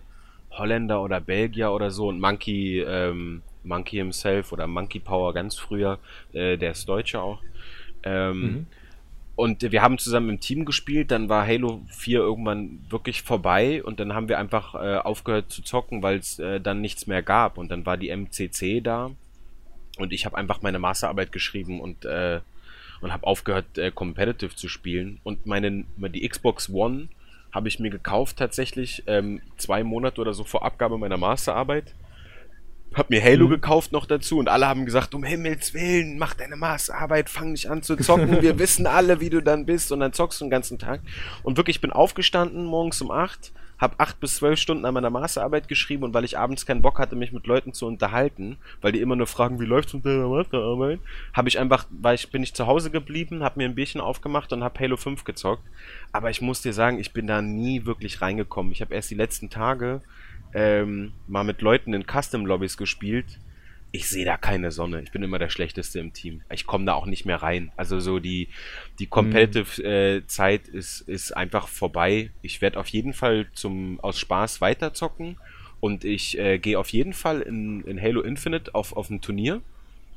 Holländer 0.51 1.01
oder 1.03 1.19
Belgier 1.21 1.71
oder 1.71 1.91
so 1.91 2.07
und 2.07 2.19
Monkey, 2.19 2.79
ähm, 2.81 3.41
Monkey 3.63 3.97
himself 3.97 4.51
oder 4.51 4.67
Monkey 4.67 4.99
Power 4.99 5.33
ganz 5.33 5.57
früher, 5.57 5.99
äh, 6.33 6.57
der 6.57 6.71
ist 6.71 6.87
Deutscher 6.87 7.21
auch. 7.23 7.41
Ähm, 8.03 8.41
Mhm. 8.41 8.65
Und 9.35 9.69
wir 9.69 9.81
haben 9.81 9.97
zusammen 9.97 10.29
im 10.29 10.39
Team 10.39 10.63
gespielt, 10.63 11.11
dann 11.11 11.27
war 11.27 11.45
Halo 11.45 11.81
4 11.89 12.19
irgendwann 12.19 12.79
wirklich 12.89 13.21
vorbei 13.21 13.83
und 13.83 13.99
dann 13.99 14.13
haben 14.13 14.29
wir 14.29 14.39
einfach 14.39 14.75
äh, 14.75 14.97
aufgehört 14.97 15.51
zu 15.51 15.61
zocken, 15.61 16.01
weil 16.01 16.17
es 16.19 16.39
äh, 16.39 16.61
dann 16.61 16.79
nichts 16.79 17.05
mehr 17.05 17.21
gab. 17.21 17.57
Und 17.57 17.69
dann 17.69 17.85
war 17.85 17.97
die 17.97 18.15
MCC 18.15 18.81
da 18.81 19.11
und 19.97 20.13
ich 20.13 20.25
habe 20.25 20.37
einfach 20.37 20.61
meine 20.61 20.79
Masterarbeit 20.79 21.33
geschrieben 21.33 21.81
und, 21.81 22.05
äh, 22.05 22.39
und 23.01 23.11
habe 23.11 23.27
aufgehört, 23.27 23.77
äh, 23.77 23.91
Competitive 23.91 24.55
zu 24.55 24.69
spielen. 24.69 25.19
Und 25.23 25.45
meine, 25.45 25.83
die 25.97 26.27
Xbox 26.27 26.69
One 26.69 27.09
habe 27.51 27.67
ich 27.67 27.79
mir 27.79 27.89
gekauft 27.89 28.37
tatsächlich 28.37 29.03
ähm, 29.07 29.41
zwei 29.57 29.83
Monate 29.83 30.21
oder 30.21 30.33
so 30.33 30.45
vor 30.45 30.63
Abgabe 30.63 30.97
meiner 30.97 31.17
Masterarbeit. 31.17 31.93
Hab 32.95 33.09
mir 33.09 33.21
Halo 33.21 33.45
Mhm. 33.45 33.49
gekauft 33.51 33.91
noch 33.91 34.05
dazu 34.05 34.39
und 34.39 34.47
alle 34.49 34.67
haben 34.67 34.85
gesagt, 34.85 35.13
um 35.13 35.23
Himmels 35.23 35.73
Willen, 35.73 36.17
mach 36.17 36.33
deine 36.33 36.55
Masterarbeit, 36.55 37.29
fang 37.29 37.51
nicht 37.51 37.69
an 37.69 37.83
zu 37.83 37.97
zocken, 37.97 38.41
wir 38.41 38.57
wissen 38.59 38.87
alle, 38.87 39.19
wie 39.19 39.29
du 39.29 39.41
dann 39.41 39.65
bist 39.65 39.91
und 39.91 39.99
dann 39.99 40.13
zockst 40.13 40.39
du 40.39 40.45
den 40.45 40.49
ganzen 40.51 40.79
Tag. 40.79 41.01
Und 41.43 41.57
wirklich, 41.57 41.75
ich 41.77 41.81
bin 41.81 41.91
aufgestanden 41.91 42.65
morgens 42.65 43.01
um 43.01 43.11
acht, 43.11 43.51
hab 43.77 43.99
acht 43.99 44.21
bis 44.21 44.35
zwölf 44.37 44.57
Stunden 44.57 44.85
an 44.85 44.93
meiner 44.93 45.09
Masterarbeit 45.09 45.67
geschrieben 45.67 46.03
und 46.05 46.13
weil 46.13 46.23
ich 46.23 46.37
abends 46.37 46.65
keinen 46.65 46.81
Bock 46.81 46.97
hatte, 46.97 47.17
mich 47.17 47.33
mit 47.33 47.45
Leuten 47.45 47.73
zu 47.73 47.85
unterhalten, 47.85 48.55
weil 48.81 48.93
die 48.93 49.01
immer 49.01 49.17
nur 49.17 49.27
fragen, 49.27 49.59
wie 49.59 49.65
läuft's 49.65 49.93
mit 49.93 50.05
deiner 50.05 50.29
Masterarbeit, 50.29 50.99
habe 51.33 51.49
ich 51.49 51.59
einfach, 51.59 51.85
weil 51.89 52.15
ich 52.15 52.31
bin 52.31 52.41
ich 52.43 52.53
zu 52.53 52.65
Hause 52.67 52.89
geblieben, 52.91 53.43
hab 53.43 53.57
mir 53.57 53.65
ein 53.65 53.75
Bierchen 53.75 53.99
aufgemacht 53.99 54.53
und 54.53 54.63
hab 54.63 54.79
Halo 54.79 54.95
5 54.95 55.25
gezockt. 55.25 55.63
Aber 56.13 56.29
ich 56.29 56.39
muss 56.41 56.61
dir 56.61 56.71
sagen, 56.71 56.97
ich 56.99 57.11
bin 57.11 57.27
da 57.27 57.41
nie 57.41 57.85
wirklich 57.85 58.21
reingekommen. 58.21 58.71
Ich 58.71 58.79
habe 58.79 58.95
erst 58.95 59.11
die 59.11 59.15
letzten 59.15 59.49
Tage 59.49 59.99
ähm, 60.55 61.11
mal 61.27 61.43
mit 61.43 61.61
Leuten 61.61 61.93
in 61.93 62.05
Custom-Lobbys 62.07 62.77
gespielt. 62.77 63.25
Ich 63.91 64.09
sehe 64.09 64.25
da 64.25 64.37
keine 64.37 64.71
Sonne. 64.71 65.01
Ich 65.01 65.11
bin 65.11 65.21
immer 65.21 65.37
der 65.37 65.49
Schlechteste 65.49 65.99
im 65.99 66.13
Team. 66.13 66.41
Ich 66.51 66.65
komme 66.65 66.85
da 66.85 66.93
auch 66.93 67.05
nicht 67.05 67.25
mehr 67.25 67.41
rein. 67.41 67.71
Also 67.77 67.99
so 67.99 68.19
die, 68.19 68.47
die 68.99 69.07
Competitive-Zeit 69.07 70.67
ist, 70.67 71.01
ist 71.01 71.31
einfach 71.31 71.67
vorbei. 71.67 72.31
Ich 72.41 72.61
werde 72.61 72.79
auf 72.79 72.87
jeden 72.87 73.13
Fall 73.13 73.47
zum 73.53 73.99
aus 73.99 74.17
Spaß 74.17 74.61
weiterzocken. 74.61 75.37
Und 75.79 76.03
ich 76.03 76.37
äh, 76.39 76.57
gehe 76.57 76.79
auf 76.79 76.89
jeden 76.89 77.13
Fall 77.13 77.41
in, 77.41 77.81
in 77.81 78.01
Halo 78.01 78.21
Infinite 78.21 78.73
auf, 78.73 78.95
auf 78.95 79.09
ein 79.09 79.21
Turnier. 79.21 79.61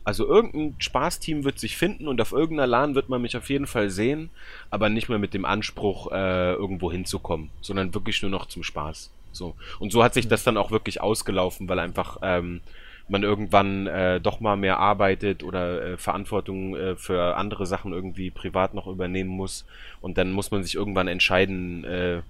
Also 0.04 0.26
irgendein 0.26 0.74
Spaßteam 0.78 1.44
wird 1.44 1.58
sich 1.58 1.76
finden 1.76 2.08
und 2.08 2.20
auf 2.20 2.32
irgendeiner 2.32 2.66
LAN 2.66 2.94
wird 2.94 3.10
man 3.10 3.20
mich 3.20 3.36
auf 3.36 3.50
jeden 3.50 3.66
Fall 3.66 3.90
sehen, 3.90 4.30
aber 4.70 4.88
nicht 4.88 5.10
mehr 5.10 5.18
mit 5.18 5.34
dem 5.34 5.44
Anspruch, 5.44 6.10
äh, 6.10 6.54
irgendwo 6.54 6.90
hinzukommen, 6.90 7.50
sondern 7.60 7.92
wirklich 7.92 8.22
nur 8.22 8.30
noch 8.30 8.46
zum 8.46 8.62
Spaß. 8.62 9.10
So. 9.32 9.54
Und 9.78 9.92
so 9.92 10.02
hat 10.02 10.14
sich 10.14 10.28
das 10.28 10.44
dann 10.44 10.56
auch 10.56 10.70
wirklich 10.70 11.00
ausgelaufen, 11.00 11.68
weil 11.68 11.78
einfach 11.78 12.18
ähm, 12.22 12.60
man 13.08 13.22
irgendwann 13.22 13.86
äh, 13.86 14.20
doch 14.20 14.40
mal 14.40 14.56
mehr 14.56 14.78
arbeitet 14.78 15.42
oder 15.42 15.82
äh, 15.82 15.96
Verantwortung 15.96 16.76
äh, 16.76 16.96
für 16.96 17.36
andere 17.36 17.66
Sachen 17.66 17.92
irgendwie 17.92 18.30
privat 18.30 18.74
noch 18.74 18.86
übernehmen 18.86 19.30
muss. 19.30 19.64
Und 20.00 20.18
dann 20.18 20.32
muss 20.32 20.50
man 20.50 20.62
sich 20.62 20.74
irgendwann 20.74 21.08
entscheiden, 21.08 21.84
äh, 21.84 22.22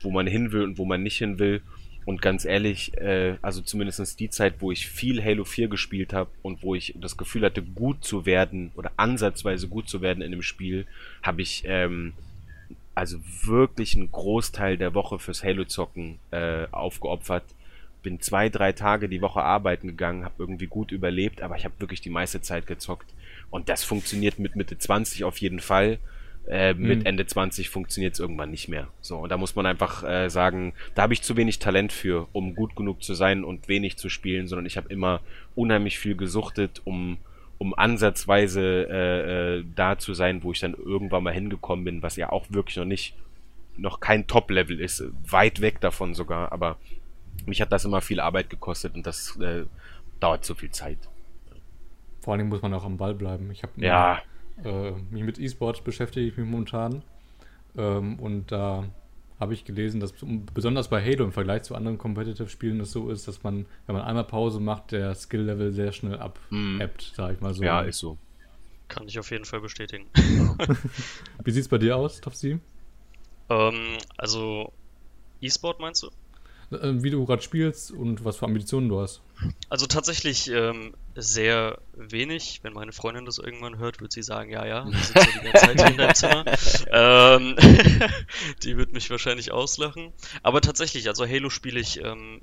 wo 0.00 0.10
man 0.10 0.26
hin 0.26 0.52
will 0.52 0.62
und 0.62 0.78
wo 0.78 0.84
man 0.84 1.02
nicht 1.02 1.18
hin 1.18 1.38
will. 1.38 1.62
Und 2.04 2.20
ganz 2.20 2.44
ehrlich, 2.44 2.96
äh, 2.98 3.36
also 3.42 3.60
zumindest 3.60 4.18
die 4.18 4.30
Zeit, 4.30 4.54
wo 4.58 4.72
ich 4.72 4.88
viel 4.88 5.22
Halo 5.22 5.44
4 5.44 5.68
gespielt 5.68 6.12
habe 6.12 6.30
und 6.42 6.62
wo 6.62 6.74
ich 6.74 6.94
das 7.00 7.16
Gefühl 7.16 7.44
hatte, 7.44 7.62
gut 7.62 8.04
zu 8.04 8.26
werden 8.26 8.72
oder 8.74 8.90
ansatzweise 8.96 9.68
gut 9.68 9.88
zu 9.88 10.00
werden 10.00 10.22
in 10.22 10.32
dem 10.32 10.42
Spiel, 10.42 10.86
habe 11.22 11.42
ich 11.42 11.62
ähm, 11.66 12.14
also 12.94 13.18
wirklich 13.44 13.96
einen 13.96 14.12
Großteil 14.12 14.76
der 14.76 14.94
Woche 14.94 15.18
fürs 15.18 15.42
Halo-Zocken 15.42 16.18
äh, 16.30 16.66
aufgeopfert. 16.70 17.44
Bin 18.02 18.20
zwei, 18.20 18.48
drei 18.48 18.72
Tage 18.72 19.08
die 19.08 19.22
Woche 19.22 19.42
arbeiten 19.42 19.88
gegangen, 19.88 20.24
habe 20.24 20.34
irgendwie 20.38 20.66
gut 20.66 20.92
überlebt, 20.92 21.40
aber 21.40 21.56
ich 21.56 21.64
habe 21.64 21.74
wirklich 21.78 22.00
die 22.00 22.10
meiste 22.10 22.40
Zeit 22.40 22.66
gezockt. 22.66 23.14
Und 23.50 23.68
das 23.68 23.84
funktioniert 23.84 24.38
mit 24.38 24.56
Mitte 24.56 24.76
20 24.76 25.24
auf 25.24 25.38
jeden 25.38 25.60
Fall. 25.60 25.98
Äh, 26.48 26.74
mit 26.74 27.00
mhm. 27.00 27.06
Ende 27.06 27.24
20 27.24 27.68
funktioniert 27.68 28.14
es 28.14 28.20
irgendwann 28.20 28.50
nicht 28.50 28.68
mehr. 28.68 28.88
So, 29.00 29.18
und 29.18 29.28
da 29.28 29.36
muss 29.36 29.54
man 29.54 29.64
einfach 29.64 30.02
äh, 30.02 30.28
sagen, 30.28 30.74
da 30.94 31.02
habe 31.02 31.12
ich 31.12 31.22
zu 31.22 31.36
wenig 31.36 31.60
Talent 31.60 31.92
für, 31.92 32.26
um 32.32 32.56
gut 32.56 32.74
genug 32.74 33.02
zu 33.02 33.14
sein 33.14 33.44
und 33.44 33.68
wenig 33.68 33.96
zu 33.96 34.08
spielen, 34.08 34.48
sondern 34.48 34.66
ich 34.66 34.76
habe 34.76 34.88
immer 34.88 35.20
unheimlich 35.54 36.00
viel 36.00 36.16
gesuchtet, 36.16 36.82
um, 36.84 37.18
um 37.62 37.74
ansatzweise 37.78 38.88
äh, 38.90 39.58
äh, 39.58 39.64
da 39.76 39.96
zu 39.96 40.14
sein, 40.14 40.42
wo 40.42 40.50
ich 40.50 40.58
dann 40.58 40.74
irgendwann 40.74 41.22
mal 41.22 41.32
hingekommen 41.32 41.84
bin, 41.84 42.02
was 42.02 42.16
ja 42.16 42.30
auch 42.30 42.46
wirklich 42.50 42.76
noch 42.76 42.84
nicht, 42.84 43.14
noch 43.76 44.00
kein 44.00 44.26
Top-Level 44.26 44.80
ist, 44.80 45.04
weit 45.30 45.60
weg 45.60 45.80
davon 45.80 46.12
sogar, 46.12 46.50
aber 46.50 46.76
mich 47.46 47.62
hat 47.62 47.70
das 47.70 47.84
immer 47.84 48.00
viel 48.00 48.18
Arbeit 48.18 48.50
gekostet 48.50 48.96
und 48.96 49.06
das 49.06 49.36
äh, 49.36 49.66
dauert 50.18 50.44
zu 50.44 50.56
viel 50.56 50.72
Zeit. 50.72 50.98
Vor 52.20 52.34
allem 52.34 52.48
muss 52.48 52.62
man 52.62 52.74
auch 52.74 52.84
am 52.84 52.96
Ball 52.96 53.14
bleiben. 53.14 53.48
Ich 53.52 53.62
habe 53.62 53.74
ja 53.76 54.18
äh, 54.64 54.90
mich 55.12 55.22
mit 55.22 55.38
E-Sport 55.38 55.84
beschäftige 55.84 56.26
ich 56.26 56.36
mich 56.36 56.48
momentan. 56.48 57.04
Ähm, 57.78 58.18
und 58.18 58.50
da 58.50 58.86
habe 59.42 59.54
ich 59.54 59.64
gelesen, 59.64 60.00
dass 60.00 60.14
besonders 60.54 60.88
bei 60.88 61.04
Halo 61.04 61.24
im 61.24 61.32
Vergleich 61.32 61.64
zu 61.64 61.74
anderen 61.74 61.98
Competitive-Spielen 61.98 62.80
es 62.80 62.92
so 62.92 63.10
ist, 63.10 63.26
dass 63.26 63.42
man, 63.42 63.66
wenn 63.86 63.96
man 63.96 64.04
einmal 64.04 64.24
Pause 64.24 64.60
macht, 64.60 64.92
der 64.92 65.14
Skill-Level 65.14 65.72
sehr 65.72 65.92
schnell 65.92 66.16
abebbt, 66.18 66.50
mm. 66.50 67.14
sage 67.14 67.34
ich 67.34 67.40
mal 67.40 67.52
so. 67.52 67.62
Ja, 67.64 67.82
ist 67.82 67.98
so. 67.98 68.16
Kann 68.88 69.08
ich 69.08 69.18
auf 69.18 69.30
jeden 69.30 69.44
Fall 69.44 69.60
bestätigen. 69.60 70.06
Wie 71.44 71.50
sieht 71.50 71.62
es 71.62 71.68
bei 71.68 71.78
dir 71.78 71.96
aus, 71.96 72.20
Topsy? 72.20 72.60
Ähm, 73.48 73.98
also, 74.16 74.72
E-Sport 75.40 75.80
meinst 75.80 76.04
du? 76.04 76.10
Äh, 76.76 77.02
wie 77.02 77.10
du 77.10 77.24
gerade 77.26 77.42
spielst 77.42 77.90
und 77.90 78.24
was 78.24 78.36
für 78.36 78.46
Ambitionen 78.46 78.88
du 78.88 79.00
hast. 79.00 79.22
Also 79.68 79.86
tatsächlich 79.86 80.50
ähm, 80.50 80.94
sehr 81.14 81.78
wenig. 81.94 82.60
Wenn 82.62 82.72
meine 82.72 82.92
Freundin 82.92 83.24
das 83.24 83.38
irgendwann 83.38 83.78
hört, 83.78 84.00
wird 84.00 84.12
sie 84.12 84.22
sagen, 84.22 84.50
ja, 84.50 84.66
ja, 84.66 84.84
du 84.84 84.92
sitzt 84.92 85.14
ja 85.14 85.24
die 85.24 85.50
ganze 85.50 85.66
Zeit 85.66 85.80
hier 85.80 85.90
in 85.90 85.96
deinem 85.96 86.14
Zimmer. 86.14 86.44
Ähm, 86.94 87.56
die 88.62 88.76
wird 88.76 88.92
mich 88.92 89.10
wahrscheinlich 89.10 89.52
auslachen. 89.52 90.12
Aber 90.42 90.60
tatsächlich, 90.60 91.08
also 91.08 91.26
Halo 91.26 91.48
spiele 91.48 91.80
ich 91.80 92.02
ähm, 92.02 92.42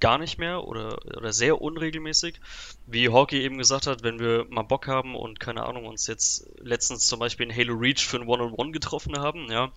gar 0.00 0.18
nicht 0.18 0.38
mehr 0.38 0.64
oder, 0.64 0.98
oder 1.16 1.32
sehr 1.32 1.60
unregelmäßig. 1.60 2.40
Wie 2.86 3.08
Hawkey 3.08 3.40
eben 3.42 3.58
gesagt 3.58 3.86
hat, 3.86 4.02
wenn 4.02 4.18
wir 4.18 4.46
mal 4.48 4.62
Bock 4.62 4.86
haben 4.86 5.14
und 5.14 5.40
keine 5.40 5.64
Ahnung, 5.64 5.86
uns 5.86 6.06
jetzt 6.06 6.48
letztens 6.58 7.06
zum 7.06 7.18
Beispiel 7.18 7.46
in 7.46 7.56
Halo 7.56 7.74
Reach 7.74 8.06
für 8.06 8.18
ein 8.18 8.28
One-on-One 8.28 8.72
getroffen 8.72 9.18
haben, 9.18 9.50
ja, 9.50 9.72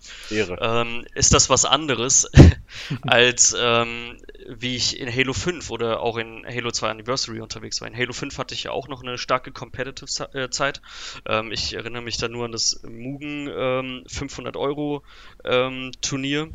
ähm, 0.60 1.04
ist 1.14 1.32
das 1.32 1.48
was 1.48 1.64
anderes, 1.64 2.30
als 3.02 3.54
ähm, 3.58 4.18
wie 4.46 4.76
ich 4.76 5.00
in 5.00 5.12
Halo 5.12 5.32
5 5.32 5.70
oder 5.70 6.00
auch 6.00 6.18
in 6.18 6.44
Halo 6.46 6.70
2 6.70 6.90
Anniversary 6.90 7.40
unterwegs 7.40 7.80
war. 7.80 7.88
In 7.88 7.96
Halo 7.96 8.12
5 8.12 8.36
hatte 8.38 8.54
ich 8.54 8.64
ja 8.64 8.72
auch 8.72 8.88
noch 8.88 9.02
eine 9.02 9.16
starke 9.16 9.52
Competitive-Zeit. 9.52 10.82
Ähm, 11.26 11.50
ich 11.52 11.74
erinnere 11.74 12.02
mich 12.02 12.18
da 12.18 12.28
nur 12.28 12.44
an 12.44 12.52
das 12.52 12.82
Mugen 12.82 13.50
ähm, 13.52 14.04
500 14.06 14.56
Euro 14.56 15.02
ähm, 15.44 15.92
Turnier. 16.02 16.50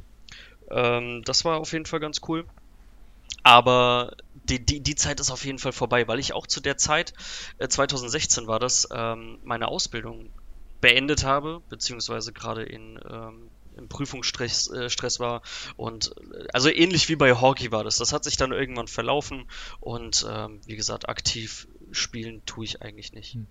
Ähm, 0.69 1.23
das 1.25 1.45
war 1.45 1.57
auf 1.57 1.73
jeden 1.73 1.85
Fall 1.85 1.99
ganz 1.99 2.21
cool. 2.27 2.45
Aber 3.45 4.11
die, 4.33 4.65
die, 4.65 4.81
die 4.81 4.95
Zeit 4.95 5.19
ist 5.19 5.29
auf 5.29 5.45
jeden 5.45 5.59
Fall 5.59 5.71
vorbei, 5.71 6.07
weil 6.07 6.19
ich 6.19 6.33
auch 6.33 6.47
zu 6.47 6.61
der 6.61 6.77
Zeit, 6.77 7.13
äh, 7.59 7.67
2016 7.67 8.47
war 8.47 8.59
das, 8.59 8.87
ähm, 8.91 9.37
meine 9.43 9.67
Ausbildung 9.67 10.33
beendet 10.81 11.23
habe, 11.23 11.61
beziehungsweise 11.69 12.33
gerade 12.33 12.63
in 12.63 12.99
ähm, 13.07 13.51
im 13.77 13.87
Prüfungsstress 13.87 14.69
äh, 14.71 14.89
Stress 14.89 15.19
war 15.19 15.41
und 15.75 16.11
äh, 16.33 16.47
also 16.53 16.69
ähnlich 16.69 17.07
wie 17.07 17.15
bei 17.15 17.33
Hockey 17.39 17.71
war 17.71 17.83
das. 17.83 17.97
Das 17.97 18.13
hat 18.13 18.23
sich 18.23 18.35
dann 18.35 18.51
irgendwann 18.51 18.87
verlaufen 18.87 19.45
und 19.79 20.25
ähm, 20.27 20.61
wie 20.65 20.75
gesagt, 20.75 21.07
aktiv 21.07 21.67
spielen 21.91 22.43
tue 22.45 22.65
ich 22.65 22.81
eigentlich 22.81 23.13
nicht. 23.13 23.33
Hm. 23.35 23.47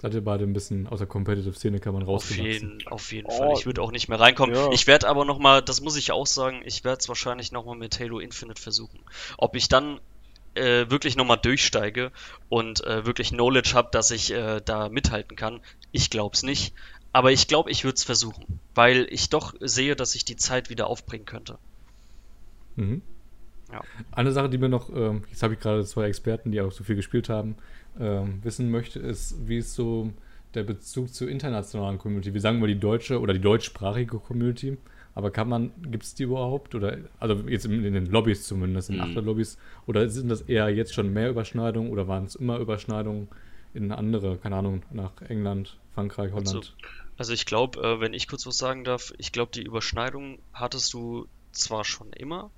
Seid 0.00 0.14
ihr 0.14 0.24
beide 0.24 0.44
ein 0.44 0.54
bisschen 0.54 0.86
aus 0.86 0.98
der 0.98 1.06
Competitive-Szene, 1.06 1.78
kann 1.78 1.92
man 1.92 2.02
raus. 2.02 2.22
Auf 2.22 2.36
jeden, 2.36 2.86
auf 2.86 3.12
jeden 3.12 3.26
oh. 3.28 3.36
Fall. 3.36 3.52
Ich 3.58 3.66
würde 3.66 3.82
auch 3.82 3.92
nicht 3.92 4.08
mehr 4.08 4.18
reinkommen. 4.18 4.56
Ja. 4.56 4.72
Ich 4.72 4.86
werde 4.86 5.06
aber 5.06 5.26
nochmal, 5.26 5.60
das 5.60 5.82
muss 5.82 5.94
ich 5.96 6.10
auch 6.10 6.26
sagen, 6.26 6.62
ich 6.64 6.84
werde 6.84 7.00
es 7.00 7.08
wahrscheinlich 7.08 7.52
nochmal 7.52 7.76
mit 7.76 8.00
Halo 8.00 8.18
Infinite 8.18 8.62
versuchen. 8.62 9.00
Ob 9.36 9.56
ich 9.56 9.68
dann 9.68 10.00
äh, 10.54 10.88
wirklich 10.88 11.16
nochmal 11.16 11.36
durchsteige 11.36 12.12
und 12.48 12.82
äh, 12.84 13.04
wirklich 13.04 13.28
Knowledge 13.28 13.72
habe, 13.74 13.90
dass 13.92 14.10
ich 14.10 14.32
äh, 14.32 14.62
da 14.64 14.88
mithalten 14.88 15.36
kann, 15.36 15.60
ich 15.92 16.08
glaube 16.08 16.34
es 16.34 16.42
nicht. 16.42 16.72
Aber 17.12 17.30
ich 17.30 17.46
glaube, 17.46 17.70
ich 17.70 17.84
würde 17.84 17.96
es 17.96 18.04
versuchen, 18.04 18.58
weil 18.74 19.06
ich 19.10 19.28
doch 19.28 19.54
sehe, 19.60 19.96
dass 19.96 20.14
ich 20.14 20.24
die 20.24 20.36
Zeit 20.36 20.70
wieder 20.70 20.86
aufbringen 20.86 21.26
könnte. 21.26 21.58
Mhm. 22.76 23.02
Ja. 23.70 23.82
Eine 24.12 24.32
Sache, 24.32 24.48
die 24.48 24.58
mir 24.58 24.68
noch, 24.68 24.88
ähm, 24.90 25.24
jetzt 25.28 25.42
habe 25.42 25.54
ich 25.54 25.60
gerade 25.60 25.84
zwei 25.84 26.06
Experten, 26.06 26.52
die 26.52 26.60
auch 26.60 26.72
so 26.72 26.84
viel 26.84 26.96
gespielt 26.96 27.28
haben, 27.28 27.56
ähm, 27.98 28.40
wissen 28.42 28.70
möchte, 28.70 28.98
ist, 29.00 29.48
wie 29.48 29.58
ist 29.58 29.74
so 29.74 30.10
der 30.54 30.64
Bezug 30.64 31.12
zur 31.12 31.28
internationalen 31.28 31.98
Community? 31.98 32.34
Wir 32.34 32.40
sagen 32.40 32.58
mal 32.58 32.66
die 32.66 32.78
deutsche 32.78 33.20
oder 33.20 33.32
die 33.32 33.40
deutschsprachige 33.40 34.18
Community, 34.18 34.76
aber 35.14 35.30
kann 35.30 35.48
man, 35.48 35.72
gibt 35.90 36.04
es 36.04 36.14
die 36.14 36.24
überhaupt? 36.24 36.74
Oder, 36.74 36.98
also 37.18 37.34
jetzt 37.48 37.66
in, 37.66 37.84
in 37.84 37.94
den 37.94 38.06
Lobbys 38.06 38.46
zumindest, 38.46 38.90
in 38.90 38.96
mhm. 38.96 39.02
Achterlobbys, 39.02 39.58
oder 39.86 40.08
sind 40.08 40.28
das 40.28 40.42
eher 40.42 40.68
jetzt 40.68 40.94
schon 40.94 41.12
mehr 41.12 41.30
Überschneidungen 41.30 41.90
oder 41.90 42.08
waren 42.08 42.24
es 42.24 42.34
immer 42.36 42.58
Überschneidungen 42.58 43.28
in 43.74 43.92
andere, 43.92 44.36
keine 44.36 44.56
Ahnung, 44.56 44.82
nach 44.92 45.20
England, 45.22 45.78
Frankreich, 45.94 46.32
Holland? 46.32 46.48
Also, 46.48 46.70
also 47.16 47.32
ich 47.32 47.46
glaube, 47.46 47.80
äh, 47.80 48.00
wenn 48.00 48.14
ich 48.14 48.28
kurz 48.28 48.46
was 48.46 48.58
sagen 48.58 48.84
darf, 48.84 49.12
ich 49.18 49.32
glaube, 49.32 49.52
die 49.52 49.62
Überschneidung 49.62 50.38
hattest 50.52 50.92
du 50.94 51.26
zwar 51.52 51.84
schon 51.84 52.12
immer, 52.12 52.50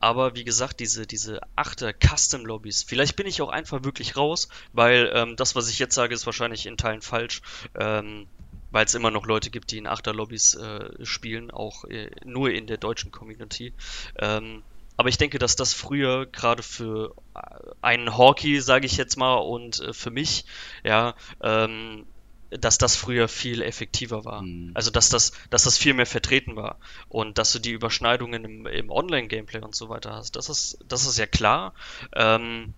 aber 0.00 0.34
wie 0.34 0.44
gesagt, 0.44 0.80
diese, 0.80 1.06
diese 1.06 1.40
achte 1.56 1.94
Custom-Lobbys, 1.94 2.82
vielleicht 2.82 3.16
bin 3.16 3.26
ich 3.26 3.42
auch 3.42 3.48
einfach 3.48 3.84
wirklich 3.84 4.16
raus, 4.16 4.48
weil 4.72 5.10
ähm, 5.14 5.36
das, 5.36 5.54
was 5.54 5.68
ich 5.68 5.78
jetzt 5.78 5.94
sage, 5.94 6.14
ist 6.14 6.26
wahrscheinlich 6.26 6.66
in 6.66 6.76
Teilen 6.76 7.02
falsch, 7.02 7.42
ähm, 7.74 8.26
weil 8.70 8.84
es 8.84 8.94
immer 8.94 9.10
noch 9.10 9.26
Leute 9.26 9.50
gibt, 9.50 9.70
die 9.70 9.78
in 9.78 9.86
Achter-Lobbys 9.86 10.54
äh, 10.54 11.04
spielen, 11.04 11.50
auch 11.50 11.84
äh, 11.84 12.10
nur 12.24 12.50
in 12.50 12.66
der 12.66 12.76
deutschen 12.76 13.10
Community. 13.10 13.72
Ähm, 14.18 14.62
aber 14.96 15.08
ich 15.08 15.18
denke, 15.18 15.38
dass 15.38 15.56
das 15.56 15.74
früher 15.74 16.26
gerade 16.26 16.62
für 16.62 17.14
äh, 17.34 17.40
einen 17.82 18.16
Hockey, 18.16 18.60
sage 18.60 18.86
ich 18.86 18.96
jetzt 18.96 19.16
mal, 19.16 19.34
und 19.36 19.80
äh, 19.80 19.92
für 19.92 20.10
mich, 20.10 20.44
ja, 20.84 21.14
ähm, 21.42 22.06
dass 22.50 22.78
das 22.78 22.96
früher 22.96 23.28
viel 23.28 23.62
effektiver 23.62 24.24
war. 24.24 24.42
Mhm. 24.42 24.70
Also 24.74 24.90
dass 24.90 25.08
das, 25.08 25.32
dass 25.50 25.64
das 25.64 25.78
viel 25.78 25.94
mehr 25.94 26.06
vertreten 26.06 26.56
war. 26.56 26.78
Und 27.08 27.38
dass 27.38 27.52
du 27.52 27.58
die 27.58 27.72
Überschneidungen 27.72 28.44
im, 28.44 28.66
im 28.66 28.90
Online-Gameplay 28.90 29.60
und 29.60 29.74
so 29.74 29.88
weiter 29.88 30.12
hast. 30.12 30.36
Das 30.36 30.48
ist, 30.48 30.78
das 30.88 31.06
ist 31.06 31.18
ja 31.18 31.26
klar. 31.26 31.74
Ähm, 32.14 32.74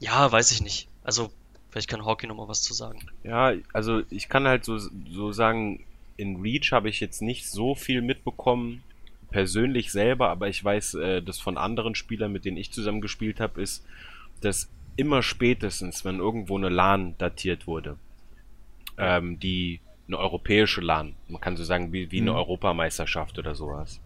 ja, 0.00 0.30
weiß 0.30 0.50
ich 0.50 0.62
nicht. 0.62 0.88
Also, 1.02 1.30
vielleicht 1.70 1.88
kann 1.88 2.04
Hawking 2.04 2.28
noch 2.28 2.36
mal 2.36 2.48
was 2.48 2.62
zu 2.62 2.74
sagen. 2.74 3.00
Ja, 3.22 3.52
also 3.72 4.02
ich 4.10 4.28
kann 4.28 4.46
halt 4.46 4.64
so, 4.64 4.78
so 4.78 5.32
sagen, 5.32 5.84
in 6.16 6.40
Reach 6.40 6.72
habe 6.72 6.88
ich 6.88 7.00
jetzt 7.00 7.22
nicht 7.22 7.48
so 7.50 7.74
viel 7.74 8.00
mitbekommen, 8.00 8.82
persönlich 9.30 9.90
selber, 9.90 10.30
aber 10.30 10.48
ich 10.48 10.62
weiß, 10.62 10.94
äh, 10.94 11.22
dass 11.22 11.40
von 11.40 11.58
anderen 11.58 11.94
Spielern, 11.94 12.32
mit 12.32 12.44
denen 12.44 12.56
ich 12.56 12.70
zusammen 12.70 13.00
gespielt 13.00 13.40
habe, 13.40 13.60
ist, 13.60 13.84
dass 14.40 14.68
immer 14.96 15.22
spätestens, 15.22 16.04
wenn 16.04 16.20
irgendwo 16.20 16.56
eine 16.56 16.68
LAN 16.68 17.18
datiert 17.18 17.66
wurde, 17.66 17.96
ähm, 18.98 19.38
die 19.40 19.80
eine 20.06 20.18
europäische 20.18 20.80
LAN, 20.80 21.14
man 21.28 21.40
kann 21.40 21.56
so 21.56 21.64
sagen, 21.64 21.92
wie, 21.92 22.10
wie 22.10 22.20
eine 22.20 22.32
mhm. 22.32 22.36
Europameisterschaft 22.36 23.38
oder 23.38 23.54
sowas. 23.54 24.00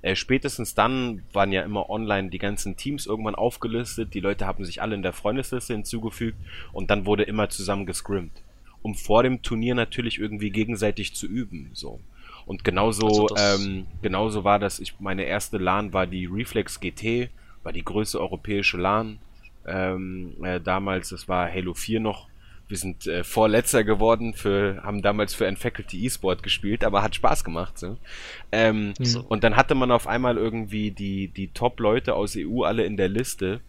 Äh, 0.00 0.16
spätestens 0.16 0.74
dann 0.74 1.22
waren 1.32 1.52
ja 1.52 1.62
immer 1.62 1.88
online 1.90 2.30
die 2.30 2.38
ganzen 2.38 2.76
Teams 2.76 3.06
irgendwann 3.06 3.34
aufgelistet, 3.34 4.14
die 4.14 4.20
Leute 4.20 4.46
haben 4.46 4.64
sich 4.64 4.82
alle 4.82 4.94
in 4.94 5.02
der 5.02 5.12
Freundesliste 5.12 5.74
hinzugefügt 5.74 6.38
und 6.72 6.90
dann 6.90 7.06
wurde 7.06 7.22
immer 7.22 7.48
zusammen 7.48 7.86
gescrimmt. 7.86 8.42
Um 8.82 8.96
vor 8.96 9.22
dem 9.22 9.42
Turnier 9.42 9.76
natürlich 9.76 10.18
irgendwie 10.18 10.50
gegenseitig 10.50 11.14
zu 11.14 11.26
üben, 11.26 11.70
so. 11.72 12.00
Und 12.46 12.64
genauso, 12.64 13.28
also 13.28 13.62
ähm, 13.62 13.86
genauso 14.02 14.42
war 14.42 14.58
das, 14.58 14.80
ich, 14.80 14.98
meine 14.98 15.22
erste 15.22 15.58
LAN 15.58 15.92
war 15.92 16.08
die 16.08 16.26
Reflex 16.26 16.80
GT, 16.80 17.30
war 17.62 17.72
die 17.72 17.84
größte 17.84 18.20
europäische 18.20 18.78
LAN. 18.78 19.18
Ähm, 19.64 20.34
äh, 20.42 20.60
damals, 20.60 21.10
das 21.10 21.28
war 21.28 21.48
Halo 21.48 21.74
4 21.74 22.00
noch, 22.00 22.26
wir 22.72 22.78
sind 22.78 23.06
äh, 23.06 23.22
Vorletzter 23.22 23.84
geworden, 23.84 24.32
für, 24.32 24.82
haben 24.82 25.02
damals 25.02 25.34
für 25.34 25.46
ein 25.46 25.58
Faculty 25.58 26.06
E-Sport 26.06 26.42
gespielt, 26.42 26.84
aber 26.84 27.02
hat 27.02 27.14
Spaß 27.14 27.44
gemacht. 27.44 27.78
So. 27.78 27.98
Ähm, 28.50 28.94
so. 28.98 29.20
Und 29.20 29.44
dann 29.44 29.56
hatte 29.56 29.74
man 29.74 29.90
auf 29.90 30.06
einmal 30.06 30.38
irgendwie 30.38 30.90
die, 30.90 31.28
die 31.28 31.48
Top-Leute 31.48 32.14
aus 32.14 32.34
EU 32.34 32.62
alle 32.62 32.84
in 32.84 32.96
der 32.96 33.10
Liste. 33.10 33.60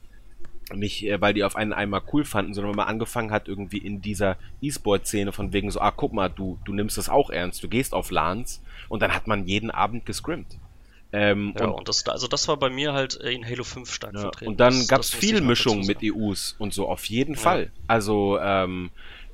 Nicht, 0.73 1.05
äh, 1.05 1.19
weil 1.19 1.33
die 1.33 1.43
auf 1.43 1.57
einen 1.57 1.73
einmal 1.73 2.01
cool 2.13 2.23
fanden, 2.23 2.53
sondern 2.53 2.71
weil 2.71 2.77
man 2.77 2.87
angefangen 2.87 3.31
hat, 3.31 3.49
irgendwie 3.49 3.79
in 3.79 4.01
dieser 4.01 4.37
E-Sport-Szene 4.61 5.33
von 5.33 5.51
wegen 5.51 5.69
so, 5.69 5.81
ah, 5.81 5.91
guck 5.91 6.13
mal, 6.13 6.29
du, 6.29 6.57
du 6.63 6.71
nimmst 6.71 6.97
das 6.97 7.09
auch 7.09 7.29
ernst, 7.29 7.61
du 7.61 7.67
gehst 7.67 7.93
auf 7.93 8.09
LANs 8.09 8.63
und 8.87 9.01
dann 9.01 9.13
hat 9.13 9.27
man 9.27 9.45
jeden 9.45 9.69
Abend 9.69 10.05
gescrimmt. 10.05 10.57
Ähm, 11.13 11.53
Ja, 11.57 11.67
und, 11.67 11.73
und 11.73 11.89
das, 11.89 12.07
also 12.07 12.27
das 12.27 12.47
war 12.47 12.57
bei 12.57 12.69
mir 12.69 12.93
halt 12.93 13.21
äh, 13.21 13.31
in 13.31 13.45
Halo 13.45 13.63
5 13.63 13.93
stark 13.93 14.15
ja, 14.15 14.21
vertreten. 14.21 14.51
und 14.51 14.59
dann 14.59 14.87
gab 14.87 15.01
es 15.01 15.13
viel 15.13 15.41
Mischung 15.41 15.85
mit. 15.85 15.99
EUs 16.01 16.55
und 16.57 16.73
so, 16.73 16.89
auf 16.89 17.05
jeden 17.05 17.35
Fall. 17.35 17.71
Also 17.87 18.39
ähm, 18.41 18.89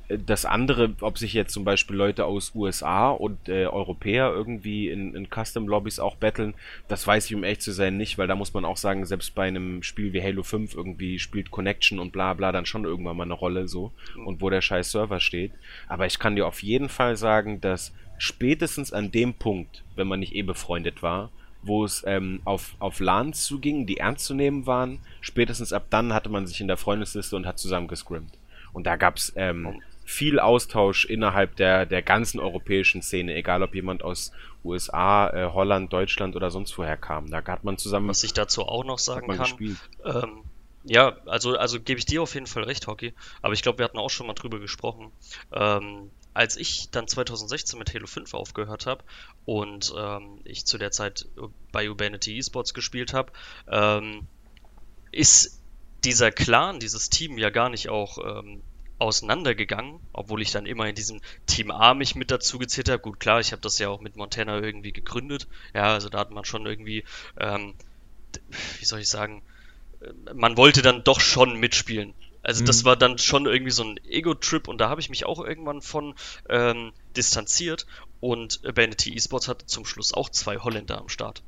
das 0.10 0.44
andere, 0.44 0.96
ob 1.02 1.20
sich 1.20 1.34
jetzt 1.34 1.54
zum 1.54 1.64
Beispiel 1.64 1.96
Leute 1.96 2.26
aus 2.26 2.54
USA 2.56 3.12
und 3.12 3.48
äh, 3.48 3.68
Europäer 3.68 4.32
irgendwie 4.34 4.90
in, 4.90 5.14
in 5.16 5.28
Custom-Lobbys 5.30 6.00
auch 6.00 6.16
battlen, 6.16 6.56
das 6.88 7.06
weiß 7.06 7.28
ich 7.28 7.36
um 7.36 7.44
echt 7.44 7.62
zu 7.62 7.72
sein 7.72 7.96
nicht, 7.96 8.18
weil 8.18 8.28
da 8.28 8.36
muss 8.36 8.54
man 8.54 8.66
auch 8.66 8.78
sagen, 8.78 9.06
selbst 9.06 9.36
bei 9.36 9.48
einem 9.48 9.84
Spiel 9.84 10.12
wie 10.12 10.22
Halo 10.22 10.42
5 10.42 10.74
irgendwie 10.74 11.20
spielt 11.20 11.52
Connection 11.52 12.00
und 12.00 12.12
bla 12.12 12.34
bla 12.34 12.52
dann 12.52 12.66
schon 12.66 12.86
irgendwann 12.86 13.18
mal 13.18 13.24
eine 13.24 13.34
Rolle 13.34 13.68
so 13.68 13.92
und 14.26 14.42
wo 14.42 14.50
der 14.50 14.62
scheiß 14.62 14.92
Server 14.92 15.20
steht. 15.20 15.52
Aber 15.88 16.08
ich 16.08 16.18
kann 16.18 16.36
dir 16.36 16.48
auf 16.48 16.64
jeden 16.64 16.90
Fall 16.90 17.16
sagen, 17.16 17.62
dass 17.62 17.94
spätestens 18.18 18.92
an 18.92 19.12
dem 19.12 19.36
Punkt, 19.36 19.84
wenn 19.96 20.08
man 20.08 20.20
nicht 20.20 20.34
eh 20.34 20.42
befreundet 20.42 21.04
war, 21.04 21.30
wo 21.62 21.84
es 21.84 22.04
ähm, 22.06 22.42
auf, 22.46 22.76
auf 22.80 23.00
LANs 23.00 23.44
zuging, 23.44 23.86
die 23.86 23.98
ernst 23.98 24.26
zu 24.26 24.34
nehmen 24.34 24.66
waren, 24.66 25.00
spätestens 25.22 25.74
ab 25.74 25.86
dann 25.90 26.14
hatte 26.14 26.30
man 26.30 26.48
sich 26.48 26.62
in 26.62 26.68
der 26.68 26.78
Freundesliste 26.78 27.36
und 27.36 27.46
hat 27.46 27.60
zusammen 27.60 27.88
gescrimmt. 27.88 28.32
Und 28.72 28.86
da 28.86 28.96
gab's 28.96 29.34
ähm, 29.36 29.82
viel 30.06 30.40
Austausch 30.40 31.06
innerhalb 31.06 31.56
der, 31.56 31.86
der 31.86 32.02
ganzen 32.02 32.40
europäischen 32.40 33.02
Szene, 33.02 33.36
egal 33.36 33.62
ob 33.62 33.76
jemand 33.76 34.04
aus 34.04 34.32
USA, 34.64 35.30
äh, 35.30 35.52
Holland, 35.52 35.94
Deutschland 35.94 36.36
oder 36.36 36.50
sonst 36.50 36.78
woher 36.78 36.98
kam. 36.98 37.30
Da 37.30 37.46
hat 37.46 37.64
man 37.64 37.78
zusammen 37.78 38.10
Was 38.10 38.24
ich 38.24 38.34
dazu 38.34 38.64
auch 38.64 38.84
noch 38.84 39.00
sagen 39.00 39.28
kann. 39.28 39.78
Ähm, 40.06 40.44
ja, 40.84 41.18
also, 41.26 41.58
also 41.58 41.80
gebe 41.80 42.00
ich 42.00 42.06
dir 42.06 42.22
auf 42.22 42.34
jeden 42.34 42.48
Fall 42.48 42.64
recht, 42.64 42.88
Hockey. 42.88 43.14
Aber 43.42 43.54
ich 43.54 43.62
glaube, 43.62 43.80
wir 43.80 43.86
hatten 43.86 43.98
auch 43.98 44.10
schon 44.10 44.28
mal 44.28 44.34
drüber 44.34 44.60
gesprochen. 44.60 45.12
Ähm, 45.52 46.10
als 46.34 46.58
ich 46.58 46.90
dann 46.92 47.08
2016 47.08 47.78
mit 47.78 47.94
Halo 47.94 48.08
5 48.08 48.34
aufgehört 48.34 48.86
habe 48.86 49.04
und 49.46 49.94
ähm, 49.98 50.40
ich 50.44 50.66
zu 50.66 50.78
der 50.78 50.92
Zeit 50.92 51.28
bei 51.72 51.90
Urbanity 51.90 52.38
Esports 52.38 52.74
gespielt 52.74 53.14
habe, 53.14 53.32
ähm, 53.68 54.28
ist 55.12 55.60
dieser 56.04 56.32
Clan, 56.32 56.80
dieses 56.80 57.10
Team 57.10 57.38
ja 57.38 57.50
gar 57.50 57.70
nicht 57.70 57.90
auch 57.90 58.18
ähm, 58.24 58.62
auseinandergegangen, 59.00 60.00
obwohl 60.14 60.42
ich 60.42 60.52
dann 60.52 60.66
immer 60.66 60.88
in 60.88 60.96
diesem 60.96 61.22
Team 61.46 61.72
A 61.72 61.94
mich 61.94 62.16
mit 62.16 62.32
dazu 62.32 62.60
gezählt 62.60 62.90
habe. 62.90 63.02
Gut, 63.02 63.20
klar, 63.20 63.40
ich 63.40 63.52
habe 63.52 63.62
das 63.62 63.80
ja 63.80 63.90
auch 63.90 64.02
mit 64.02 64.16
Montana 64.18 64.60
irgendwie 64.60 64.92
gegründet. 64.92 65.48
Ja, 65.74 65.94
also 65.94 66.10
da 66.10 66.20
hat 66.20 66.32
man 66.32 66.46
schon 66.46 66.66
irgendwie, 66.66 67.06
ähm, 67.40 67.74
wie 68.80 68.86
soll 68.86 69.00
ich 69.00 69.10
sagen, 69.10 69.42
äh, 70.02 70.34
man 70.34 70.58
wollte 70.58 70.82
dann 70.82 71.04
doch 71.04 71.22
schon 71.22 71.60
mitspielen. 71.60 72.14
Also 72.50 72.66
das 72.66 72.82
Mhm. 72.82 72.86
war 72.88 72.96
dann 72.96 73.20
schon 73.20 73.46
irgendwie 73.46 73.70
so 73.70 73.84
ein 73.84 73.98
Ego-Trip 74.04 74.68
und 74.68 74.80
da 74.82 74.90
habe 74.90 75.00
ich 75.00 75.12
mich 75.12 75.24
auch 75.24 75.40
irgendwann 75.40 75.84
von 75.84 76.16
ähm, 76.50 76.94
distanziert 77.16 77.86
und 78.22 78.60
Vanity 78.64 79.16
Esports 79.16 79.48
hatte 79.48 79.68
zum 79.68 79.86
Schluss 79.86 80.16
auch 80.16 80.30
zwei 80.30 80.58
Holländer 80.58 80.98
am 80.98 81.10
Start. 81.10 81.44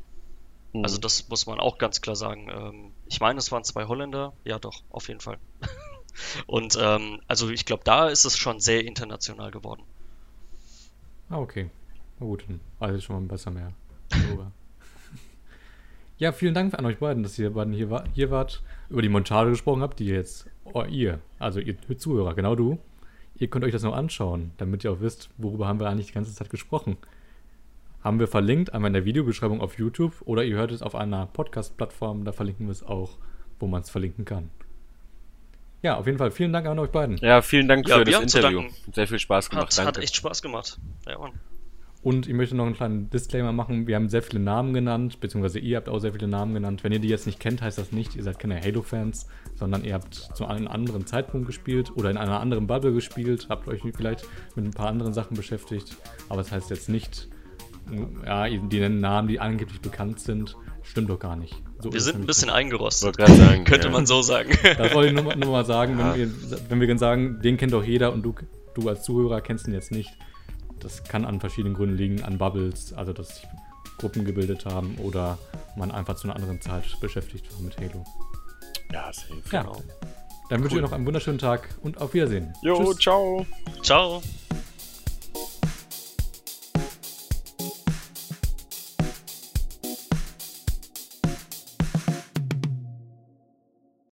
Mhm. 0.73 0.83
Also 0.83 0.99
das 0.99 1.27
muss 1.27 1.47
man 1.47 1.59
auch 1.59 1.79
ganz 1.79 2.01
klar 2.01 2.15
sagen. 2.15 2.49
Ähm, 2.51 2.93
ich 3.07 3.19
meine, 3.19 3.39
es 3.39 3.51
waren 3.51 3.63
zwei 3.63 3.85
Holländer. 3.87 4.33
Ja, 4.43 4.59
doch, 4.59 4.83
auf 4.91 5.07
jeden 5.07 5.21
Fall. 5.21 5.39
Und 6.45 6.77
ähm, 6.79 7.19
also 7.27 7.49
ich 7.49 7.65
glaube, 7.65 7.81
da 7.83 8.07
ist 8.07 8.25
es 8.25 8.37
schon 8.37 8.59
sehr 8.59 8.85
international 8.85 9.49
geworden. 9.49 9.81
Ah, 11.29 11.39
okay. 11.39 11.71
Na 12.19 12.27
gut, 12.27 12.45
dann 12.47 12.95
ich 12.95 13.03
schon 13.03 13.15
mal 13.15 13.27
besser 13.27 13.49
mehr. 13.49 13.73
ja, 16.19 16.31
vielen 16.31 16.53
Dank 16.53 16.75
an 16.75 16.85
euch 16.85 16.99
beiden, 16.99 17.23
dass 17.23 17.39
ihr 17.39 17.49
beiden 17.49 17.73
hier, 17.73 17.89
war, 17.89 18.03
hier 18.13 18.29
wart, 18.29 18.61
über 18.89 19.01
die 19.01 19.09
Montage 19.09 19.49
gesprochen 19.49 19.81
habt, 19.81 19.97
die 19.99 20.05
ihr 20.05 20.17
jetzt, 20.17 20.45
oh, 20.73 20.83
ihr, 20.83 21.19
also 21.39 21.59
ihr 21.59 21.75
Zuhörer, 21.97 22.33
genau 22.33 22.55
du, 22.55 22.79
ihr 23.35 23.47
könnt 23.47 23.65
euch 23.65 23.71
das 23.71 23.83
noch 23.83 23.95
anschauen, 23.95 24.51
damit 24.57 24.83
ihr 24.83 24.91
auch 24.91 24.99
wisst, 24.99 25.29
worüber 25.37 25.67
haben 25.67 25.79
wir 25.79 25.89
eigentlich 25.89 26.07
die 26.07 26.13
ganze 26.13 26.33
Zeit 26.33 26.49
gesprochen. 26.49 26.97
Haben 28.03 28.19
wir 28.19 28.27
verlinkt, 28.27 28.73
einmal 28.73 28.89
in 28.89 28.93
der 28.93 29.05
Videobeschreibung 29.05 29.61
auf 29.61 29.77
YouTube 29.77 30.21
oder 30.25 30.43
ihr 30.43 30.55
hört 30.55 30.71
es 30.71 30.81
auf 30.81 30.95
einer 30.95 31.27
Podcast-Plattform, 31.27 32.25
da 32.25 32.31
verlinken 32.31 32.67
wir 32.67 32.71
es 32.71 32.83
auch, 32.83 33.17
wo 33.59 33.67
man 33.67 33.81
es 33.81 33.89
verlinken 33.89 34.25
kann. 34.25 34.49
Ja, 35.83 35.97
auf 35.97 36.05
jeden 36.05 36.17
Fall 36.17 36.31
vielen 36.31 36.53
Dank 36.53 36.67
an 36.67 36.77
euch 36.79 36.91
beiden. 36.91 37.17
Ja, 37.17 37.41
vielen 37.41 37.67
Dank 37.67 37.87
Ja, 37.87 37.97
für 37.97 38.03
das 38.03 38.21
Interview. 38.21 38.63
Sehr 38.93 39.07
viel 39.07 39.19
Spaß 39.19 39.49
gemacht. 39.49 39.67
Hat, 39.67 39.77
Danke. 39.77 39.87
hat 39.87 39.97
echt 39.97 40.15
Spaß 40.15 40.41
gemacht. 40.41 40.77
Ja, 41.07 41.17
Mann. 41.17 41.31
Und 42.03 42.27
ich 42.27 42.33
möchte 42.33 42.55
noch 42.55 42.65
einen 42.65 42.73
kleinen 42.75 43.09
Disclaimer 43.11 43.51
machen. 43.51 43.85
Wir 43.85 43.95
haben 43.95 44.09
sehr 44.09 44.23
viele 44.23 44.41
Namen 44.41 44.73
genannt, 44.73 45.19
beziehungsweise 45.19 45.59
ihr 45.59 45.77
habt 45.77 45.87
auch 45.87 45.99
sehr 45.99 46.13
viele 46.13 46.27
Namen 46.27 46.55
genannt. 46.55 46.83
Wenn 46.83 46.91
ihr 46.91 46.97
die 46.99 47.07
jetzt 47.09 47.27
nicht 47.27 47.39
kennt, 47.39 47.61
heißt 47.61 47.77
das 47.77 47.91
nicht, 47.91 48.15
ihr 48.15 48.23
seid 48.23 48.39
keine 48.39 48.59
Halo-Fans, 48.59 49.27
sondern 49.53 49.83
ihr 49.83 49.93
habt 49.93 50.15
zu 50.15 50.45
einem 50.47 50.67
anderen 50.67 51.05
Zeitpunkt 51.05 51.45
gespielt 51.45 51.91
oder 51.95 52.09
in 52.09 52.17
einer 52.17 52.39
anderen 52.39 52.65
Bubble 52.65 52.91
gespielt, 52.93 53.47
habt 53.49 53.67
euch 53.67 53.81
vielleicht 53.95 54.25
mit 54.55 54.65
ein 54.65 54.71
paar 54.71 54.87
anderen 54.87 55.13
Sachen 55.13 55.37
beschäftigt. 55.37 55.95
Aber 56.27 56.37
das 56.41 56.51
heißt 56.51 56.71
jetzt 56.71 56.89
nicht, 56.89 57.27
ja, 58.25 58.49
die 58.49 58.79
nennen 58.79 58.99
Namen, 58.99 59.27
die 59.27 59.39
angeblich 59.39 59.79
bekannt 59.81 60.19
sind. 60.19 60.57
Stimmt 60.81 61.11
doch 61.11 61.19
gar 61.19 61.35
nicht. 61.35 61.53
So 61.79 61.93
Wir 61.93 62.01
sind 62.01 62.15
ein 62.21 62.25
bisschen 62.25 62.49
eingerostet. 62.49 63.15
sagen. 63.17 63.63
Könnte 63.63 63.87
ja. 63.87 63.93
man 63.93 64.07
so 64.07 64.23
sagen. 64.23 64.49
Das 64.77 64.91
wollte 64.95 65.09
ich 65.09 65.13
nur, 65.13 65.23
mal- 65.23 65.35
nur 65.37 65.51
mal 65.51 65.65
sagen, 65.65 65.99
Ja. 65.99 66.15
wenn, 66.15 66.19
wir, 66.49 66.59
wenn 66.69 66.79
wir 66.79 66.87
dann 66.87 66.97
sagen, 66.97 67.39
den 67.43 67.57
kennt 67.57 67.73
doch 67.73 67.83
jeder 67.83 68.11
und 68.11 68.23
du, 68.23 68.33
du 68.73 68.89
als 68.89 69.03
Zuhörer 69.03 69.41
kennst 69.41 69.67
ihn 69.67 69.73
jetzt 69.75 69.91
nicht. 69.91 70.09
Das 70.81 71.03
kann 71.03 71.25
an 71.25 71.39
verschiedenen 71.39 71.73
Gründen 71.75 71.95
liegen, 71.97 72.23
an 72.23 72.37
Bubbles, 72.37 72.93
also 72.93 73.13
dass 73.13 73.29
sich 73.35 73.47
Gruppen 73.97 74.25
gebildet 74.25 74.65
haben 74.65 74.95
oder 74.97 75.37
man 75.75 75.91
einfach 75.91 76.15
zu 76.15 76.27
einer 76.27 76.35
anderen 76.35 76.59
Zeit 76.61 76.83
beschäftigt 76.99 77.45
war 77.53 77.61
mit 77.61 77.77
Halo. 77.77 78.03
Ja, 78.91 79.11
safe. 79.13 79.41
Ja, 79.51 79.61
Genau. 79.61 79.81
dann 80.49 80.61
wünsche 80.61 80.67
ich 80.67 80.71
Cool. 80.73 80.77
euch 80.79 80.89
noch 80.89 80.91
einen 80.93 81.05
wunderschönen 81.05 81.37
Tag 81.39 81.69
und 81.81 82.01
auf 82.01 82.13
Wiedersehen. 82.13 82.53
Jo, 82.61 82.83
Tschüss. 82.83 82.97
ciao. 82.97 83.45
Ciao. 83.83 84.21